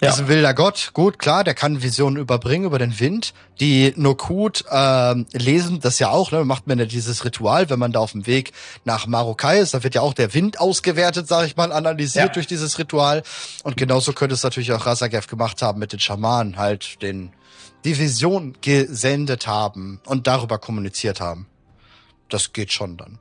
[0.00, 0.08] Ja.
[0.08, 3.34] Das ist ein wilder Gott, gut, klar, der kann Visionen überbringen über den Wind.
[3.60, 6.42] Die Nokut äh, lesen das ja auch, ne?
[6.46, 8.52] macht man ja dieses Ritual, wenn man da auf dem Weg
[8.86, 12.32] nach Marokai ist, da wird ja auch der Wind ausgewertet, sag ich mal, analysiert ja.
[12.32, 13.22] durch dieses Ritual.
[13.62, 17.32] Und genauso könnte es natürlich auch Rasagev gemacht haben mit den Schamanen, halt den
[17.84, 21.46] die Vision gesendet haben und darüber kommuniziert haben.
[22.28, 23.18] Das geht schon dann.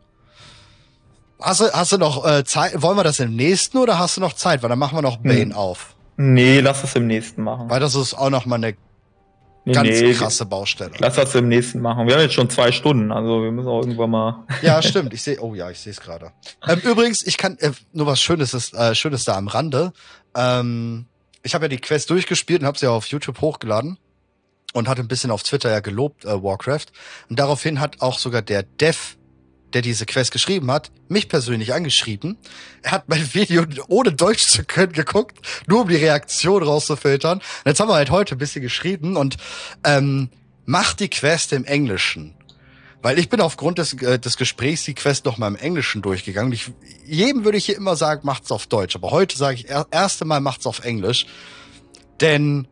[1.42, 2.82] Hast du, hast du noch äh, Zeit?
[2.82, 4.62] Wollen wir das im nächsten oder hast du noch Zeit?
[4.62, 5.52] Weil dann machen wir noch Bane hm.
[5.54, 5.96] auf.
[6.22, 7.70] Nee, lass es im nächsten machen.
[7.70, 8.76] Weil das ist auch noch mal eine
[9.64, 10.92] nee, ganz nee, krasse Baustelle.
[10.98, 12.08] Lass das im nächsten machen.
[12.08, 14.44] Wir haben jetzt schon zwei Stunden, also wir müssen auch irgendwann mal.
[14.62, 15.14] ja, stimmt.
[15.14, 15.40] Ich sehe.
[15.40, 16.34] Oh ja, ich sehe es gerade.
[16.68, 19.94] Ähm, übrigens, ich kann äh, nur was Schönes, ist, äh, Schönes da am Rande.
[20.36, 21.06] Ähm,
[21.42, 23.98] ich habe ja die Quest durchgespielt und habe sie ja auf YouTube hochgeladen
[24.74, 26.88] und hat ein bisschen auf Twitter ja gelobt, äh, Warcraft.
[27.30, 29.16] Und daraufhin hat auch sogar der Dev,
[29.74, 32.38] der diese Quest geschrieben hat, mich persönlich angeschrieben.
[32.82, 35.38] Er hat mein Video ohne Deutsch zu können geguckt,
[35.68, 37.40] nur um die Reaktion rauszufiltern.
[37.40, 39.38] Und jetzt haben wir halt heute ein bisschen geschrieben und
[39.84, 40.30] ähm,
[40.66, 42.36] macht die Quest im Englischen.
[43.02, 46.52] Weil ich bin aufgrund des, äh, des Gesprächs die Quest noch mal im Englischen durchgegangen.
[46.52, 46.72] Ich,
[47.06, 48.96] jedem würde ich hier immer sagen, macht's auf Deutsch.
[48.96, 51.26] Aber heute sage ich, er, erste Mal macht's auf Englisch.
[52.20, 52.68] Denn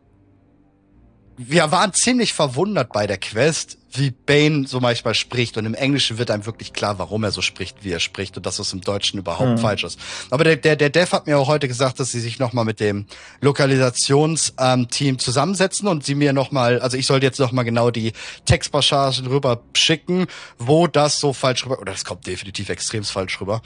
[1.37, 5.57] wir waren ziemlich verwundert bei der Quest, wie Bane so manchmal spricht.
[5.57, 8.45] Und im Englischen wird einem wirklich klar, warum er so spricht, wie er spricht und
[8.45, 9.57] dass es im Deutschen überhaupt mhm.
[9.59, 9.99] falsch ist.
[10.31, 12.79] Aber der, der, der Dev hat mir auch heute gesagt, dass sie sich nochmal mit
[12.79, 13.05] dem
[13.41, 18.13] Lokalisationsteam ähm, zusammensetzen und sie mir nochmal, also ich sollte jetzt nochmal genau die
[18.45, 20.25] Textpassagen rüber schicken,
[20.57, 23.61] wo das so falsch rüber, oder das kommt definitiv extrem falsch rüber.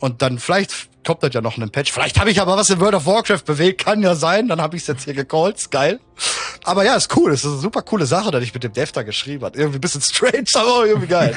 [0.00, 1.90] Und dann vielleicht kommt das ja noch in einem Patch.
[1.90, 4.46] Vielleicht habe ich aber was in World of Warcraft bewegt, kann ja sein.
[4.48, 6.00] Dann habe ich es jetzt hier gecallt, ist geil.
[6.68, 7.32] Aber ja, ist cool.
[7.32, 9.56] Es ist eine super coole Sache, dass ich mit dem Dev da geschrieben hat.
[9.56, 11.34] Irgendwie ein bisschen strange, aber irgendwie geil.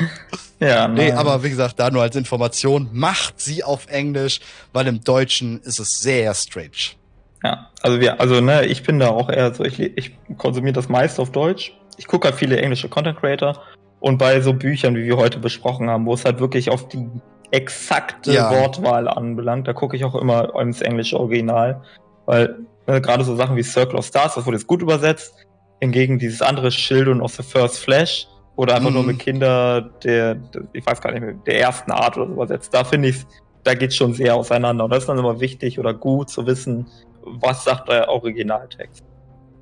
[0.60, 4.40] ja, nee, aber wie gesagt, da nur als Information, macht sie auf Englisch,
[4.72, 6.96] weil im Deutschen ist es sehr strange.
[7.44, 10.88] Ja, also wir, also ne, ich bin da auch eher so, ich, ich konsumiere das
[10.88, 11.78] meist auf Deutsch.
[11.96, 13.62] Ich gucke halt viele englische Content Creator
[14.00, 17.06] und bei so Büchern, wie wir heute besprochen haben, wo es halt wirklich auf die
[17.52, 18.50] exakte ja.
[18.50, 21.82] Wortwahl anbelangt, da gucke ich auch immer ins englische Original,
[22.26, 22.56] weil
[22.86, 25.34] äh, gerade so Sachen wie Circle of Stars, das wurde jetzt gut übersetzt,
[25.80, 28.94] hingegen dieses andere Children of the First Flash oder einfach mhm.
[28.94, 32.32] nur mit Kinder der, der, ich weiß gar nicht mehr, der ersten Art oder so
[32.34, 32.72] übersetzt.
[32.72, 33.24] Da finde ich,
[33.64, 36.86] da geht schon sehr auseinander und das ist dann immer wichtig oder gut zu wissen,
[37.22, 39.02] was sagt der Originaltext.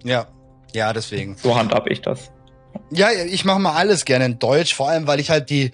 [0.05, 0.27] Ja,
[0.75, 1.37] ja, deswegen.
[1.37, 2.33] So handhab ich das.
[2.91, 5.73] Ja, ich mache mal alles gerne in Deutsch, vor allem weil ich halt die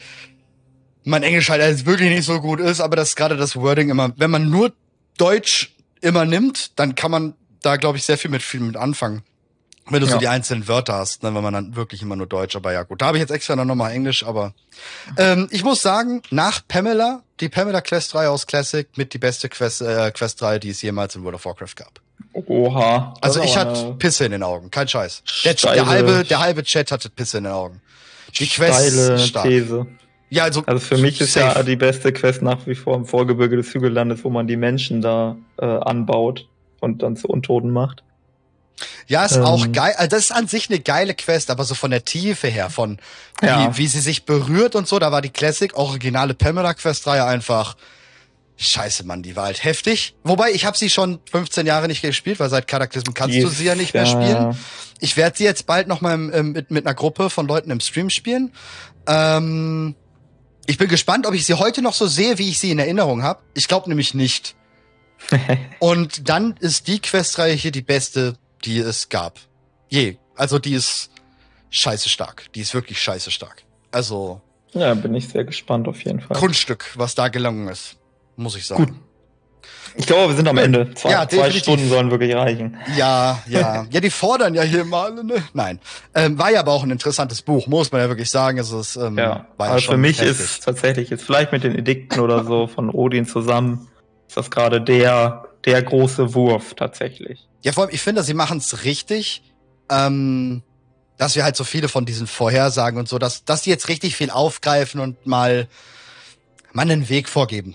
[1.05, 4.13] mein Englisch halt wirklich nicht so gut ist, aber das ist gerade das Wording immer,
[4.17, 4.73] wenn man nur
[5.17, 9.23] Deutsch immer nimmt, dann kann man da, glaube ich, sehr viel mit viel mit anfangen.
[9.91, 10.13] Wenn du ja.
[10.13, 12.73] so die einzelnen Wörter hast, dann, ne, wenn man dann wirklich immer nur Deutsch, aber
[12.73, 13.01] ja gut.
[13.01, 14.53] Da habe ich jetzt extra dann nochmal Englisch, aber
[15.17, 19.81] ähm, ich muss sagen, nach Pamela, die Pamela Quest-Reihe aus Classic mit die beste Quest,
[19.81, 22.01] äh, Quest-Reihe, die es jemals in World of Warcraft gab.
[22.35, 23.15] Oha.
[23.21, 25.23] Also ich hatte Pisse in den Augen, kein Scheiß.
[25.45, 27.81] Der, der, halbe, der halbe Chat hatte Pisse in den Augen.
[28.39, 29.47] Die Quest stark.
[29.47, 29.87] These.
[30.31, 31.59] Ja, also, also für mich ist safe.
[31.59, 35.01] ja die beste Quest nach wie vor im Vorgebirge des Hügellandes, wo man die Menschen
[35.01, 36.47] da äh, anbaut
[36.81, 38.03] und dann zu Untoten macht.
[39.07, 39.95] Ja, ist ähm, auch geil.
[39.97, 42.99] Also das ist an sich eine geile Quest, aber so von der Tiefe her, von
[43.41, 43.77] wie, ja.
[43.77, 47.77] wie sie sich berührt und so, da war die Classic originale Pamela Quest-Reihe einfach
[48.61, 50.17] Scheiße, Mann, die war halt heftig.
[50.25, 53.47] Wobei, ich habe sie schon 15 Jahre nicht gespielt, weil seit Cataclysm kannst die, du
[53.47, 54.59] sie ja nicht mehr spielen.
[54.99, 58.11] Ich werde sie jetzt bald noch mal mit, mit einer Gruppe von Leuten im Stream
[58.11, 58.53] spielen.
[59.07, 59.95] Ähm,
[60.69, 63.23] ich bin gespannt, ob ich sie heute noch so sehe, wie ich sie in Erinnerung
[63.23, 63.41] habe.
[63.55, 64.55] Ich glaube nämlich nicht.
[65.79, 68.35] Und dann ist die Questreihe hier die beste,
[68.67, 69.41] die es gab.
[69.89, 70.19] Je.
[70.37, 71.11] Also die ist
[71.71, 72.53] scheiße stark.
[72.55, 73.63] Die ist wirklich scheiße stark.
[73.91, 74.43] Also.
[74.75, 76.37] Ja, bin ich sehr gespannt auf jeden Fall.
[76.37, 77.97] Kunststück, was da gelungen ist.
[78.37, 78.85] Muss ich sagen.
[78.85, 78.95] Gut.
[79.97, 80.95] Ich glaube, wir sind am Ende.
[80.95, 82.77] Zwei, ja, zwei Stunden sollen wirklich reichen.
[82.97, 83.87] Ja, ja.
[83.91, 85.43] ja, die fordern ja hier mal, ne?
[85.53, 85.81] Nein.
[86.15, 88.59] Ähm, war ja aber auch ein interessantes Buch, muss man ja wirklich sagen.
[88.59, 90.41] Es ist, ähm, ja, war also ja für mich heftig.
[90.41, 93.89] ist tatsächlich jetzt vielleicht mit den Edikten oder so von Odin zusammen,
[94.27, 97.49] ist das gerade der, der große Wurf tatsächlich.
[97.63, 99.43] Ja, vor allem, ich finde, sie machen es richtig,
[99.91, 100.63] ähm,
[101.17, 104.17] dass wir halt so viele von diesen Vorhersagen und so, dass, dass die jetzt richtig
[104.17, 105.69] viel aufgreifen und mal,
[106.73, 107.75] mal einen Weg vorgeben.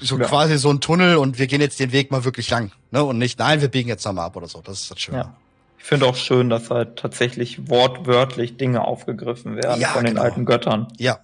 [0.00, 0.26] So ja.
[0.26, 2.72] quasi so ein Tunnel und wir gehen jetzt den Weg mal wirklich lang.
[2.90, 3.04] Ne?
[3.04, 4.60] Und nicht, nein, wir biegen jetzt nochmal ab oder so.
[4.62, 5.18] Das ist das Schöne.
[5.18, 5.36] Ja.
[5.78, 10.24] Ich finde auch schön, dass halt tatsächlich wortwörtlich Dinge aufgegriffen werden ja, von den genau.
[10.24, 10.88] alten Göttern.
[10.98, 11.20] Ja.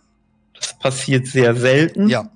[0.54, 2.08] Das passiert sehr selten.
[2.08, 2.30] Ja.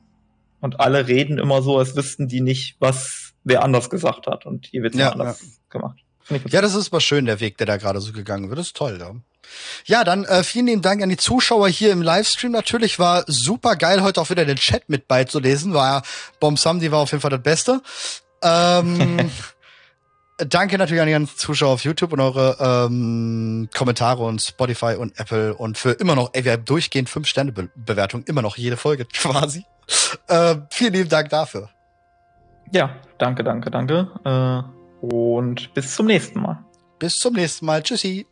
[0.60, 4.47] Und alle reden immer so, als wüssten die nicht, was wer anders gesagt hat.
[4.47, 5.48] Und hier wird es ja, anders ja.
[5.70, 5.98] gemacht.
[6.48, 8.59] Ja, das ist mal schön, der Weg, der da gerade so gegangen wird.
[8.59, 9.12] Das ist toll, ja.
[9.86, 12.52] Ja, dann äh, vielen lieben Dank an die Zuschauer hier im Livestream.
[12.52, 15.74] Natürlich war super geil, heute auch wieder den Chat mit beizulesen.
[15.74, 16.02] War
[16.40, 17.82] Bomb Samdi war auf jeden Fall das Beste.
[18.42, 19.30] Ähm,
[20.38, 25.18] danke natürlich an die ganzen Zuschauer auf YouTube und eure ähm, Kommentare und Spotify und
[25.18, 28.56] Apple und für immer noch, ey, wir haben durchgehend 5 Sterne Be Bewertung, immer noch
[28.56, 29.64] jede Folge quasi.
[30.28, 31.70] Äh, vielen lieben Dank dafür.
[32.70, 34.10] Ja, danke, danke, danke.
[34.24, 36.64] Äh, und bis zum nächsten Mal.
[36.98, 37.82] Bis zum nächsten Mal.
[37.82, 38.26] Tschüssi.